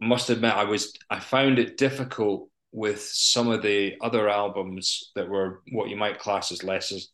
Must 0.00 0.30
admit, 0.30 0.54
I 0.54 0.64
was 0.64 0.92
I 1.10 1.20
found 1.20 1.58
it 1.58 1.76
difficult 1.76 2.48
with 2.72 3.00
some 3.02 3.48
of 3.48 3.62
the 3.62 3.96
other 4.00 4.28
albums 4.28 5.10
that 5.14 5.28
were 5.28 5.62
what 5.72 5.88
you 5.88 5.96
might 5.96 6.18
class 6.18 6.52
as 6.52 6.62
less 6.62 6.92
as 6.92 7.08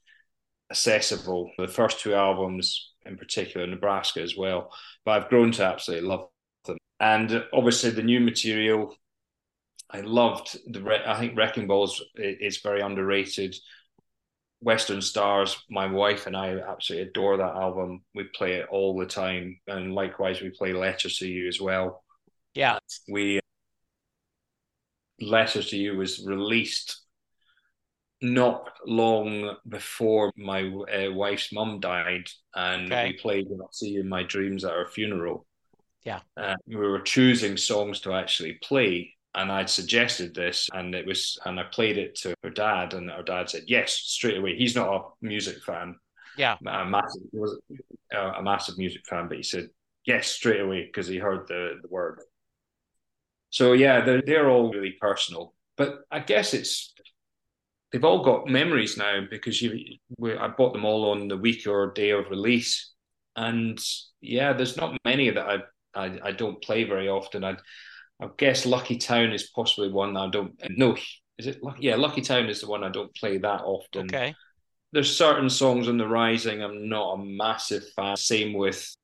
accessible. 0.71 1.51
The 1.59 1.69
first 1.69 2.01
two 2.01 2.15
albums, 2.15 2.93
in 3.07 3.17
particular, 3.17 3.67
Nebraska 3.67 4.21
as 4.23 4.37
well. 4.37 4.71
But 5.05 5.13
I've 5.23 5.29
grown 5.31 5.53
to 5.53 5.65
absolutely 5.65 6.09
love 6.09 6.29
them, 6.67 6.79
and 7.01 7.45
obviously 7.53 7.91
the 7.91 8.03
new 8.03 8.21
material. 8.21 8.97
I 9.91 10.01
loved 10.01 10.59
the. 10.67 11.03
I 11.07 11.19
think 11.19 11.37
Wrecking 11.37 11.67
Balls 11.67 12.03
is 12.17 12.59
very 12.59 12.81
underrated. 12.81 13.55
Western 14.65 15.03
Stars, 15.03 15.63
my 15.69 15.87
wife 15.87 16.27
and 16.27 16.35
I 16.35 16.59
absolutely 16.59 17.09
adore 17.09 17.37
that 17.37 17.55
album. 17.55 18.03
We 18.15 18.25
play 18.35 18.55
it 18.55 18.67
all 18.71 18.99
the 18.99 19.07
time, 19.07 19.61
and 19.67 19.95
likewise, 19.95 20.41
we 20.41 20.49
play 20.49 20.73
Letters 20.73 21.19
to 21.19 21.29
You 21.29 21.49
as 21.49 21.61
well. 21.61 22.03
Yeah, 22.55 22.79
we 23.09 23.41
Letters 25.21 25.69
to 25.71 25.77
You 25.77 25.97
was 25.99 26.25
released 26.27 27.03
not 28.23 28.71
long 28.87 29.55
before 29.69 30.33
my 30.35 30.63
uh, 30.63 31.13
wife's 31.13 31.53
mum 31.53 31.79
died, 31.79 32.27
and 32.55 32.91
okay. 32.91 33.09
we 33.11 33.19
played 33.19 33.47
"I'll 33.61 33.71
See 33.71 33.91
You 33.91 34.01
in 34.01 34.09
My 34.09 34.23
Dreams" 34.23 34.65
at 34.65 34.73
her 34.73 34.89
funeral. 34.89 35.47
Yeah. 36.05 36.21
Uh, 36.37 36.57
we 36.67 36.77
were 36.77 37.01
choosing 37.01 37.59
songs 37.59 38.01
to 38.01 38.15
actually 38.15 38.59
play. 38.63 39.15
And 39.35 39.51
I'd 39.51 39.69
suggested 39.69 40.35
this, 40.35 40.69
and 40.73 40.95
it 40.95 41.07
was, 41.07 41.39
and 41.45 41.59
I 41.59 41.65
played 41.65 41.99
it 41.99 42.15
to 42.17 42.35
her 42.45 42.51
dad, 42.51 42.95
and 42.95 43.11
her 43.11 43.23
dad 43.23 43.51
said 43.51 43.65
yes 43.67 43.93
straight 43.93 44.39
away. 44.39 44.57
He's 44.57 44.77
not 44.77 44.95
a 44.95 45.27
music 45.27 45.63
fan, 45.65 45.97
yeah, 46.37 46.57
a 46.67 46.85
massive, 46.85 47.23
was 47.33 47.59
uh, 48.15 48.33
a 48.37 48.43
massive 48.43 48.79
music 48.79 49.03
fan, 49.07 49.29
but 49.29 49.37
he 49.37 49.43
said 49.43 49.69
yes 50.07 50.29
straight 50.29 50.61
away 50.61 50.85
because 50.85 51.07
he 51.07 51.17
heard 51.19 51.47
the 51.49 51.81
the 51.83 51.89
word. 51.89 52.21
So 53.51 53.73
yeah, 53.73 54.05
they're 54.05 54.23
they're 54.23 54.51
all 54.51 54.73
really 54.73 54.97
personal, 55.01 55.55
but 55.77 56.01
I 56.11 56.21
guess 56.21 56.55
it's 56.55 56.93
they've 57.93 58.05
all 58.05 58.25
got 58.25 58.49
memories 58.49 58.97
now 58.97 59.23
because 59.31 59.63
you 59.63 59.97
I 60.39 60.49
bought 60.49 60.73
them 60.73 60.85
all 60.85 61.11
on 61.11 61.29
the 61.29 61.37
week 61.37 61.67
or 61.67 61.93
day 61.93 62.11
of 62.11 62.31
release, 62.31 62.93
and 63.37 63.79
yeah, 64.21 64.53
there's 64.53 64.77
not 64.77 64.97
many 65.05 65.31
that 65.31 65.47
I 65.47 65.59
I, 65.95 66.19
I 66.25 66.33
don't 66.33 66.63
play 66.63 66.85
very 66.85 67.09
often. 67.09 67.45
I 67.45 67.57
I 68.25 68.29
guess 68.39 68.65
Lucky 68.65 68.97
Town 68.97 69.33
is 69.33 69.51
possibly 69.51 69.91
one 69.91 70.17
I 70.17 70.31
don't. 70.31 70.55
No, 70.71 70.97
is 71.39 71.47
it? 71.47 71.63
Lucky 71.63 71.83
Yeah, 71.83 71.97
Lucky 71.97 72.23
Town 72.23 72.49
is 72.49 72.61
the 72.63 72.69
one 72.69 72.83
I 72.83 72.89
don't 72.89 73.15
play 73.15 73.39
that 73.39 73.61
often. 73.63 74.07
Okay. 74.07 74.35
There's 74.93 75.15
certain 75.15 75.51
songs 75.51 75.89
on 75.89 75.99
the 75.99 76.07
Rising 76.07 76.63
I'm 76.63 76.89
not 76.89 77.15
a 77.15 77.25
massive 77.25 77.85
fan. 77.95 78.17
Same 78.17 78.55
with 78.55 78.95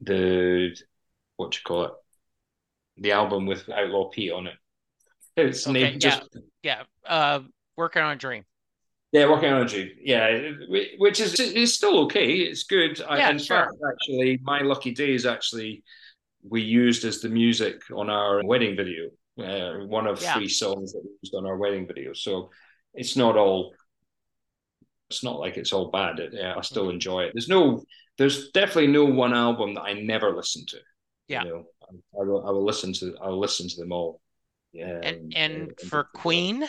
the 0.00 0.76
what 1.36 1.52
do 1.52 1.56
you 1.56 1.62
call 1.64 1.84
it, 1.84 1.92
the 2.98 3.12
album 3.12 3.46
with 3.46 3.68
Outlaw 3.68 4.10
Pete 4.10 4.32
on 4.32 4.46
it. 4.46 4.54
It's 5.36 5.66
okay, 5.66 5.92
yeah, 5.92 5.98
just 5.98 6.22
yeah. 6.62 6.82
Uh, 7.04 7.40
working 7.76 8.02
on 8.02 8.12
a 8.12 8.16
dream. 8.16 8.44
Yeah, 9.10 9.28
working 9.28 9.52
on 9.52 9.62
a 9.62 9.64
dream. 9.64 9.90
Yeah, 10.00 10.52
which 10.98 11.18
is 11.18 11.40
is 11.40 11.74
still 11.74 12.04
okay. 12.04 12.34
It's 12.34 12.62
good. 12.64 12.98
Yeah, 12.98 13.30
in 13.30 13.38
sure. 13.38 13.56
fact, 13.56 13.72
actually, 13.90 14.38
my 14.42 14.60
lucky 14.60 14.92
day 14.92 15.14
is 15.14 15.26
actually 15.26 15.82
we 16.48 16.60
used 16.62 17.04
as 17.04 17.20
the 17.20 17.28
music 17.28 17.82
on 17.92 18.10
our 18.10 18.42
wedding 18.44 18.76
video. 18.76 19.10
Uh, 19.38 19.84
one 19.86 20.06
of 20.06 20.20
Yeah. 20.22 20.34
three 20.34 20.48
songs 20.48 20.92
that 20.92 21.02
we 21.02 21.10
used 21.22 21.34
on 21.34 21.46
our 21.46 21.56
wedding 21.56 21.86
video. 21.86 22.12
So 22.12 22.50
it's 22.92 23.16
not 23.16 23.36
all. 23.36 23.74
It's 25.10 25.24
not 25.24 25.38
like 25.38 25.56
it's 25.56 25.72
all 25.72 25.90
bad. 25.90 26.18
It, 26.20 26.32
yeah, 26.32 26.54
I 26.56 26.60
still 26.62 26.90
enjoy 26.90 27.24
it. 27.24 27.32
There's 27.34 27.48
no. 27.48 27.82
There's 28.16 28.50
definitely 28.52 28.88
no 28.88 29.04
one 29.04 29.34
album 29.34 29.74
that 29.74 29.82
I 29.82 29.94
never 29.94 30.34
listen 30.34 30.64
to. 30.66 30.78
Yeah. 31.26 31.42
You 31.44 31.48
know, 31.50 31.64
I, 31.82 32.20
I 32.20 32.24
will. 32.24 32.46
I 32.46 32.50
will 32.50 32.64
listen 32.64 32.92
to. 32.94 33.16
I 33.20 33.28
will 33.28 33.40
listen 33.40 33.68
to 33.68 33.76
them 33.76 33.92
all. 33.92 34.20
Yeah. 34.72 35.00
And 35.02 35.32
and 35.36 35.80
for 35.88 36.04
Queen, 36.14 36.64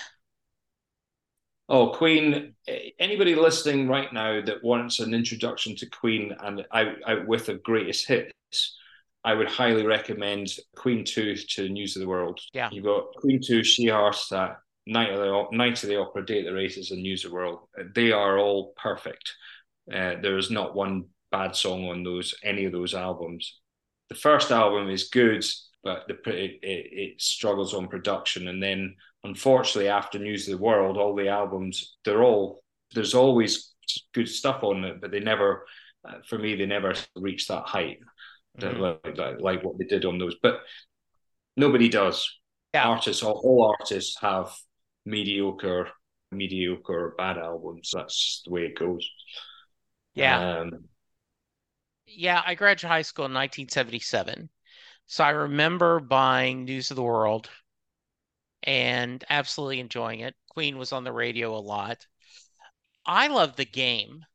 Oh, 1.67 1.89
Queen! 1.89 2.53
Anybody 2.99 3.33
listening 3.35 3.87
right 3.87 4.11
now 4.13 4.39
that 4.41 4.63
wants 4.63 4.99
an 4.99 5.13
introduction 5.15 5.75
to 5.77 5.87
Queen 5.87 6.35
and 6.39 6.63
out, 6.71 6.95
out 7.07 7.27
with 7.27 7.47
the 7.47 7.55
greatest 7.55 8.07
hits, 8.07 8.77
I 9.25 9.33
would 9.33 9.49
highly 9.49 9.85
recommend 9.85 10.49
Queen 10.75 11.03
II 11.17 11.35
to 11.35 11.67
News 11.67 11.95
of 11.95 12.01
the 12.01 12.07
World. 12.07 12.39
Yeah. 12.53 12.69
you've 12.71 12.85
got 12.85 13.07
Queen 13.15 13.41
II, 13.49 13.63
She 13.63 13.87
Heartstart, 13.87 14.57
Night 14.85 15.11
of 15.11 15.17
the 15.17 15.57
Night 15.57 15.81
of 15.81 15.89
the 15.89 15.99
Opera, 15.99 16.23
Day 16.23 16.39
at 16.39 16.45
the 16.45 16.53
Races, 16.53 16.91
and 16.91 17.01
News 17.01 17.25
of 17.25 17.31
the 17.31 17.35
World. 17.35 17.67
They 17.95 18.11
are 18.11 18.37
all 18.37 18.73
perfect. 18.77 19.33
Uh, 19.91 20.15
there 20.21 20.37
is 20.37 20.51
not 20.51 20.75
one 20.75 21.05
bad 21.31 21.55
song 21.55 21.89
on 21.89 22.03
those 22.03 22.35
any 22.43 22.65
of 22.65 22.71
those 22.71 22.93
albums. 22.93 23.59
The 24.09 24.15
first 24.15 24.51
album 24.51 24.91
is 24.91 25.09
good, 25.09 25.43
but 25.83 26.07
the 26.07 26.13
it, 26.29 26.59
it, 26.61 26.87
it 26.91 27.21
struggles 27.21 27.73
on 27.73 27.87
production, 27.87 28.47
and 28.47 28.61
then 28.61 28.95
unfortunately 29.23 29.89
after 29.89 30.19
News 30.19 30.47
of 30.47 30.51
the 30.57 30.63
World, 30.63 30.97
all 30.97 31.15
the 31.15 31.29
albums 31.29 31.97
they're 32.05 32.23
all 32.23 32.63
there's 32.93 33.15
always 33.15 33.73
good 34.13 34.29
stuff 34.29 34.63
on 34.63 34.83
it, 34.83 35.01
but 35.01 35.09
they 35.09 35.19
never, 35.19 35.65
uh, 36.07 36.19
for 36.27 36.37
me, 36.37 36.55
they 36.55 36.65
never 36.67 36.93
reach 37.15 37.47
that 37.47 37.63
height 37.63 37.97
Mhm. 38.57 38.79
like, 39.03 39.17
like 39.17 39.39
like 39.39 39.63
what 39.63 39.77
they 39.77 39.85
did 39.85 40.05
on 40.05 40.17
those. 40.17 40.35
But 40.41 40.61
nobody 41.57 41.89
does. 41.89 42.29
Yeah. 42.73 42.87
Artists, 42.89 43.23
all, 43.23 43.41
all 43.43 43.75
artists 43.79 44.17
have 44.21 44.53
mediocre, 45.05 45.89
mediocre, 46.31 47.15
bad 47.17 47.37
albums. 47.37 47.91
That's 47.93 48.41
the 48.45 48.51
way 48.51 48.61
it 48.65 48.77
goes. 48.77 49.07
yeah. 50.13 50.59
Um, 50.59 50.89
Yeah, 52.07 52.41
I 52.45 52.55
graduated 52.55 52.89
high 52.89 53.01
school 53.01 53.25
in 53.25 53.33
1977. 53.33 54.49
So 55.07 55.23
I 55.23 55.31
remember 55.31 55.99
buying 55.99 56.63
News 56.65 56.91
of 56.91 56.95
the 56.97 57.03
World 57.03 57.49
and 58.63 59.23
absolutely 59.29 59.79
enjoying 59.79 60.19
it. 60.21 60.35
Queen 60.49 60.77
was 60.77 60.91
on 60.93 61.03
the 61.03 61.11
radio 61.11 61.55
a 61.55 61.59
lot. 61.59 62.05
I 63.05 63.27
love 63.27 63.55
the 63.55 63.65
game. 63.65 64.25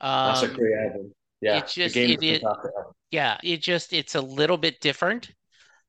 that's 0.00 0.42
a 0.42 0.48
Um, 0.50 0.54
great 0.54 0.74
album. 0.74 1.12
Yeah, 1.40 1.58
it's 1.58 1.74
just- 1.74 1.96
it- 1.96 2.10
is 2.10 2.18
it- 2.22 2.42
fantastic. 2.42 2.72
Yeah, 3.10 3.38
it 3.42 3.62
just 3.62 3.92
it's 3.92 4.14
a 4.14 4.20
little 4.20 4.58
bit 4.58 4.80
different, 4.80 5.30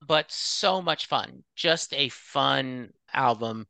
but 0.07 0.31
so 0.31 0.81
much 0.81 1.07
fun. 1.07 1.43
Just 1.55 1.93
a 1.93 2.09
fun 2.09 2.91
album. 3.13 3.67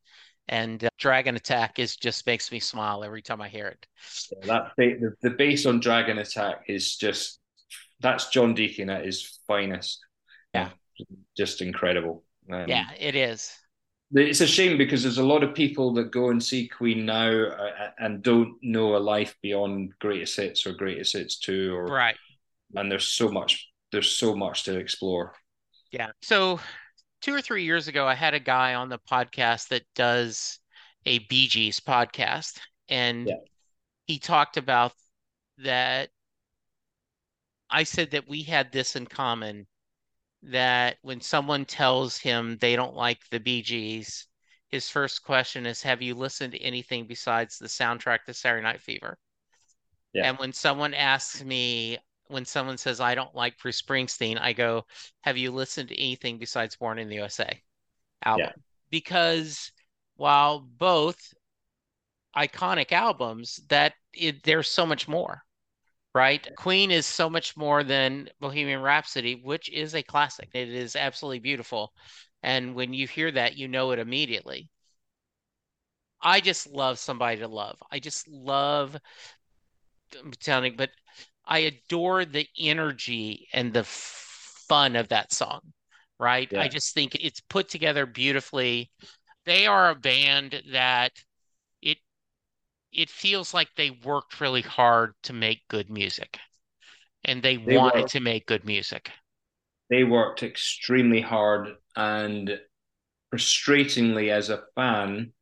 And 0.49 0.83
uh, 0.85 0.89
Dragon 0.97 1.35
Attack 1.35 1.77
is 1.77 1.97
just 1.97 2.25
makes 2.25 2.51
me 2.51 2.59
smile 2.59 3.03
every 3.03 3.21
time 3.21 3.41
I 3.41 3.49
hear 3.49 3.67
it. 3.67 3.85
Yeah, 4.31 4.47
that 4.47 4.71
the, 4.77 5.13
the 5.21 5.31
bass 5.31 5.65
on 5.65 5.79
Dragon 5.81 6.19
Attack 6.19 6.63
is 6.67 6.95
just 6.95 7.39
that's 7.99 8.29
John 8.29 8.53
Deacon 8.53 8.89
at 8.89 9.05
his 9.05 9.39
finest. 9.47 9.99
Yeah. 10.53 10.69
just 11.35 11.61
incredible. 11.61 12.23
Um, 12.51 12.67
Yeah, 12.67 12.85
it 12.97 13.15
is. 13.15 13.53
it's 14.13 14.41
a 14.41 14.47
shame 14.47 14.77
because 14.77 15.03
there's 15.03 15.17
a 15.17 15.25
lot 15.25 15.43
of 15.43 15.53
people 15.53 15.93
that 15.95 16.11
go 16.11 16.29
and 16.29 16.41
see 16.41 16.67
Queen 16.67 17.05
now 17.05 17.29
uh, 17.29 17.89
and 17.99 18.23
don't 18.23 18.55
know 18.61 18.95
a 18.95 18.99
life 18.99 19.35
beyond 19.41 19.93
Greatest 19.99 20.37
Hits 20.37 20.65
or 20.65 20.73
Greatest 20.73 21.13
Hits 21.13 21.37
Two, 21.39 21.75
or 21.75 21.85
Right. 21.85 22.15
And 22.76 22.91
there's 22.91 23.07
so 23.07 23.30
much 23.30 23.70
there's 23.91 24.18
so 24.18 24.36
much 24.36 24.63
to 24.63 24.78
explore. 24.78 25.34
Yeah. 25.91 26.09
So 26.22 26.59
two 27.22 27.34
or 27.34 27.41
three 27.41 27.63
years 27.63 27.88
ago, 27.88 28.05
I 28.05 28.15
had 28.15 28.34
a 28.34 28.39
guy 28.39 28.74
on 28.76 28.89
the 28.89 28.99
podcast 28.99 29.70
that 29.70 29.84
does 29.95 30.59
a 31.05 31.20
Bee 31.20 31.47
Gees 31.47 31.80
podcast, 31.80 32.59
and 32.89 33.28
Yeah. 33.28 33.36
he 34.05 34.20
talked 34.20 34.57
about 34.57 34.93
that. 35.59 36.09
I 37.70 37.84
said 37.84 38.11
that 38.11 38.28
we 38.28 38.43
had 38.43 38.72
this 38.72 38.95
in 38.95 39.05
common, 39.07 39.68
that 40.43 40.97
when 41.01 41.22
someone 41.22 41.65
tells 41.65 42.18
him 42.18 42.57
they 42.57 42.76
don't 42.76 42.95
like 42.95 43.20
the 43.30 43.39
Bee 43.39 43.61
Gees, 43.61 44.28
his 44.70 44.89
first 44.89 45.24
question 45.24 45.65
is, 45.65 45.82
Have 45.84 46.01
you 46.01 46.13
listened 46.15 46.53
to 46.53 46.59
anything 46.61 47.07
besides 47.07 47.57
the 47.57 47.68
soundtrack 47.68 48.26
to 48.26 48.34
Saturday 48.34 48.63
Night 48.63 48.82
Fever? 48.82 49.18
Yeah. 50.13 50.30
And 50.30 50.38
when 50.38 50.53
someone 50.53 50.93
asks 50.93 51.43
me, 51.43 51.97
when 52.30 52.45
someone 52.45 52.78
says 52.78 52.99
I 52.99 53.15
don't 53.15 53.36
like 53.36 53.59
Bruce 53.59 53.82
Springsteen, 53.82 54.39
I 54.39 54.53
go, 54.53 54.86
Have 55.21 55.38
you 55.38 55.51
listened 55.51 55.89
to 55.89 55.99
anything 55.99 56.38
besides 56.38 56.75
Born 56.75 56.99
in 56.99 57.09
the 57.09 57.15
USA 57.15 57.61
album? 58.23 58.49
Because 58.89 59.71
while 60.15 60.59
both 60.59 61.17
iconic 62.36 62.91
albums, 62.91 63.59
that 63.69 63.93
it, 64.13 64.43
there's 64.43 64.69
so 64.69 64.86
much 64.86 65.07
more, 65.07 65.43
right? 66.13 66.47
Queen 66.55 66.91
is 66.91 67.05
so 67.05 67.30
much 67.30 67.57
more 67.57 67.84
than 67.84 68.30
Bohemian 68.39 68.82
Rhapsody, 68.82 69.41
which 69.43 69.69
is 69.69 69.95
a 69.95 70.03
classic. 70.03 70.49
It 70.53 70.69
is 70.69 70.95
absolutely 70.95 71.39
beautiful. 71.39 71.93
And 72.43 72.75
when 72.75 72.93
you 72.93 73.07
hear 73.07 73.32
that, 73.32 73.57
you 73.57 73.67
know 73.67 73.91
it 73.91 73.99
immediately. 73.99 74.69
I 76.21 76.39
just 76.39 76.67
love 76.67 76.99
somebody 76.99 77.39
to 77.39 77.47
love. 77.47 77.78
I 77.91 77.99
just 77.99 78.28
love 78.28 78.97
telling 80.39 80.75
but 80.75 80.89
I 81.47 81.59
adore 81.59 82.25
the 82.25 82.47
energy 82.59 83.47
and 83.53 83.73
the 83.73 83.83
fun 83.85 84.95
of 84.95 85.09
that 85.09 85.33
song, 85.33 85.61
right? 86.19 86.51
I 86.57 86.67
just 86.67 86.93
think 86.93 87.15
it's 87.15 87.41
put 87.41 87.69
together 87.69 88.05
beautifully. 88.05 88.91
They 89.45 89.67
are 89.67 89.89
a 89.89 89.95
band 89.95 90.61
that 90.71 91.13
it 91.81 91.99
it 92.91 93.09
feels 93.09 93.53
like 93.53 93.69
they 93.75 93.91
worked 93.91 94.41
really 94.41 94.61
hard 94.61 95.13
to 95.23 95.33
make 95.33 95.67
good 95.69 95.89
music. 95.89 96.39
And 97.25 97.43
they, 97.43 97.57
They 97.65 97.77
wanted 97.77 98.07
worked. 98.07 98.09
to 98.09 98.19
make 98.19 98.47
good 98.47 98.65
music. 98.65 99.11
They 99.89 100.05
worked 100.05 100.43
extremely 100.43 101.19
hard 101.19 101.75
and 101.95 102.61
frustratingly 103.33 104.29
as 104.31 104.49
a 104.49 104.63
fan 104.75 105.33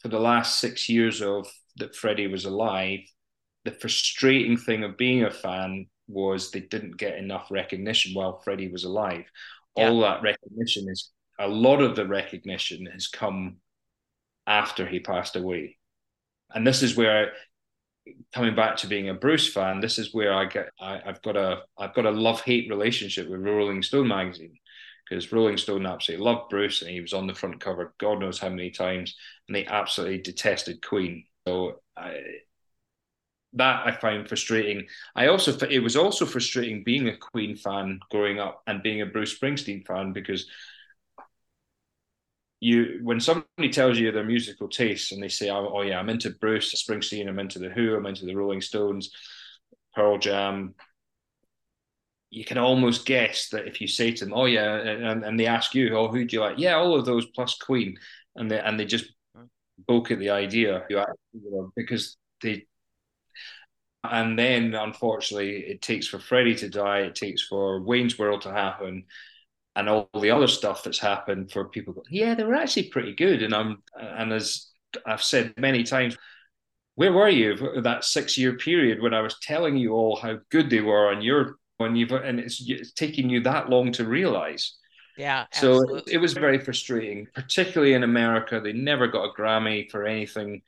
for 0.00 0.08
the 0.08 0.20
last 0.20 0.60
six 0.60 0.88
years 0.88 1.22
of 1.22 1.46
that 1.76 1.94
Freddie 1.96 2.26
was 2.26 2.44
alive. 2.44 3.00
The 3.64 3.72
frustrating 3.72 4.56
thing 4.56 4.84
of 4.84 4.96
being 4.96 5.24
a 5.24 5.30
fan 5.30 5.86
was 6.08 6.50
they 6.50 6.60
didn't 6.60 6.96
get 6.96 7.16
enough 7.16 7.50
recognition 7.50 8.12
while 8.14 8.40
Freddie 8.40 8.72
was 8.72 8.84
alive. 8.84 9.24
Yeah. 9.76 9.88
All 9.88 10.00
that 10.00 10.22
recognition 10.22 10.88
is 10.88 11.10
a 11.38 11.48
lot 11.48 11.80
of 11.80 11.96
the 11.96 12.06
recognition 12.06 12.86
has 12.86 13.08
come 13.08 13.56
after 14.46 14.86
he 14.86 15.00
passed 15.00 15.36
away. 15.36 15.78
And 16.54 16.66
this 16.66 16.82
is 16.82 16.96
where 16.96 17.32
coming 18.34 18.54
back 18.54 18.76
to 18.76 18.86
being 18.86 19.08
a 19.08 19.14
Bruce 19.14 19.52
fan, 19.52 19.80
this 19.80 19.98
is 19.98 20.12
where 20.12 20.32
I 20.34 20.46
get 20.46 20.70
I, 20.80 21.00
I've 21.06 21.22
got 21.22 21.36
a 21.36 21.62
I've 21.78 21.94
got 21.94 22.06
a 22.06 22.10
love 22.10 22.40
hate 22.42 22.68
relationship 22.68 23.28
with 23.28 23.40
Rolling 23.40 23.82
Stone 23.82 24.08
magazine 24.08 24.58
because 25.08 25.32
Rolling 25.32 25.56
Stone 25.56 25.86
absolutely 25.86 26.24
loved 26.24 26.50
Bruce 26.50 26.82
and 26.82 26.90
he 26.90 27.00
was 27.00 27.12
on 27.12 27.26
the 27.26 27.34
front 27.34 27.60
cover 27.60 27.94
God 27.98 28.20
knows 28.20 28.38
how 28.38 28.48
many 28.48 28.70
times, 28.70 29.16
and 29.48 29.54
they 29.54 29.66
absolutely 29.66 30.18
detested 30.18 30.84
Queen. 30.84 31.24
So 31.46 31.80
I, 31.96 32.20
that 33.54 33.86
I 33.86 33.92
find 33.92 34.26
frustrating. 34.26 34.86
I 35.14 35.28
also 35.28 35.56
it 35.66 35.80
was 35.80 35.96
also 35.96 36.26
frustrating 36.26 36.84
being 36.84 37.08
a 37.08 37.16
Queen 37.16 37.56
fan 37.56 38.00
growing 38.10 38.40
up 38.40 38.62
and 38.66 38.82
being 38.82 39.02
a 39.02 39.06
Bruce 39.06 39.38
Springsteen 39.38 39.86
fan 39.86 40.12
because 40.12 40.46
you 42.60 43.00
when 43.02 43.20
somebody 43.20 43.70
tells 43.70 43.98
you 43.98 44.12
their 44.12 44.24
musical 44.24 44.68
tastes 44.68 45.12
and 45.12 45.22
they 45.22 45.28
say, 45.28 45.50
"Oh, 45.50 45.70
oh 45.74 45.82
yeah, 45.82 45.98
I'm 45.98 46.08
into 46.08 46.30
Bruce 46.30 46.72
Springsteen, 46.74 47.28
I'm 47.28 47.38
into 47.38 47.58
the 47.58 47.68
Who, 47.68 47.96
I'm 47.96 48.06
into 48.06 48.24
the 48.24 48.34
Rolling 48.36 48.60
Stones, 48.60 49.10
Pearl 49.94 50.18
Jam," 50.18 50.74
you 52.32 52.44
can 52.46 52.56
almost 52.56 53.04
guess 53.04 53.50
that 53.50 53.68
if 53.68 53.80
you 53.80 53.86
say 53.86 54.10
to 54.10 54.24
them, 54.24 54.32
"Oh 54.34 54.46
yeah," 54.46 54.76
and, 54.76 55.22
and 55.22 55.38
they 55.38 55.46
ask 55.46 55.74
you, 55.74 55.94
"Oh, 55.96 56.08
who 56.08 56.24
do 56.24 56.36
you 56.36 56.40
like?" 56.40 56.58
Yeah, 56.58 56.76
all 56.76 56.98
of 56.98 57.04
those 57.04 57.26
plus 57.26 57.56
Queen, 57.56 57.98
and 58.36 58.50
they 58.50 58.58
and 58.58 58.80
they 58.80 58.86
just 58.86 59.12
hmm. 59.36 59.44
poke 59.86 60.10
at 60.10 60.18
the 60.18 60.30
idea, 60.30 60.86
you 60.88 61.04
know, 61.34 61.72
because 61.76 62.16
they. 62.42 62.66
And 64.04 64.38
then, 64.38 64.74
unfortunately, 64.74 65.58
it 65.58 65.80
takes 65.80 66.08
for 66.08 66.18
Freddie 66.18 66.56
to 66.56 66.68
die. 66.68 67.00
It 67.00 67.14
takes 67.14 67.42
for 67.42 67.80
Wayne's 67.82 68.18
World 68.18 68.42
to 68.42 68.50
happen, 68.52 69.04
and 69.76 69.88
all 69.88 70.10
the 70.20 70.30
other 70.32 70.48
stuff 70.48 70.82
that's 70.84 70.98
happened 71.00 71.52
for 71.52 71.66
people. 71.66 72.04
Yeah, 72.10 72.34
they 72.34 72.44
were 72.44 72.54
actually 72.56 72.90
pretty 72.90 73.14
good. 73.14 73.42
And 73.42 73.54
I'm, 73.54 73.82
and 73.98 74.32
as 74.32 74.68
I've 75.06 75.22
said 75.22 75.54
many 75.58 75.84
times, 75.84 76.16
where 76.94 77.12
were 77.12 77.28
you 77.28 77.56
for 77.56 77.80
that 77.82 78.04
six 78.04 78.36
year 78.36 78.56
period 78.56 79.00
when 79.00 79.14
I 79.14 79.20
was 79.22 79.38
telling 79.40 79.76
you 79.76 79.92
all 79.94 80.16
how 80.16 80.38
good 80.50 80.70
they 80.70 80.80
were, 80.80 81.12
and 81.12 81.22
you're 81.22 81.56
when 81.78 81.96
you've 81.96 82.12
and 82.12 82.38
it's, 82.40 82.62
it's 82.68 82.92
taking 82.92 83.30
you 83.30 83.40
that 83.42 83.70
long 83.70 83.92
to 83.92 84.06
realize. 84.06 84.76
Yeah, 85.16 85.46
So 85.52 85.78
absolutely. 85.78 86.02
it 86.06 86.18
was 86.18 86.32
very 86.34 86.58
frustrating, 86.58 87.26
particularly 87.34 87.94
in 87.94 88.02
America. 88.02 88.60
They 88.62 88.72
never 88.72 89.08
got 89.08 89.26
a 89.26 89.32
Grammy 89.40 89.90
for 89.90 90.06
anything 90.06 90.62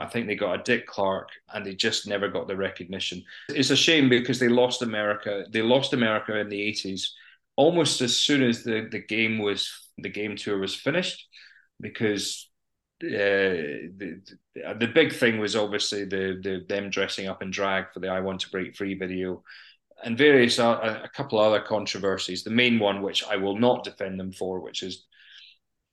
I 0.00 0.06
think 0.06 0.26
they 0.26 0.36
got 0.36 0.60
a 0.60 0.62
Dick 0.62 0.86
Clark 0.86 1.30
and 1.52 1.66
they 1.66 1.74
just 1.74 2.06
never 2.06 2.28
got 2.28 2.46
the 2.46 2.56
recognition. 2.56 3.24
It's 3.48 3.70
a 3.70 3.76
shame 3.76 4.08
because 4.08 4.38
they 4.38 4.48
lost 4.48 4.82
America. 4.82 5.44
They 5.50 5.62
lost 5.62 5.92
America 5.92 6.38
in 6.38 6.48
the 6.48 6.72
80s 6.72 7.08
almost 7.58 8.00
as 8.00 8.16
soon 8.16 8.42
as 8.44 8.62
the, 8.62 8.88
the 8.88 9.00
game 9.00 9.38
was 9.38 9.90
the 9.98 10.08
game 10.08 10.36
tour 10.36 10.58
was 10.58 10.76
finished 10.76 11.26
because 11.80 12.48
uh, 13.02 13.90
the, 13.98 14.22
the 14.78 14.86
big 14.86 15.12
thing 15.12 15.40
was 15.40 15.56
obviously 15.56 16.04
the, 16.04 16.38
the 16.40 16.64
them 16.68 16.88
dressing 16.88 17.26
up 17.26 17.42
in 17.42 17.50
drag 17.50 17.92
for 17.92 17.98
the 17.98 18.08
I 18.08 18.20
Want 18.20 18.40
to 18.42 18.50
Break 18.50 18.76
Free 18.76 18.94
video 18.94 19.42
and 20.04 20.16
various 20.16 20.60
uh, 20.60 21.00
a 21.02 21.08
couple 21.08 21.40
other 21.40 21.60
controversies. 21.60 22.44
The 22.44 22.50
main 22.50 22.78
one, 22.78 23.02
which 23.02 23.24
I 23.24 23.34
will 23.34 23.58
not 23.58 23.82
defend 23.82 24.20
them 24.20 24.30
for, 24.30 24.60
which 24.60 24.84
is 24.84 25.04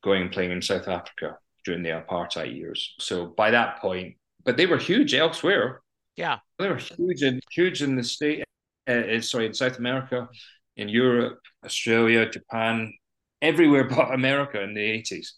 going 0.03 0.21
and 0.21 0.31
playing 0.31 0.51
in 0.51 0.61
South 0.61 0.87
Africa 0.87 1.39
during 1.65 1.83
the 1.83 1.89
apartheid 1.89 2.55
years. 2.55 2.95
So 2.99 3.25
by 3.25 3.51
that 3.51 3.79
point, 3.79 4.15
but 4.43 4.57
they 4.57 4.67
were 4.67 4.77
huge 4.77 5.13
elsewhere. 5.13 5.81
Yeah, 6.15 6.39
they 6.59 6.69
were 6.69 6.77
huge 6.77 7.23
in 7.23 7.41
huge 7.51 7.81
in 7.81 7.95
the 7.95 8.03
state. 8.03 8.43
Uh, 8.87 9.19
sorry, 9.19 9.47
in 9.47 9.53
South 9.53 9.79
America, 9.79 10.29
in 10.77 10.87
Europe, 10.87 11.39
Australia, 11.65 12.29
Japan, 12.29 12.93
everywhere 13.41 13.83
but 13.89 14.13
America 14.13 14.61
in 14.61 14.73
the 14.73 14.81
eighties. 14.81 15.35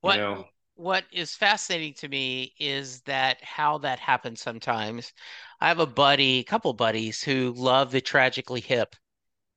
What 0.00 0.16
you 0.16 0.22
know? 0.22 0.44
what 0.76 1.04
is 1.12 1.34
fascinating 1.34 1.94
to 1.94 2.08
me 2.08 2.52
is 2.58 3.00
that 3.02 3.42
how 3.42 3.78
that 3.78 3.98
happens 3.98 4.40
sometimes. 4.40 5.12
I 5.60 5.68
have 5.68 5.78
a 5.78 5.86
buddy, 5.86 6.40
a 6.40 6.44
couple 6.44 6.72
buddies 6.72 7.22
who 7.22 7.54
love 7.56 7.90
the 7.90 8.00
Tragically 8.00 8.60
Hip, 8.60 8.96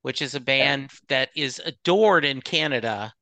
which 0.02 0.22
is 0.22 0.34
a 0.34 0.40
band 0.40 0.82
yeah. 0.82 0.98
that 1.08 1.30
is 1.36 1.60
adored 1.64 2.24
in 2.24 2.40
Canada 2.40 3.12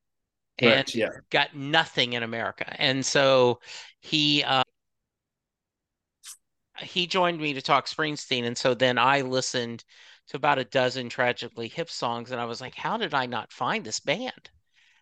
and 0.58 0.94
yeah. 0.94 1.10
got 1.30 1.54
nothing 1.54 2.14
in 2.14 2.22
America. 2.22 2.74
And 2.80 3.04
so 3.04 3.60
he 4.00 4.42
uh, 4.44 4.62
he 6.80 7.06
joined 7.06 7.40
me 7.40 7.54
to 7.54 7.62
talk 7.62 7.86
Springsteen, 7.86 8.44
and 8.44 8.56
so 8.56 8.74
then 8.74 8.98
I 8.98 9.22
listened 9.22 9.84
to 10.28 10.36
about 10.36 10.58
a 10.58 10.64
dozen 10.64 11.08
Tragically 11.08 11.68
Hip 11.68 11.90
songs, 11.90 12.30
and 12.30 12.40
I 12.40 12.44
was 12.44 12.60
like, 12.60 12.74
how 12.74 12.96
did 12.96 13.14
I 13.14 13.26
not 13.26 13.52
find 13.52 13.84
this 13.84 14.00
band? 14.00 14.50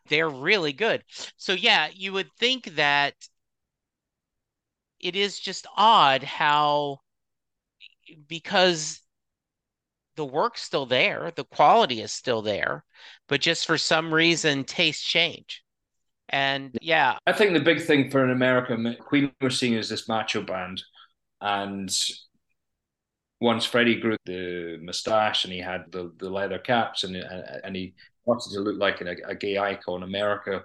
They're 0.08 0.28
really 0.28 0.72
good. 0.72 1.02
So 1.36 1.52
yeah, 1.52 1.88
you 1.92 2.12
would 2.12 2.30
think 2.38 2.76
that 2.76 3.14
it 5.00 5.16
is 5.16 5.38
just 5.38 5.66
odd 5.76 6.22
how 6.22 7.00
because 8.28 9.00
the 10.16 10.24
work's 10.24 10.62
still 10.62 10.86
there, 10.86 11.32
the 11.34 11.44
quality 11.44 12.00
is 12.00 12.12
still 12.12 12.42
there, 12.42 12.84
but 13.28 13.40
just 13.40 13.66
for 13.66 13.78
some 13.78 14.12
reason, 14.12 14.64
tastes 14.64 15.04
change. 15.04 15.62
And 16.28 16.76
yeah, 16.80 17.18
I 17.26 17.32
think 17.32 17.52
the 17.52 17.60
big 17.60 17.82
thing 17.82 18.10
for 18.10 18.24
an 18.24 18.30
American 18.30 18.96
Queen 19.00 19.32
we're 19.40 19.50
seeing 19.50 19.74
is 19.74 19.88
this 19.88 20.08
macho 20.08 20.42
band, 20.42 20.82
and 21.40 21.94
once 23.40 23.64
Freddie 23.64 24.00
grew 24.00 24.16
the 24.24 24.78
mustache 24.80 25.44
and 25.44 25.52
he 25.52 25.60
had 25.60 25.84
the, 25.90 26.10
the 26.18 26.30
leather 26.30 26.58
caps 26.58 27.04
and 27.04 27.16
and 27.16 27.76
he 27.76 27.94
wanted 28.24 28.50
to 28.52 28.60
look 28.60 28.78
like 28.78 29.00
a, 29.02 29.16
a 29.26 29.34
gay 29.34 29.58
icon, 29.58 30.02
America 30.02 30.62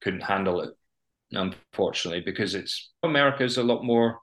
couldn't 0.00 0.22
handle 0.22 0.62
it, 0.62 0.70
unfortunately, 1.32 2.22
because 2.22 2.54
it's 2.54 2.92
America 3.02 3.44
is 3.44 3.58
a 3.58 3.62
lot 3.62 3.84
more 3.84 4.20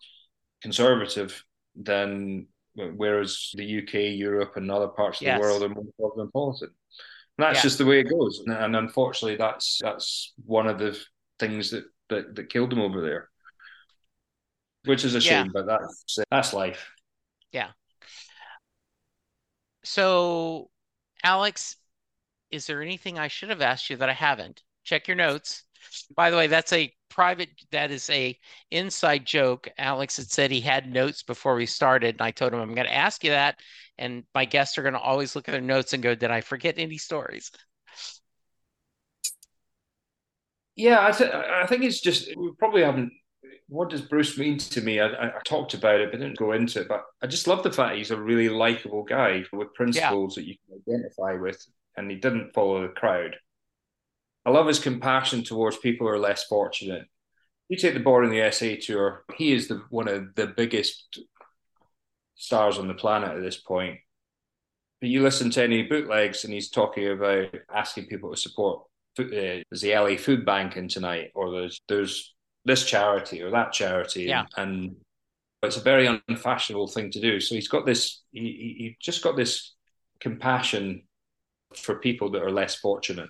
conservative 0.61 1.43
than 1.75 2.47
whereas 2.75 3.51
the 3.53 3.79
UK, 3.79 4.15
Europe, 4.17 4.53
and 4.55 4.71
other 4.71 4.87
parts 4.87 5.21
of 5.21 5.27
yes. 5.27 5.37
the 5.37 5.41
world 5.41 5.63
are 5.63 5.69
more 5.69 5.83
cosmopolitan. 5.99 6.69
And 7.37 7.47
that's 7.47 7.59
yeah. 7.59 7.63
just 7.63 7.77
the 7.77 7.85
way 7.85 7.99
it 7.99 8.09
goes, 8.09 8.43
and 8.45 8.75
unfortunately, 8.75 9.37
that's 9.37 9.79
that's 9.81 10.33
one 10.45 10.67
of 10.67 10.77
the 10.79 10.97
things 11.39 11.71
that 11.71 11.85
that, 12.09 12.35
that 12.35 12.49
killed 12.49 12.71
them 12.71 12.81
over 12.81 13.01
there, 13.01 13.29
which 14.85 15.05
is 15.05 15.15
a 15.15 15.21
shame, 15.21 15.45
yeah. 15.47 15.51
but 15.53 15.65
that's 15.65 16.19
that's 16.29 16.53
life. 16.53 16.91
Yeah. 17.51 17.69
So, 19.83 20.69
Alex, 21.23 21.77
is 22.51 22.67
there 22.67 22.81
anything 22.81 23.17
I 23.17 23.27
should 23.27 23.49
have 23.49 23.61
asked 23.61 23.89
you 23.89 23.97
that 23.97 24.09
I 24.09 24.13
haven't? 24.13 24.63
Check 24.83 25.07
your 25.07 25.15
notes. 25.15 25.63
By 26.15 26.29
the 26.29 26.37
way, 26.37 26.47
that's 26.47 26.73
a 26.73 26.93
private 27.09 27.49
that 27.71 27.91
is 27.91 28.09
a 28.09 28.37
inside 28.71 29.25
joke. 29.25 29.69
Alex 29.77 30.17
had 30.17 30.31
said 30.31 30.51
he 30.51 30.61
had 30.61 30.91
notes 30.91 31.23
before 31.23 31.55
we 31.55 31.65
started, 31.65 32.15
and 32.15 32.21
I 32.21 32.31
told 32.31 32.53
him 32.53 32.59
I'm 32.59 32.73
going 32.73 32.87
to 32.87 32.93
ask 32.93 33.23
you 33.23 33.31
that, 33.31 33.59
and 33.97 34.23
my 34.33 34.45
guests 34.45 34.77
are 34.77 34.83
going 34.83 34.93
to 34.93 34.99
always 34.99 35.35
look 35.35 35.47
at 35.47 35.51
their 35.51 35.61
notes 35.61 35.93
and 35.93 36.01
go, 36.01 36.15
"Did 36.15 36.31
I 36.31 36.41
forget 36.41 36.75
any 36.77 36.97
stories?" 36.97 37.51
Yeah, 40.75 41.05
I, 41.05 41.11
th- 41.11 41.31
I 41.31 41.65
think 41.67 41.83
it's 41.83 42.01
just 42.01 42.35
we 42.37 42.51
probably 42.57 42.83
haven't. 42.83 43.11
What 43.67 43.89
does 43.89 44.01
Bruce 44.01 44.37
mean 44.37 44.57
to 44.57 44.81
me? 44.81 44.99
I, 44.99 45.07
I, 45.07 45.31
talked 45.45 45.73
about 45.73 45.99
it, 45.99 46.11
but 46.11 46.19
didn't 46.19 46.37
go 46.37 46.51
into 46.51 46.81
it. 46.81 46.87
But 46.87 47.03
I 47.21 47.27
just 47.27 47.47
love 47.47 47.63
the 47.63 47.71
fact 47.71 47.97
he's 47.97 48.11
a 48.11 48.21
really 48.21 48.49
likable 48.49 49.03
guy 49.03 49.43
with 49.53 49.73
principles 49.73 50.37
yeah. 50.37 50.41
that 50.41 50.47
you 50.49 50.55
can 50.65 50.81
identify 50.95 51.33
with, 51.33 51.65
and 51.97 52.09
he 52.09 52.17
didn't 52.17 52.53
follow 52.53 52.81
the 52.81 52.89
crowd. 52.89 53.35
I 54.45 54.49
love 54.49 54.67
his 54.67 54.79
compassion 54.79 55.43
towards 55.43 55.77
people 55.77 56.07
who 56.07 56.13
are 56.13 56.19
less 56.19 56.45
fortunate. 56.45 57.05
You 57.69 57.77
take 57.77 57.93
the 57.93 57.99
Born 57.99 58.25
in 58.25 58.31
the 58.31 58.37
USA 58.37 58.75
tour, 58.75 59.23
he 59.35 59.53
is 59.53 59.67
the 59.67 59.83
one 59.89 60.07
of 60.07 60.35
the 60.35 60.47
biggest 60.47 61.19
stars 62.35 62.77
on 62.77 62.87
the 62.87 62.93
planet 62.93 63.35
at 63.35 63.41
this 63.41 63.57
point. 63.57 63.99
But 64.99 65.09
you 65.09 65.21
listen 65.21 65.49
to 65.51 65.63
any 65.63 65.83
bootlegs, 65.83 66.43
and 66.43 66.53
he's 66.53 66.69
talking 66.69 67.07
about 67.07 67.55
asking 67.73 68.07
people 68.07 68.31
to 68.31 68.37
support. 68.37 68.83
Uh, 69.19 69.59
the 69.71 69.93
LA 69.93 70.15
Food 70.15 70.45
Bank 70.45 70.77
in 70.77 70.87
tonight, 70.87 71.31
or 71.35 71.51
there's 71.51 71.81
there's 71.87 72.33
this 72.65 72.85
charity 72.85 73.41
or 73.41 73.51
that 73.51 73.73
charity, 73.73 74.23
yeah. 74.23 74.45
and, 74.57 74.73
and 74.81 74.95
it's 75.63 75.77
a 75.77 75.81
very 75.81 76.21
unfashionable 76.27 76.87
thing 76.87 77.11
to 77.11 77.21
do. 77.21 77.39
So 77.39 77.55
he's 77.55 77.67
got 77.67 77.85
this, 77.85 78.21
he, 78.31 78.39
he 78.39 78.97
just 78.99 79.23
got 79.23 79.35
this 79.35 79.75
compassion 80.19 81.03
for 81.75 81.95
people 81.95 82.31
that 82.31 82.41
are 82.41 82.51
less 82.51 82.75
fortunate 82.75 83.29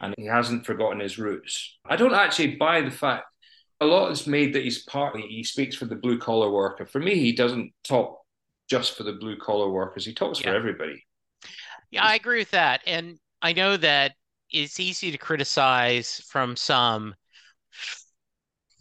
and 0.00 0.14
he 0.16 0.26
hasn't 0.26 0.66
forgotten 0.66 1.00
his 1.00 1.18
roots. 1.18 1.78
I 1.84 1.96
don't 1.96 2.14
actually 2.14 2.56
buy 2.56 2.80
the 2.80 2.90
fact 2.90 3.24
a 3.80 3.86
lot 3.86 4.12
is 4.12 4.26
made 4.26 4.54
that 4.54 4.62
he's 4.62 4.82
partly 4.84 5.22
he 5.22 5.42
speaks 5.42 5.74
for 5.74 5.86
the 5.86 5.94
blue 5.94 6.18
collar 6.18 6.50
worker. 6.50 6.86
For 6.86 7.00
me, 7.00 7.16
he 7.16 7.32
doesn't 7.32 7.72
talk 7.82 8.20
just 8.68 8.96
for 8.96 9.04
the 9.04 9.14
blue 9.14 9.36
collar 9.38 9.70
workers. 9.70 10.04
He 10.04 10.12
talks 10.12 10.40
yeah. 10.40 10.50
for 10.50 10.56
everybody. 10.56 11.04
Yeah, 11.90 12.04
I 12.04 12.14
agree 12.14 12.38
with 12.38 12.50
that. 12.50 12.82
And 12.86 13.18
I 13.42 13.52
know 13.52 13.76
that 13.78 14.12
it's 14.50 14.78
easy 14.78 15.10
to 15.10 15.18
criticize 15.18 16.22
from 16.28 16.56
some. 16.56 17.14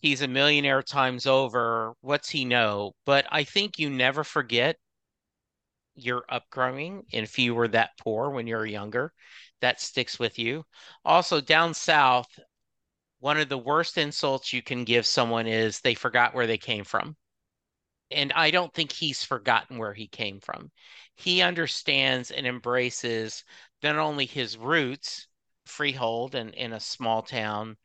He's 0.02 0.22
a 0.22 0.28
millionaire 0.28 0.84
times 0.84 1.26
over. 1.26 1.94
What's 2.02 2.30
he 2.30 2.46
know? 2.46 2.94
But 3.06 3.26
I 3.32 3.44
think 3.44 3.80
you 3.80 3.90
never 3.90 4.24
forget 4.24 4.76
your 5.96 6.24
upbringing. 6.30 7.04
And 7.14 7.24
if 7.24 7.40
you 7.40 7.56
were 7.56 7.68
that 7.70 7.92
poor 8.02 8.30
when 8.30 8.48
you're 8.48 8.66
younger, 8.66 9.14
that 9.62 9.82
sticks 9.82 10.20
with 10.20 10.40
you. 10.40 10.66
Also, 11.06 11.42
down 11.42 11.74
south, 11.74 12.40
one 13.20 13.40
of 13.40 13.50
the 13.50 13.58
worst 13.58 13.98
insults 13.98 14.54
you 14.54 14.62
can 14.62 14.84
give 14.84 15.06
someone 15.06 15.48
is 15.48 15.80
they 15.80 15.94
forgot 15.96 16.34
where 16.34 16.48
they 16.48 16.58
came 16.58 16.84
from. 16.84 17.16
And 18.12 18.34
I 18.34 18.52
don't 18.52 18.74
think 18.74 18.92
he's 18.92 19.24
forgotten 19.24 19.78
where 19.78 19.94
he 19.94 20.08
came 20.08 20.40
from. 20.40 20.72
He 21.16 21.42
understands 21.42 22.32
and 22.32 22.48
embraces 22.48 23.44
not 23.84 23.98
only 23.98 24.26
his 24.26 24.58
roots, 24.58 25.28
Freehold 25.66 26.34
and 26.36 26.54
in 26.56 26.74
a 26.74 26.80
small 26.80 27.22
town, 27.22 27.78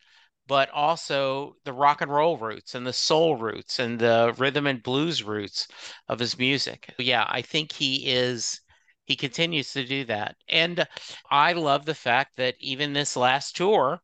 but 0.47 0.70
also 0.70 1.57
the 1.64 1.72
rock 1.72 2.01
and 2.01 2.11
roll 2.11 2.39
roots 2.39 2.75
and 2.75 2.87
the 2.87 2.93
soul 2.93 3.37
roots 3.37 3.79
and 3.79 3.99
the 3.99 4.35
rhythm 4.39 4.66
and 4.66 4.83
blues 4.83 5.22
roots 5.22 5.68
of 6.09 6.18
his 6.18 6.39
music. 6.39 6.95
Yeah, 6.99 7.27
I 7.29 7.43
think 7.43 7.72
he 7.72 8.11
is 8.11 8.61
he 9.05 9.16
continues 9.16 9.72
to 9.72 9.84
do 9.84 10.05
that. 10.07 10.36
And 10.48 10.86
I 11.30 11.52
love 11.52 11.84
the 11.84 11.94
fact 11.94 12.36
that 12.36 12.55
even 12.59 12.92
this 12.92 13.16
last 13.16 13.57
tour, 13.57 14.00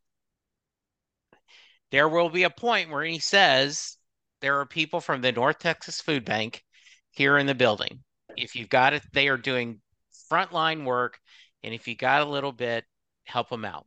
there 1.91 2.09
will 2.09 2.29
be 2.29 2.45
a 2.45 2.51
point 2.51 2.91
where 2.91 3.05
he 3.05 3.19
says 3.19 3.97
there 4.41 4.61
are 4.61 4.67
people 4.67 5.01
from 5.01 5.21
the 5.21 5.33
North 5.33 5.59
Texas 5.59 6.01
Food 6.01 6.25
Bank 6.25 6.63
here 7.11 7.39
in 7.39 7.47
the 7.47 7.55
building. 7.55 8.01
If 8.37 8.55
you've 8.55 8.69
got 8.69 8.93
it, 8.93 9.03
they 9.13 9.29
are 9.29 9.37
doing 9.37 9.81
frontline 10.31 10.85
work. 10.85 11.19
And 11.63 11.75
if 11.75 11.89
you 11.89 11.97
got 11.97 12.23
a 12.23 12.31
little 12.31 12.53
bit, 12.53 12.85
help 13.25 13.49
them 13.49 13.65
out. 13.65 13.87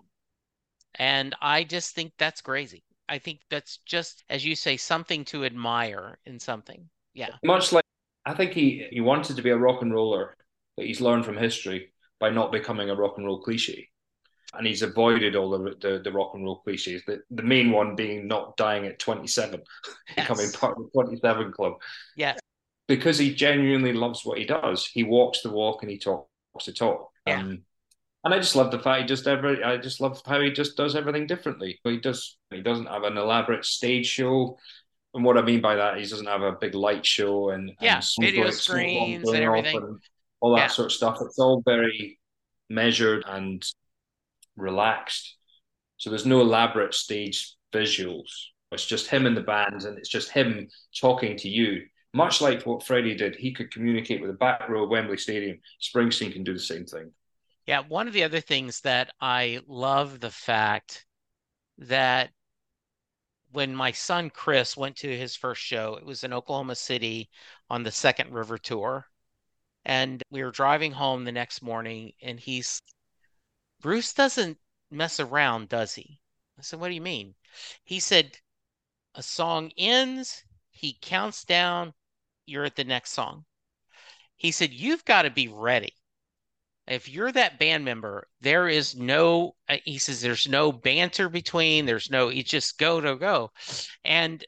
And 0.96 1.36
I 1.42 1.64
just 1.64 1.96
think 1.96 2.14
that's 2.18 2.42
crazy. 2.42 2.84
I 3.08 3.20
think 3.20 3.40
that's 3.50 3.78
just, 3.86 4.24
as 4.30 4.46
you 4.46 4.56
say, 4.56 4.78
something 4.78 5.26
to 5.26 5.46
admire 5.46 6.18
in 6.26 6.40
something. 6.40 6.90
Yeah. 7.14 7.30
Much 7.44 7.72
like 7.72 7.84
I 8.26 8.34
think 8.34 8.54
he, 8.54 8.88
he 8.92 9.02
wanted 9.02 9.36
to 9.36 9.42
be 9.42 9.50
a 9.50 9.58
rock 9.58 9.82
and 9.82 9.94
roller 9.94 10.36
that 10.78 10.86
he's 10.86 11.02
learned 11.02 11.26
from 11.26 11.38
history 11.38 11.94
by 12.20 12.30
not 12.30 12.52
becoming 12.52 12.90
a 12.90 12.96
rock 12.96 13.16
and 13.18 13.26
roll 13.26 13.42
cliche. 13.42 13.90
And 14.54 14.68
he's 14.68 14.84
avoided 14.84 15.36
all 15.36 15.50
the, 15.50 15.76
the, 15.82 16.02
the 16.04 16.12
rock 16.12 16.32
and 16.36 16.44
roll 16.44 16.60
cliches. 16.60 17.02
The, 17.08 17.22
the 17.32 17.42
main 17.42 17.72
one 17.72 17.96
being 17.96 18.28
not 18.28 18.56
dying 18.56 18.86
at 18.86 19.00
27, 19.00 19.62
yes. 20.18 20.28
becoming 20.28 20.52
part 20.52 20.78
of 20.78 20.84
the 20.84 21.04
27 21.04 21.52
club. 21.52 21.74
Yeah. 22.16 22.36
Because 22.88 23.18
he 23.18 23.34
genuinely 23.34 23.94
loves 23.94 24.24
what 24.24 24.38
he 24.38 24.46
does. 24.46 24.86
He 24.86 25.04
walks 25.04 25.42
the 25.42 25.50
walk 25.50 25.82
and 25.82 25.92
he 25.92 25.98
talks 25.98 26.28
the 26.66 26.74
talk. 26.74 27.10
Yeah. 27.26 27.40
Um, 27.40 27.64
and 28.24 28.34
I 28.34 28.38
just 28.38 28.56
love 28.56 28.72
the 28.72 28.80
fact 28.80 29.02
he 29.02 29.08
just 29.08 29.28
ever. 29.28 29.64
I 29.66 29.78
just 29.78 30.00
love 30.00 30.22
how 30.26 30.40
he 30.40 30.52
just 30.52 30.78
does 30.78 30.96
everything 30.96 31.28
differently. 31.28 31.80
He 31.84 31.98
does. 31.98 32.38
He 32.52 32.62
doesn't 32.62 32.86
have 32.86 33.04
an 33.04 33.18
elaborate 33.18 33.66
stage 33.66 34.06
show. 34.06 34.58
and 35.14 35.26
what 35.26 35.38
I 35.38 35.42
mean 35.42 35.60
by 35.60 35.76
that, 35.76 35.98
he 35.98 36.04
doesn't 36.04 36.28
have 36.28 36.42
a 36.42 36.54
big 36.54 36.74
light 36.74 37.06
show 37.06 37.50
and, 37.50 37.74
yeah, 37.82 37.98
and 37.98 38.26
video 38.26 38.50
screens 38.50 39.28
and 39.28 39.44
everything, 39.44 39.76
and 39.76 40.00
all 40.44 40.54
that 40.56 40.62
yeah. 40.62 40.68
sort 40.68 40.88
of 40.88 40.92
stuff. 40.92 41.20
It's 41.22 41.40
all 41.40 41.62
very 41.66 42.20
measured 42.70 43.24
and 43.26 43.66
relaxed. 44.58 45.38
So 45.96 46.10
there's 46.10 46.26
no 46.26 46.42
elaborate 46.42 46.94
stage 46.94 47.56
visuals. 47.74 48.28
It's 48.74 48.86
just 48.86 49.08
him 49.08 49.26
and 49.26 49.38
the 49.38 49.42
band, 49.42 49.84
and 49.84 49.98
it's 49.98 50.10
just 50.10 50.30
him 50.32 50.68
talking 51.00 51.38
to 51.38 51.48
you. 51.48 51.84
Much 52.14 52.42
like 52.42 52.66
what 52.66 52.86
Freddie 52.86 53.16
did, 53.16 53.38
he 53.38 53.54
could 53.54 53.72
communicate 53.72 54.20
with 54.20 54.32
the 54.32 54.38
back 54.38 54.68
row 54.68 54.84
of 54.84 54.90
Wembley 54.90 55.18
Stadium. 55.18 55.60
Springsteen 55.82 56.34
can 56.34 56.44
do 56.44 56.54
the 56.54 56.60
same 56.60 56.86
thing. 56.86 57.12
Yeah, 57.66 57.80
one 57.80 58.08
of 58.10 58.14
the 58.14 58.24
other 58.24 58.42
things 58.42 58.82
that 58.82 59.14
I 59.22 59.62
love 59.66 60.20
the 60.20 60.30
fact 60.30 61.06
that 61.78 62.32
when 63.54 63.74
my 63.74 63.94
son 63.94 64.30
Chris 64.30 64.76
went 64.76 64.98
to 64.98 65.18
his 65.18 65.38
first 65.38 65.62
show, 65.62 65.96
it 65.96 66.06
was 66.06 66.26
in 66.26 66.34
Oklahoma 66.34 66.76
City 66.76 67.30
on 67.70 67.84
the 67.84 67.92
Second 67.92 68.34
River 68.34 68.58
Tour. 68.58 69.08
And 69.86 70.24
we 70.30 70.44
were 70.44 70.52
driving 70.52 70.94
home 70.94 71.26
the 71.26 71.32
next 71.32 71.62
morning, 71.62 72.14
and 72.22 72.40
he's, 72.40 72.82
Bruce 73.82 74.14
doesn't 74.14 74.58
mess 74.90 75.20
around, 75.20 75.70
does 75.70 75.96
he? 75.96 76.22
I 76.58 76.62
said, 76.62 76.80
What 76.80 76.88
do 76.88 76.94
you 76.94 77.02
mean? 77.02 77.36
He 77.84 78.00
said, 78.00 78.38
A 79.16 79.24
song 79.24 79.72
ends, 79.78 80.46
he 80.70 80.98
counts 81.02 81.44
down, 81.44 81.94
you're 82.46 82.66
at 82.66 82.76
the 82.76 82.84
next 82.84 83.12
song. 83.12 83.46
He 84.38 84.52
said, 84.52 84.74
You've 84.74 85.06
got 85.06 85.24
to 85.24 85.30
be 85.30 85.48
ready. 85.48 85.96
If 86.88 87.08
you're 87.08 87.32
that 87.32 87.60
band 87.60 87.86
member, 87.86 88.28
there 88.42 88.68
is 88.68 88.96
no, 88.96 89.56
uh, 89.70 89.78
he 89.86 89.98
says, 89.98 90.22
there's 90.22 90.50
no 90.50 90.74
banter 90.74 91.30
between, 91.30 91.86
there's 91.86 92.10
no, 92.10 92.28
you 92.28 92.44
just 92.44 92.78
go 92.78 93.00
to 93.00 93.16
go. 93.16 93.52
And 94.04 94.46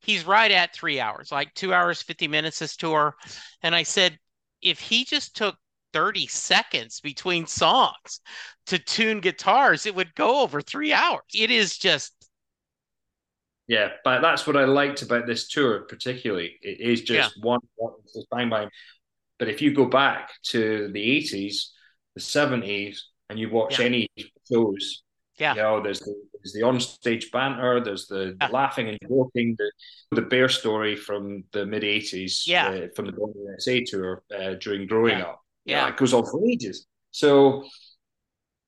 he's 0.00 0.26
right 0.26 0.50
at 0.50 0.74
three 0.74 1.00
hours, 1.00 1.32
like 1.32 1.54
two 1.54 1.72
hours, 1.72 2.02
50 2.02 2.28
minutes 2.28 2.58
this 2.58 2.76
tour. 2.76 3.14
And 3.62 3.74
I 3.74 3.82
said, 3.82 4.18
if 4.62 4.78
he 4.78 5.04
just 5.04 5.36
took 5.36 5.56
30 5.92 6.26
seconds 6.26 7.00
between 7.00 7.46
songs 7.46 8.20
to 8.66 8.78
tune 8.78 9.20
guitars, 9.20 9.86
it 9.86 9.94
would 9.94 10.14
go 10.14 10.42
over 10.42 10.60
three 10.60 10.92
hours. 10.92 11.22
It 11.34 11.50
is 11.50 11.76
just. 11.76 12.12
Yeah, 13.66 13.90
but 14.04 14.20
that's 14.20 14.46
what 14.46 14.56
I 14.56 14.64
liked 14.64 15.02
about 15.02 15.26
this 15.26 15.48
tour, 15.48 15.80
particularly. 15.82 16.56
It 16.60 16.80
is 16.80 17.02
just 17.02 17.36
yeah. 17.36 17.42
one, 17.42 17.60
bang 18.32 18.50
bang. 18.50 18.68
But 19.38 19.48
if 19.48 19.62
you 19.62 19.72
go 19.72 19.86
back 19.86 20.30
to 20.48 20.90
the 20.92 21.20
80s, 21.22 21.68
the 22.14 22.20
70s, 22.20 22.98
and 23.28 23.38
you 23.38 23.48
watch 23.48 23.78
yeah. 23.78 23.86
any 23.86 24.08
shows, 24.50 25.02
yeah. 25.40 25.54
You 25.54 25.62
know, 25.62 25.82
there's 25.82 26.00
the, 26.00 26.14
there's 26.42 26.52
the 26.52 26.62
onstage 26.62 27.30
banter, 27.30 27.82
there's 27.82 28.06
the, 28.06 28.36
yeah. 28.40 28.48
laughing 28.48 28.88
and 28.88 28.98
joking, 29.08 29.56
the, 29.58 29.70
the 30.12 30.22
bear 30.22 30.48
story 30.48 30.96
from 30.96 31.44
the 31.52 31.66
mid 31.66 31.82
80s, 31.82 32.46
yeah. 32.46 32.68
Uh, 32.68 32.86
from 32.94 33.06
the 33.06 33.32
USA 33.46 33.82
tour 33.84 34.22
uh, 34.36 34.54
during 34.60 34.86
growing 34.86 35.18
yeah. 35.18 35.24
up. 35.24 35.44
Yeah. 35.64 35.88
it 35.88 35.96
goes 35.96 36.14
on 36.14 36.24
for 36.24 36.44
ages. 36.46 36.86
So, 37.10 37.64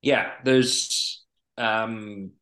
yeah, 0.03 0.33
there's, 0.45 1.25
um, 1.59 2.33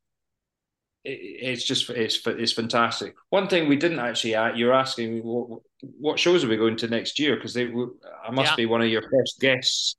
it, 1.05 1.11
it's 1.11 1.65
just, 1.65 1.89
it's, 1.91 2.27
it's 2.27 2.53
fantastic. 2.53 3.15
One 3.31 3.49
thing 3.49 3.69
we 3.69 3.77
didn't 3.77 4.01
actually, 4.01 4.33
you're 4.59 4.75
asking 4.75 5.21
what, 5.21 5.61
what 5.99 6.19
shows 6.19 6.45
are 6.45 6.49
we 6.49 6.57
going 6.57 6.77
to 6.79 6.89
next 6.89 7.19
year? 7.19 7.37
Because 7.37 7.55
they, 7.55 7.67
I 7.67 8.31
must 8.31 8.53
yeah. 8.53 8.57
be 8.57 8.67
one 8.67 8.83
of 8.83 8.89
your 8.89 9.09
first 9.11 9.41
guests 9.41 9.95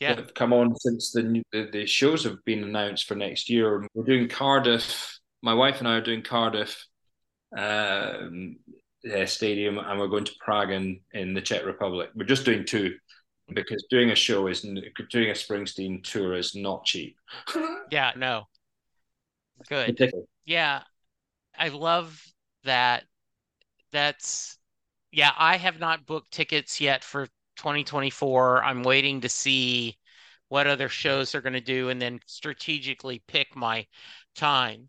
yeah. 0.00 0.14
that 0.14 0.18
have 0.18 0.34
come 0.34 0.52
on 0.52 0.74
since 0.76 1.12
the, 1.12 1.42
the, 1.52 1.68
the 1.72 1.86
shows 1.86 2.24
have 2.24 2.44
been 2.44 2.64
announced 2.64 3.06
for 3.06 3.14
next 3.14 3.48
year. 3.48 3.86
We're 3.94 4.04
doing 4.04 4.28
Cardiff. 4.28 5.18
My 5.42 5.54
wife 5.54 5.78
and 5.78 5.88
I 5.88 5.96
are 5.96 6.02
doing 6.02 6.22
Cardiff 6.22 6.86
um, 7.56 8.56
uh, 9.12 9.26
Stadium, 9.26 9.78
and 9.78 9.98
we're 9.98 10.08
going 10.08 10.24
to 10.24 10.34
Prague 10.40 10.70
in, 10.70 11.00
in 11.12 11.34
the 11.34 11.40
Czech 11.40 11.64
Republic. 11.64 12.10
We're 12.14 12.24
just 12.24 12.44
doing 12.44 12.64
two 12.64 12.96
because 13.52 13.84
doing 13.90 14.10
a 14.10 14.14
show 14.14 14.46
is 14.48 14.62
doing 14.62 15.30
a 15.30 15.34
Springsteen 15.34 16.02
tour 16.02 16.34
is 16.34 16.54
not 16.54 16.84
cheap. 16.84 17.16
yeah, 17.90 18.12
no. 18.16 18.44
Good. 19.68 19.98
Yeah, 20.44 20.82
I 21.58 21.68
love 21.68 22.22
that. 22.64 23.04
That's 23.92 24.58
yeah. 25.12 25.30
I 25.38 25.56
have 25.56 25.78
not 25.78 26.06
booked 26.06 26.32
tickets 26.32 26.80
yet 26.80 27.02
for 27.02 27.28
2024. 27.56 28.64
I'm 28.64 28.82
waiting 28.82 29.20
to 29.22 29.28
see 29.28 29.96
what 30.48 30.66
other 30.66 30.88
shows 30.88 31.32
they're 31.32 31.40
going 31.40 31.52
to 31.52 31.60
do 31.60 31.88
and 31.88 32.00
then 32.00 32.20
strategically 32.26 33.22
pick 33.26 33.56
my 33.56 33.86
time. 34.34 34.88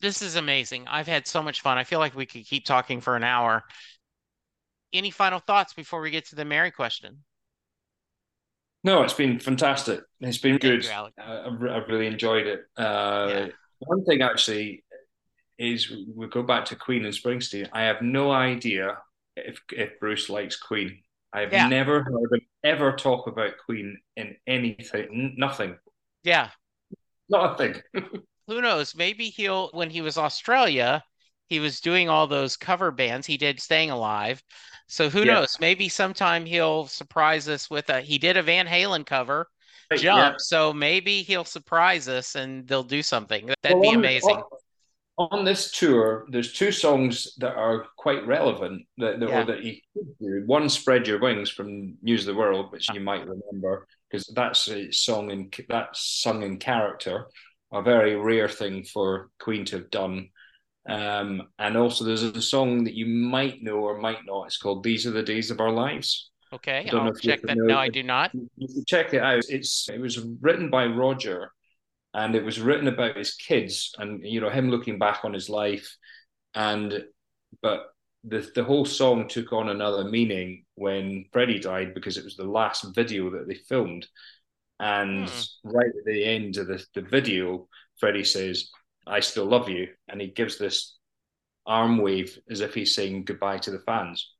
This 0.00 0.22
is 0.22 0.36
amazing. 0.36 0.86
I've 0.88 1.08
had 1.08 1.26
so 1.26 1.42
much 1.42 1.60
fun. 1.60 1.78
I 1.78 1.84
feel 1.84 1.98
like 1.98 2.14
we 2.14 2.26
could 2.26 2.46
keep 2.46 2.64
talking 2.64 3.00
for 3.00 3.16
an 3.16 3.24
hour. 3.24 3.64
Any 4.92 5.10
final 5.10 5.40
thoughts 5.40 5.74
before 5.74 6.00
we 6.00 6.10
get 6.10 6.26
to 6.26 6.36
the 6.36 6.44
Mary 6.44 6.70
question? 6.70 7.24
No, 8.84 9.02
it's 9.02 9.14
been 9.14 9.40
fantastic. 9.40 10.00
It's 10.20 10.38
been 10.38 10.58
Thank 10.58 10.62
good. 10.62 10.84
You, 10.84 10.90
I've, 11.18 11.62
I've, 11.62 11.88
really 11.88 12.06
enjoyed 12.06 12.46
it. 12.46 12.60
Uh, 12.76 13.26
yeah. 13.28 13.46
One 13.80 14.04
thing 14.04 14.22
actually 14.22 14.84
is 15.58 15.92
we 16.14 16.28
go 16.28 16.42
back 16.42 16.66
to 16.66 16.76
Queen 16.76 17.04
and 17.04 17.14
Springsteen. 17.14 17.68
I 17.72 17.82
have 17.82 18.02
no 18.02 18.30
idea 18.30 18.98
if 19.36 19.60
if 19.72 19.98
Bruce 19.98 20.30
likes 20.30 20.56
Queen. 20.56 21.00
I've 21.32 21.52
yeah. 21.52 21.68
never 21.68 22.02
heard 22.02 22.32
him 22.32 22.40
ever 22.64 22.92
talk 22.92 23.26
about 23.26 23.52
Queen 23.64 23.98
in 24.16 24.36
anything, 24.46 25.34
nothing. 25.36 25.76
Yeah. 26.24 26.50
Not 27.28 27.54
a 27.54 27.56
thing. 27.56 27.82
Who 28.46 28.62
knows? 28.62 28.94
Maybe 28.94 29.26
he'll, 29.26 29.68
when 29.72 29.90
he 29.90 30.00
was 30.00 30.16
Australia, 30.16 31.04
he 31.48 31.60
was 31.60 31.80
doing 31.80 32.08
all 32.08 32.26
those 32.26 32.56
cover 32.56 32.90
bands. 32.90 33.26
He 33.26 33.36
did 33.36 33.60
Staying 33.60 33.90
Alive. 33.90 34.42
So 34.86 35.10
who 35.10 35.20
yeah. 35.20 35.34
knows? 35.34 35.58
Maybe 35.60 35.90
sometime 35.90 36.46
he'll 36.46 36.86
surprise 36.86 37.46
us 37.48 37.68
with 37.68 37.90
a, 37.90 38.00
he 38.00 38.16
did 38.16 38.38
a 38.38 38.42
Van 38.42 38.66
Halen 38.66 39.04
cover. 39.04 39.48
Jump. 39.92 40.02
Yeah. 40.02 40.34
So 40.38 40.72
maybe 40.72 41.22
he'll 41.22 41.44
surprise 41.44 42.08
us 42.08 42.34
and 42.34 42.66
they'll 42.66 42.82
do 42.82 43.02
something. 43.02 43.50
That'd 43.62 43.78
well, 43.78 43.90
be 43.90 43.96
amazing 43.96 44.36
on 44.36 44.42
this 45.44 45.72
tour, 45.72 46.26
there's 46.28 46.52
two 46.52 46.70
songs 46.70 47.34
that 47.38 47.54
are 47.54 47.86
quite 47.96 48.26
relevant 48.26 48.86
that, 48.98 49.18
that, 49.18 49.28
yeah. 49.28 49.44
that 49.44 49.64
you 49.64 49.76
could 49.92 50.18
do. 50.20 50.42
One, 50.46 50.68
"Spread 50.68 51.06
Your 51.06 51.18
Wings" 51.18 51.50
from 51.50 51.96
News 52.02 52.26
of 52.26 52.34
the 52.34 52.38
World, 52.38 52.70
which 52.70 52.88
you 52.92 53.00
might 53.00 53.26
remember 53.26 53.86
because 54.08 54.26
that's 54.34 54.68
a 54.68 54.92
song 54.92 55.30
in 55.30 55.50
that's 55.68 56.22
sung 56.22 56.42
in 56.42 56.58
character, 56.58 57.26
a 57.72 57.82
very 57.82 58.16
rare 58.16 58.48
thing 58.48 58.84
for 58.84 59.30
Queen 59.38 59.64
to 59.66 59.78
have 59.78 59.90
done. 59.90 60.30
Um, 60.88 61.48
and 61.58 61.76
also, 61.76 62.04
there's 62.04 62.22
a 62.22 62.40
song 62.40 62.84
that 62.84 62.94
you 62.94 63.06
might 63.06 63.62
know 63.62 63.78
or 63.78 63.98
might 63.98 64.24
not. 64.24 64.46
It's 64.46 64.56
called 64.56 64.84
"These 64.84 65.06
Are 65.06 65.10
the 65.10 65.22
Days 65.22 65.50
of 65.50 65.60
Our 65.60 65.72
Lives." 65.72 66.30
Okay, 66.52 66.88
I'll 66.92 67.12
check 67.12 67.42
that. 67.42 67.56
No, 67.58 67.76
I 67.76 67.88
do 67.88 68.02
not. 68.02 68.30
You 68.56 68.84
check 68.86 69.12
it 69.12 69.22
out. 69.22 69.44
It's 69.48 69.88
it 69.88 70.00
was 70.00 70.18
written 70.40 70.70
by 70.70 70.86
Roger 70.86 71.50
and 72.14 72.34
it 72.34 72.44
was 72.44 72.60
written 72.60 72.88
about 72.88 73.16
his 73.16 73.34
kids 73.34 73.94
and 73.98 74.24
you 74.24 74.40
know 74.40 74.50
him 74.50 74.70
looking 74.70 74.98
back 74.98 75.24
on 75.24 75.32
his 75.32 75.48
life. 75.48 75.96
And 76.54 77.04
but 77.62 77.86
the 78.24 78.50
the 78.54 78.64
whole 78.64 78.84
song 78.84 79.28
took 79.28 79.52
on 79.52 79.68
another 79.68 80.04
meaning 80.04 80.64
when 80.74 81.26
Freddie 81.32 81.58
died 81.58 81.94
because 81.94 82.16
it 82.16 82.24
was 82.24 82.36
the 82.36 82.44
last 82.44 82.94
video 82.94 83.30
that 83.30 83.46
they 83.46 83.54
filmed. 83.54 84.06
And 84.80 85.28
hmm. 85.28 85.70
right 85.70 85.86
at 85.86 86.04
the 86.06 86.24
end 86.24 86.56
of 86.56 86.68
the, 86.68 86.84
the 86.94 87.02
video 87.02 87.68
Freddie 87.98 88.24
says 88.24 88.70
I 89.06 89.20
still 89.20 89.46
love 89.46 89.68
you. 89.68 89.88
And 90.08 90.20
he 90.20 90.28
gives 90.28 90.58
this 90.58 90.96
arm 91.66 91.98
wave 91.98 92.38
as 92.50 92.60
if 92.60 92.74
he's 92.74 92.94
saying 92.94 93.24
goodbye 93.24 93.58
to 93.58 93.70
the 93.70 93.80
fans. 93.80 94.32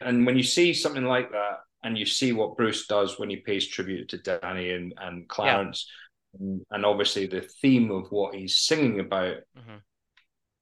And 0.00 0.26
when 0.26 0.36
you 0.36 0.42
see 0.42 0.74
something 0.74 1.04
like 1.04 1.30
that 1.30 1.58
and 1.84 1.96
you 1.96 2.06
see 2.06 2.32
what 2.32 2.56
Bruce 2.56 2.86
does 2.86 3.18
when 3.18 3.30
he 3.30 3.36
pays 3.36 3.66
tribute 3.66 4.08
to 4.08 4.18
Danny 4.18 4.70
and, 4.72 4.92
and 4.98 5.28
Clarence 5.28 5.86
yeah 5.86 6.05
and 6.70 6.84
obviously 6.84 7.26
the 7.26 7.42
theme 7.62 7.90
of 7.90 8.08
what 8.10 8.34
he's 8.34 8.58
singing 8.58 9.00
about, 9.00 9.38
mm-hmm. 9.58 9.76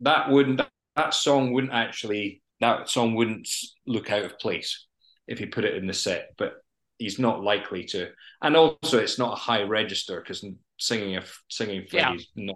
that 0.01 0.31
wouldn't 0.31 0.61
that 0.97 1.15
song 1.15 1.53
wouldn't 1.53 1.73
actually 1.73 2.43
that 2.61 2.89
song 2.89 3.15
wouldn't 3.15 3.49
look 3.87 4.11
out 4.11 4.25
of 4.25 4.39
place 4.39 4.87
if 5.27 5.39
he 5.39 5.47
put 5.47 5.65
it 5.65 5.77
in 5.77 5.87
the 5.87 5.93
set, 5.93 6.31
but 6.37 6.55
he's 6.99 7.19
not 7.19 7.43
likely 7.43 7.85
to. 7.85 8.11
And 8.43 8.57
also, 8.57 8.99
it's 8.99 9.19
not 9.19 9.33
a 9.33 9.41
high 9.41 9.63
register 9.63 10.21
because 10.21 10.45
singing 10.79 11.17
a 11.17 11.23
singing 11.49 11.87
Freddie's 11.87 12.29
yeah. 12.35 12.53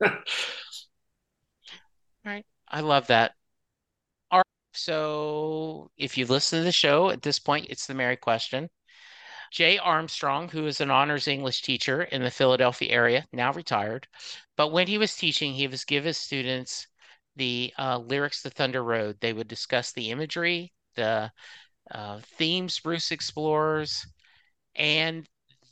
not. 0.00 0.12
right, 2.24 2.46
I 2.68 2.80
love 2.80 3.06
that. 3.08 3.32
All 4.30 4.38
right, 4.38 4.46
so 4.72 5.90
if 5.96 6.18
you 6.18 6.26
listen 6.26 6.58
to 6.60 6.64
the 6.64 6.72
show 6.72 7.10
at 7.10 7.22
this 7.22 7.38
point, 7.38 7.66
it's 7.70 7.86
the 7.86 7.94
Mary 7.94 8.16
question. 8.16 8.68
Jay 9.54 9.78
Armstrong, 9.78 10.48
who 10.48 10.66
is 10.66 10.80
an 10.80 10.90
honors 10.90 11.28
English 11.28 11.62
teacher 11.62 12.02
in 12.02 12.24
the 12.24 12.30
Philadelphia 12.30 12.90
area, 12.90 13.24
now 13.32 13.52
retired. 13.52 14.08
But 14.56 14.72
when 14.72 14.88
he 14.88 14.98
was 14.98 15.14
teaching, 15.14 15.52
he 15.54 15.68
was 15.68 15.84
give 15.84 16.02
his 16.02 16.18
students 16.18 16.88
the 17.36 17.72
uh, 17.78 17.98
lyrics 17.98 18.42
to 18.42 18.50
Thunder 18.50 18.82
Road. 18.82 19.16
They 19.20 19.32
would 19.32 19.46
discuss 19.46 19.92
the 19.92 20.10
imagery, 20.10 20.72
the 20.96 21.30
uh, 21.88 22.18
themes 22.36 22.80
Bruce 22.80 23.12
explores, 23.12 24.04
and 24.74 25.24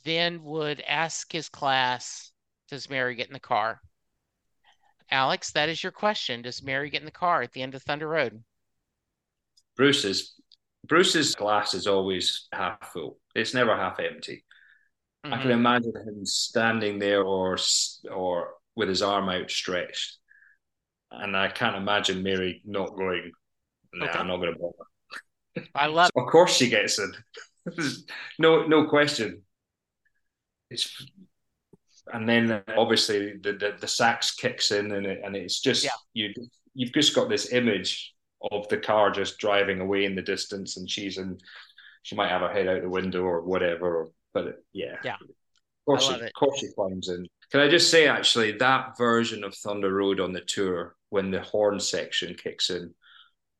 then 0.05 0.41
would 0.45 0.79
ask 0.87 1.29
his 1.29 1.49
class, 1.49 2.31
Does 2.69 2.89
Mary 2.89 3.15
get 3.15 3.27
in 3.27 3.33
the 3.33 3.39
car? 3.41 3.81
Alex, 5.11 5.51
that 5.51 5.67
is 5.67 5.83
your 5.83 5.91
question. 5.91 6.41
Does 6.41 6.63
Mary 6.63 6.89
get 6.89 7.01
in 7.01 7.05
the 7.05 7.11
car 7.11 7.41
at 7.41 7.51
the 7.51 7.61
end 7.61 7.75
of 7.75 7.83
Thunder 7.83 8.07
Road? 8.07 8.45
Bruce's 9.75 10.35
Bruce's 10.87 11.35
glass 11.35 11.73
is 11.73 11.85
always 11.85 12.47
half 12.53 12.93
full. 12.93 13.17
It's 13.35 13.53
never 13.53 13.75
half 13.75 13.99
empty. 13.99 14.45
Mm-hmm. 15.25 15.33
I 15.33 15.37
can 15.37 15.47
mm-hmm. 15.47 15.59
imagine 15.59 15.93
him 15.95 16.25
standing 16.25 16.99
there 16.99 17.23
or 17.23 17.57
or 18.11 18.53
with 18.75 18.89
his 18.89 19.01
arm 19.01 19.29
outstretched, 19.29 20.17
and 21.11 21.35
I 21.37 21.49
can't 21.49 21.75
imagine 21.75 22.23
Mary 22.23 22.61
not 22.65 22.95
going. 22.95 23.31
Nah, 23.93 24.07
okay. 24.07 24.19
I'm 24.19 24.27
not 24.27 24.37
going 24.37 24.53
to 24.53 24.59
bother. 24.59 25.67
I 25.75 25.87
love. 25.87 26.09
so 26.15 26.21
of 26.23 26.31
course, 26.31 26.55
she 26.55 26.69
gets 26.69 26.99
in. 26.99 27.13
no, 28.39 28.65
no 28.65 28.87
question. 28.87 29.43
It's 30.69 31.05
and 32.11 32.27
then 32.27 32.61
obviously 32.75 33.37
the, 33.41 33.53
the, 33.53 33.75
the 33.79 33.87
sax 33.87 34.35
kicks 34.35 34.71
in 34.71 34.91
and 34.91 35.05
it, 35.05 35.21
and 35.23 35.35
it's 35.35 35.61
just 35.61 35.85
yeah. 35.85 35.91
you 36.13 36.33
you've 36.73 36.93
just 36.93 37.15
got 37.15 37.29
this 37.29 37.53
image 37.53 38.13
of 38.51 38.67
the 38.67 38.77
car 38.77 39.09
just 39.09 39.37
driving 39.37 39.79
away 39.79 40.03
in 40.03 40.15
the 40.15 40.21
distance 40.21 40.75
and 40.75 40.89
she's 40.89 41.17
in 41.17 41.37
she 42.03 42.15
might 42.15 42.29
have 42.29 42.41
her 42.41 42.53
head 42.53 42.67
out 42.67 42.81
the 42.81 42.89
window 42.89 43.23
or 43.23 43.41
whatever 43.41 44.07
but 44.33 44.63
yeah. 44.73 44.97
Yeah. 45.03 45.15
Of 45.15 45.85
course, 45.85 46.07
she, 46.07 46.13
of 46.13 46.33
course 46.33 46.59
she 46.59 46.67
climbs 46.73 47.09
in. 47.09 47.27
Can 47.51 47.59
I 47.59 47.67
just 47.67 47.91
say 47.91 48.07
actually 48.07 48.53
that 48.53 48.97
version 48.97 49.43
of 49.43 49.53
Thunder 49.53 49.93
Road 49.93 50.19
on 50.19 50.33
the 50.33 50.41
tour 50.41 50.95
when 51.09 51.29
the 51.29 51.41
horn 51.41 51.79
section 51.79 52.35
kicks 52.35 52.69
in 52.69 52.93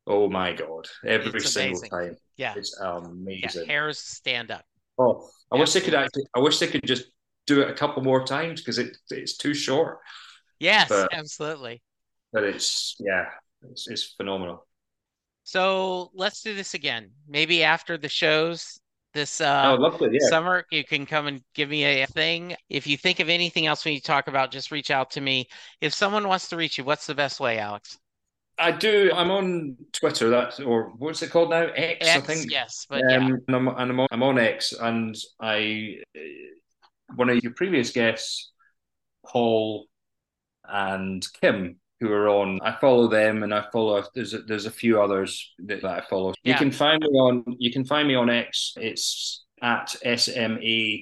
oh 0.07 0.29
my 0.29 0.53
god 0.53 0.87
every 1.05 1.39
single 1.41 1.81
time. 1.81 2.17
Yeah. 2.37 2.53
It's 2.55 2.77
amazing. 2.79 3.61
yeah, 3.61 3.65
hairs 3.67 3.99
stand 3.99 4.51
up. 4.51 4.65
Oh 4.97 5.29
I 5.51 5.55
Absolutely. 5.55 5.59
wish 5.59 5.73
they 5.73 5.81
could 5.81 5.93
actually 5.93 6.23
I 6.35 6.39
wish 6.39 6.59
they 6.59 6.67
could 6.67 6.85
just 6.85 7.05
do 7.45 7.61
it 7.61 7.69
a 7.69 7.73
couple 7.73 8.01
more 8.03 8.25
times 8.25 8.61
because 8.61 8.79
it 8.79 8.97
it's 9.09 9.37
too 9.37 9.53
short. 9.53 9.99
Yes, 10.59 10.87
but, 10.87 11.13
absolutely. 11.13 11.81
But 12.31 12.45
it's 12.45 12.95
yeah, 12.99 13.25
it's, 13.69 13.87
it's 13.89 14.13
phenomenal. 14.13 14.65
So 15.43 16.11
let's 16.13 16.41
do 16.41 16.53
this 16.53 16.73
again. 16.73 17.11
Maybe 17.27 17.63
after 17.63 17.97
the 17.97 18.09
shows 18.09 18.79
this 19.13 19.41
uh, 19.41 19.77
oh, 19.79 20.09
yeah. 20.11 20.27
summer, 20.27 20.65
you 20.71 20.83
can 20.83 21.05
come 21.05 21.27
and 21.27 21.41
give 21.53 21.69
me 21.69 21.83
a 22.01 22.07
thing. 22.07 22.55
If 22.69 22.87
you 22.87 22.97
think 22.97 23.19
of 23.19 23.29
anything 23.29 23.67
else 23.67 23.85
we 23.85 23.91
need 23.93 23.99
to 23.99 24.05
talk 24.05 24.27
about, 24.27 24.51
just 24.51 24.71
reach 24.71 24.89
out 24.89 25.11
to 25.11 25.21
me. 25.21 25.47
If 25.81 25.93
someone 25.93 26.27
wants 26.27 26.49
to 26.49 26.57
reach 26.57 26.77
you, 26.77 26.83
what's 26.83 27.05
the 27.05 27.15
best 27.15 27.39
way, 27.39 27.59
Alex? 27.59 27.97
I 28.57 28.71
do. 28.71 29.11
I'm 29.13 29.31
on 29.31 29.75
Twitter. 29.91 30.29
That 30.29 30.59
or 30.59 30.91
what's 30.97 31.21
it 31.23 31.31
called 31.31 31.49
now? 31.49 31.67
X, 31.75 32.07
X 32.07 32.15
I 32.15 32.21
think. 32.21 32.51
Yes, 32.51 32.85
but 32.87 33.01
um, 33.01 33.09
yeah. 33.09 33.15
And 33.47 33.55
I'm, 33.55 33.67
and 33.67 33.91
I'm 33.91 33.99
on, 33.99 34.07
I'm 34.11 34.23
on 34.23 34.37
X, 34.37 34.73
and 34.73 35.15
I 35.39 35.97
one 37.15 37.29
of 37.29 37.43
your 37.43 37.53
previous 37.53 37.91
guests, 37.91 38.51
Paul 39.25 39.87
and 40.65 41.25
Kim, 41.41 41.77
who 42.03 42.11
are 42.11 42.27
on. 42.27 42.59
I 42.61 42.75
follow 42.79 43.07
them, 43.07 43.43
and 43.43 43.53
I 43.53 43.65
follow. 43.71 44.03
There's 44.13 44.33
a, 44.33 44.39
there's 44.39 44.65
a 44.65 44.71
few 44.71 45.01
others 45.01 45.53
that, 45.59 45.81
that 45.81 46.03
I 46.03 46.03
follow. 46.09 46.33
Yeah. 46.43 46.53
You 46.53 46.57
can 46.57 46.71
find 46.71 47.01
me 47.01 47.07
on. 47.07 47.43
You 47.59 47.71
can 47.71 47.85
find 47.85 48.07
me 48.07 48.15
on 48.15 48.29
X. 48.29 48.73
It's 48.75 49.45
at 49.61 49.89
SMA 50.19 50.97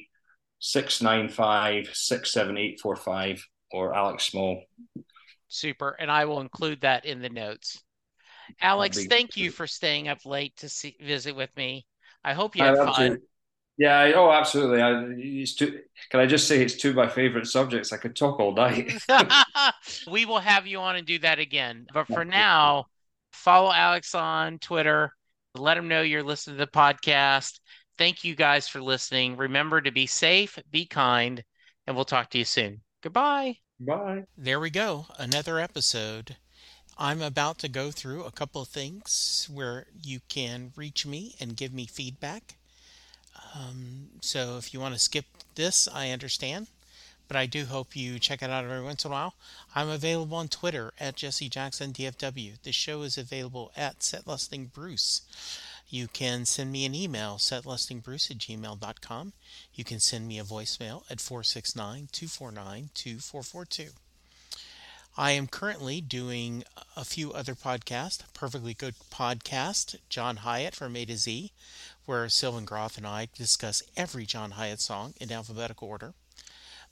six 0.59 1.01
nine 1.01 1.27
five 1.27 1.89
six 1.91 2.31
seven 2.31 2.57
eight 2.57 2.79
four 2.79 2.95
five 2.95 3.43
or 3.71 3.95
Alex 3.95 4.25
Small. 4.25 4.63
Super, 5.47 5.97
and 5.99 6.11
I 6.11 6.25
will 6.25 6.39
include 6.39 6.81
that 6.81 7.05
in 7.05 7.21
the 7.21 7.29
notes. 7.29 7.83
Alex, 8.61 9.05
thank 9.07 9.35
you 9.37 9.49
for 9.49 9.65
staying 9.65 10.07
up 10.07 10.25
late 10.25 10.55
to 10.57 10.69
see, 10.69 10.95
visit 11.01 11.35
with 11.35 11.49
me. 11.57 11.85
I 12.23 12.33
hope 12.33 12.55
you 12.55 12.63
had 12.63 12.75
fun. 12.75 13.17
Yeah, 13.77 14.11
oh, 14.15 14.31
absolutely. 14.31 14.81
I, 14.81 15.05
it's 15.17 15.55
too, 15.55 15.79
can 16.09 16.19
I 16.19 16.25
just 16.25 16.47
say 16.47 16.61
it's 16.61 16.75
two 16.75 16.89
of 16.89 16.95
my 16.95 17.07
favorite 17.07 17.47
subjects? 17.47 17.91
I 17.91 17.97
could 17.97 18.15
talk 18.15 18.39
all 18.39 18.53
night. 18.53 18.91
we 20.11 20.25
will 20.25 20.39
have 20.39 20.67
you 20.67 20.79
on 20.79 20.97
and 20.97 21.07
do 21.07 21.17
that 21.19 21.39
again. 21.39 21.87
But 21.93 22.07
for 22.07 22.23
now, 22.23 22.85
follow 23.31 23.71
Alex 23.71 24.13
on 24.13 24.59
Twitter. 24.59 25.13
Let 25.55 25.77
him 25.77 25.87
know 25.87 26.01
you're 26.01 26.23
listening 26.23 26.57
to 26.57 26.65
the 26.65 26.71
podcast. 26.71 27.59
Thank 27.97 28.23
you 28.23 28.35
guys 28.35 28.67
for 28.67 28.81
listening. 28.81 29.35
Remember 29.35 29.81
to 29.81 29.91
be 29.91 30.05
safe, 30.05 30.59
be 30.69 30.85
kind, 30.85 31.43
and 31.87 31.95
we'll 31.95 32.05
talk 32.05 32.29
to 32.31 32.37
you 32.37 32.45
soon. 32.45 32.81
Goodbye. 33.01 33.57
Bye. 33.79 34.23
There 34.37 34.59
we 34.59 34.69
go. 34.69 35.07
Another 35.17 35.59
episode. 35.59 36.37
I'm 36.97 37.21
about 37.21 37.57
to 37.59 37.67
go 37.67 37.89
through 37.89 38.25
a 38.25 38.31
couple 38.31 38.61
of 38.61 38.67
things 38.67 39.49
where 39.51 39.87
you 39.99 40.19
can 40.29 40.71
reach 40.75 41.05
me 41.05 41.35
and 41.39 41.57
give 41.57 41.73
me 41.73 41.87
feedback. 41.87 42.57
Um, 43.55 44.07
so 44.21 44.57
if 44.57 44.73
you 44.73 44.79
want 44.79 44.93
to 44.93 44.99
skip 44.99 45.25
this, 45.55 45.87
I 45.93 46.11
understand. 46.11 46.67
But 47.27 47.37
I 47.37 47.45
do 47.45 47.65
hope 47.65 47.95
you 47.95 48.19
check 48.19 48.41
it 48.41 48.49
out 48.49 48.65
every 48.65 48.83
once 48.83 49.05
in 49.05 49.11
a 49.11 49.13
while. 49.13 49.35
I'm 49.73 49.87
available 49.87 50.35
on 50.35 50.49
Twitter 50.49 50.91
at 50.99 51.15
Jesse 51.15 51.47
Jackson 51.47 51.93
DFW. 51.93 52.61
The 52.61 52.73
show 52.73 53.03
is 53.03 53.17
available 53.17 53.71
at 53.77 53.99
setlistingbruce. 53.99 55.21
You 55.87 56.07
can 56.07 56.45
send 56.45 56.71
me 56.71 56.85
an 56.85 56.93
email, 56.95 57.35
setlistingbruce 57.35 58.31
at 58.31 58.37
gmail.com. 58.37 59.33
You 59.73 59.83
can 59.83 59.99
send 59.99 60.27
me 60.27 60.39
a 60.39 60.43
voicemail 60.43 61.03
at 61.09 61.21
469 61.21 62.09
249 62.11 62.89
2442. 62.93 63.91
I 65.17 65.31
am 65.31 65.47
currently 65.47 65.99
doing 65.99 66.63
a 66.95 67.03
few 67.03 67.33
other 67.33 67.53
podcasts. 67.53 68.23
Perfectly 68.33 68.73
Good 68.73 68.95
Podcast, 69.11 69.97
John 70.07 70.37
Hiatt 70.37 70.73
from 70.73 70.95
A 70.95 71.03
to 71.03 71.17
Z, 71.17 71.51
where 72.05 72.27
Sylvan 72.29 72.65
Groth 72.65 72.97
and 72.97 73.05
I 73.05 73.27
discuss 73.35 73.83
every 73.95 74.25
John 74.25 74.51
Hiatt 74.51 74.79
song 74.79 75.13
in 75.19 75.31
alphabetical 75.31 75.87
order. 75.87 76.13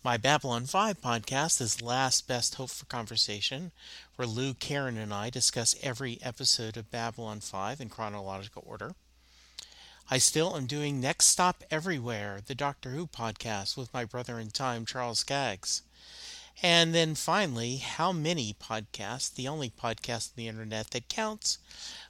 My 0.03 0.15
Babylon 0.15 0.65
5 0.65 1.01
podcast 1.01 1.59
is 1.59 1.81
Last 1.81 2.27
Best 2.27 2.55
Hope 2.55 2.69
for 2.69 2.85
Conversation, 2.85 3.71
where 4.15 4.27
Lou, 4.27 4.53
Karen, 4.53 4.97
and 4.97 5.13
I 5.13 5.29
discuss 5.29 5.75
every 5.81 6.19
episode 6.21 6.77
of 6.77 6.91
Babylon 6.91 7.41
5 7.41 7.81
in 7.81 7.89
chronological 7.89 8.63
order. 8.65 8.95
I 10.09 10.17
still 10.17 10.55
am 10.55 10.67
doing 10.67 10.99
Next 10.99 11.27
Stop 11.27 11.63
Everywhere, 11.69 12.39
the 12.45 12.55
Doctor 12.55 12.91
Who 12.91 13.07
podcast 13.07 13.75
with 13.75 13.93
my 13.93 14.05
brother 14.05 14.39
in 14.39 14.51
time, 14.51 14.85
Charles 14.85 15.19
Skaggs. 15.19 15.81
And 16.63 16.95
then 16.95 17.15
finally, 17.15 17.77
How 17.77 18.11
Many 18.11 18.53
Podcasts, 18.53 19.33
the 19.33 19.47
only 19.47 19.69
podcast 19.69 20.29
on 20.29 20.33
the 20.35 20.47
internet 20.47 20.91
that 20.91 21.09
counts, 21.09 21.57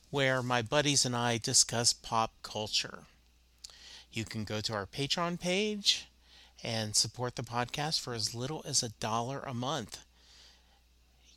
where 0.10 0.42
my 0.42 0.62
buddies 0.62 1.06
and 1.06 1.16
I 1.16 1.38
discuss 1.38 1.94
pop 1.94 2.32
culture. 2.42 3.04
You 4.12 4.26
can 4.26 4.44
go 4.44 4.60
to 4.62 4.74
our 4.74 4.86
Patreon 4.88 5.40
page 5.40 6.08
and 6.64 6.96
support 6.96 7.36
the 7.36 7.44
podcast 7.44 8.00
for 8.02 8.14
as 8.14 8.36
little 8.36 8.64
as 8.66 8.82
a 8.82 8.90
dollar 8.90 9.40
a 9.42 9.54
month. 9.54 10.00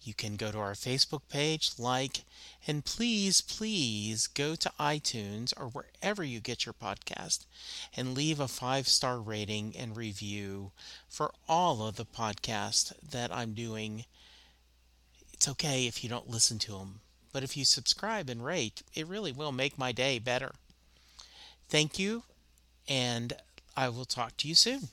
You 0.04 0.14
can 0.14 0.34
go 0.34 0.50
to 0.50 0.58
our 0.58 0.72
Facebook 0.72 1.22
page, 1.28 1.72
like, 1.78 2.24
and 2.66 2.84
please, 2.84 3.40
please 3.40 4.26
go 4.26 4.56
to 4.56 4.72
iTunes 4.80 5.52
or 5.56 5.68
wherever 5.68 6.24
you 6.24 6.40
get 6.40 6.66
your 6.66 6.72
podcast 6.72 7.46
and 7.96 8.14
leave 8.14 8.40
a 8.40 8.48
five 8.48 8.88
star 8.88 9.20
rating 9.20 9.74
and 9.78 9.96
review 9.96 10.72
for 11.08 11.32
all 11.48 11.86
of 11.86 11.94
the 11.94 12.04
podcasts 12.04 12.92
that 13.10 13.32
I'm 13.32 13.52
doing. 13.54 14.06
It's 15.32 15.46
okay 15.46 15.86
if 15.86 16.02
you 16.02 16.10
don't 16.10 16.30
listen 16.30 16.58
to 16.60 16.72
them, 16.72 17.00
but 17.32 17.42
if 17.42 17.56
you 17.56 17.64
subscribe 17.64 18.28
and 18.28 18.44
rate, 18.44 18.82
it 18.94 19.06
really 19.06 19.32
will 19.32 19.52
make 19.52 19.78
my 19.78 19.92
day 19.92 20.18
better. 20.18 20.52
Thank 21.68 21.98
you, 21.98 22.24
and 22.88 23.32
I 23.76 23.88
will 23.88 24.04
talk 24.04 24.36
to 24.38 24.48
you 24.48 24.54
soon. 24.54 24.88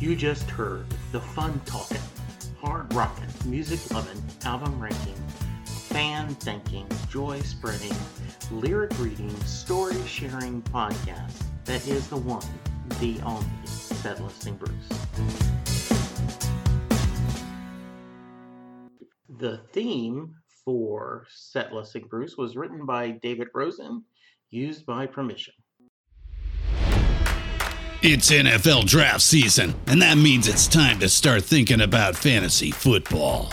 You 0.00 0.16
just 0.16 0.50
heard 0.50 0.84
the 1.12 1.20
fun 1.20 1.60
talking, 1.64 2.02
hard 2.60 2.92
rocking, 2.92 3.28
music 3.46 3.88
loving, 3.92 4.20
album 4.44 4.80
ranking, 4.80 5.14
fan 5.64 6.34
thinking, 6.34 6.88
joy 7.08 7.40
spreading, 7.42 7.94
lyric 8.50 8.98
reading, 8.98 9.30
story 9.44 9.96
sharing 10.06 10.60
podcast 10.62 11.44
that 11.64 11.86
is 11.86 12.08
the 12.08 12.16
one, 12.16 12.44
the 12.98 13.20
only, 13.22 13.46
Set 14.02 14.20
Listing 14.20 14.56
Bruce. 14.56 14.88
The 19.38 19.60
theme 19.72 20.34
for 20.64 21.24
Set 21.28 21.72
Listing 21.72 22.08
Bruce 22.10 22.36
was 22.36 22.56
written 22.56 22.84
by 22.84 23.12
David 23.22 23.46
Rosen, 23.54 24.02
used 24.50 24.84
by 24.86 25.06
permission. 25.06 25.54
It's 28.02 28.32
NFL 28.32 28.86
draft 28.86 29.20
season, 29.20 29.72
and 29.86 30.02
that 30.02 30.18
means 30.18 30.48
it's 30.48 30.66
time 30.66 30.98
to 30.98 31.08
start 31.08 31.44
thinking 31.44 31.80
about 31.80 32.16
fantasy 32.16 32.72
football. 32.72 33.52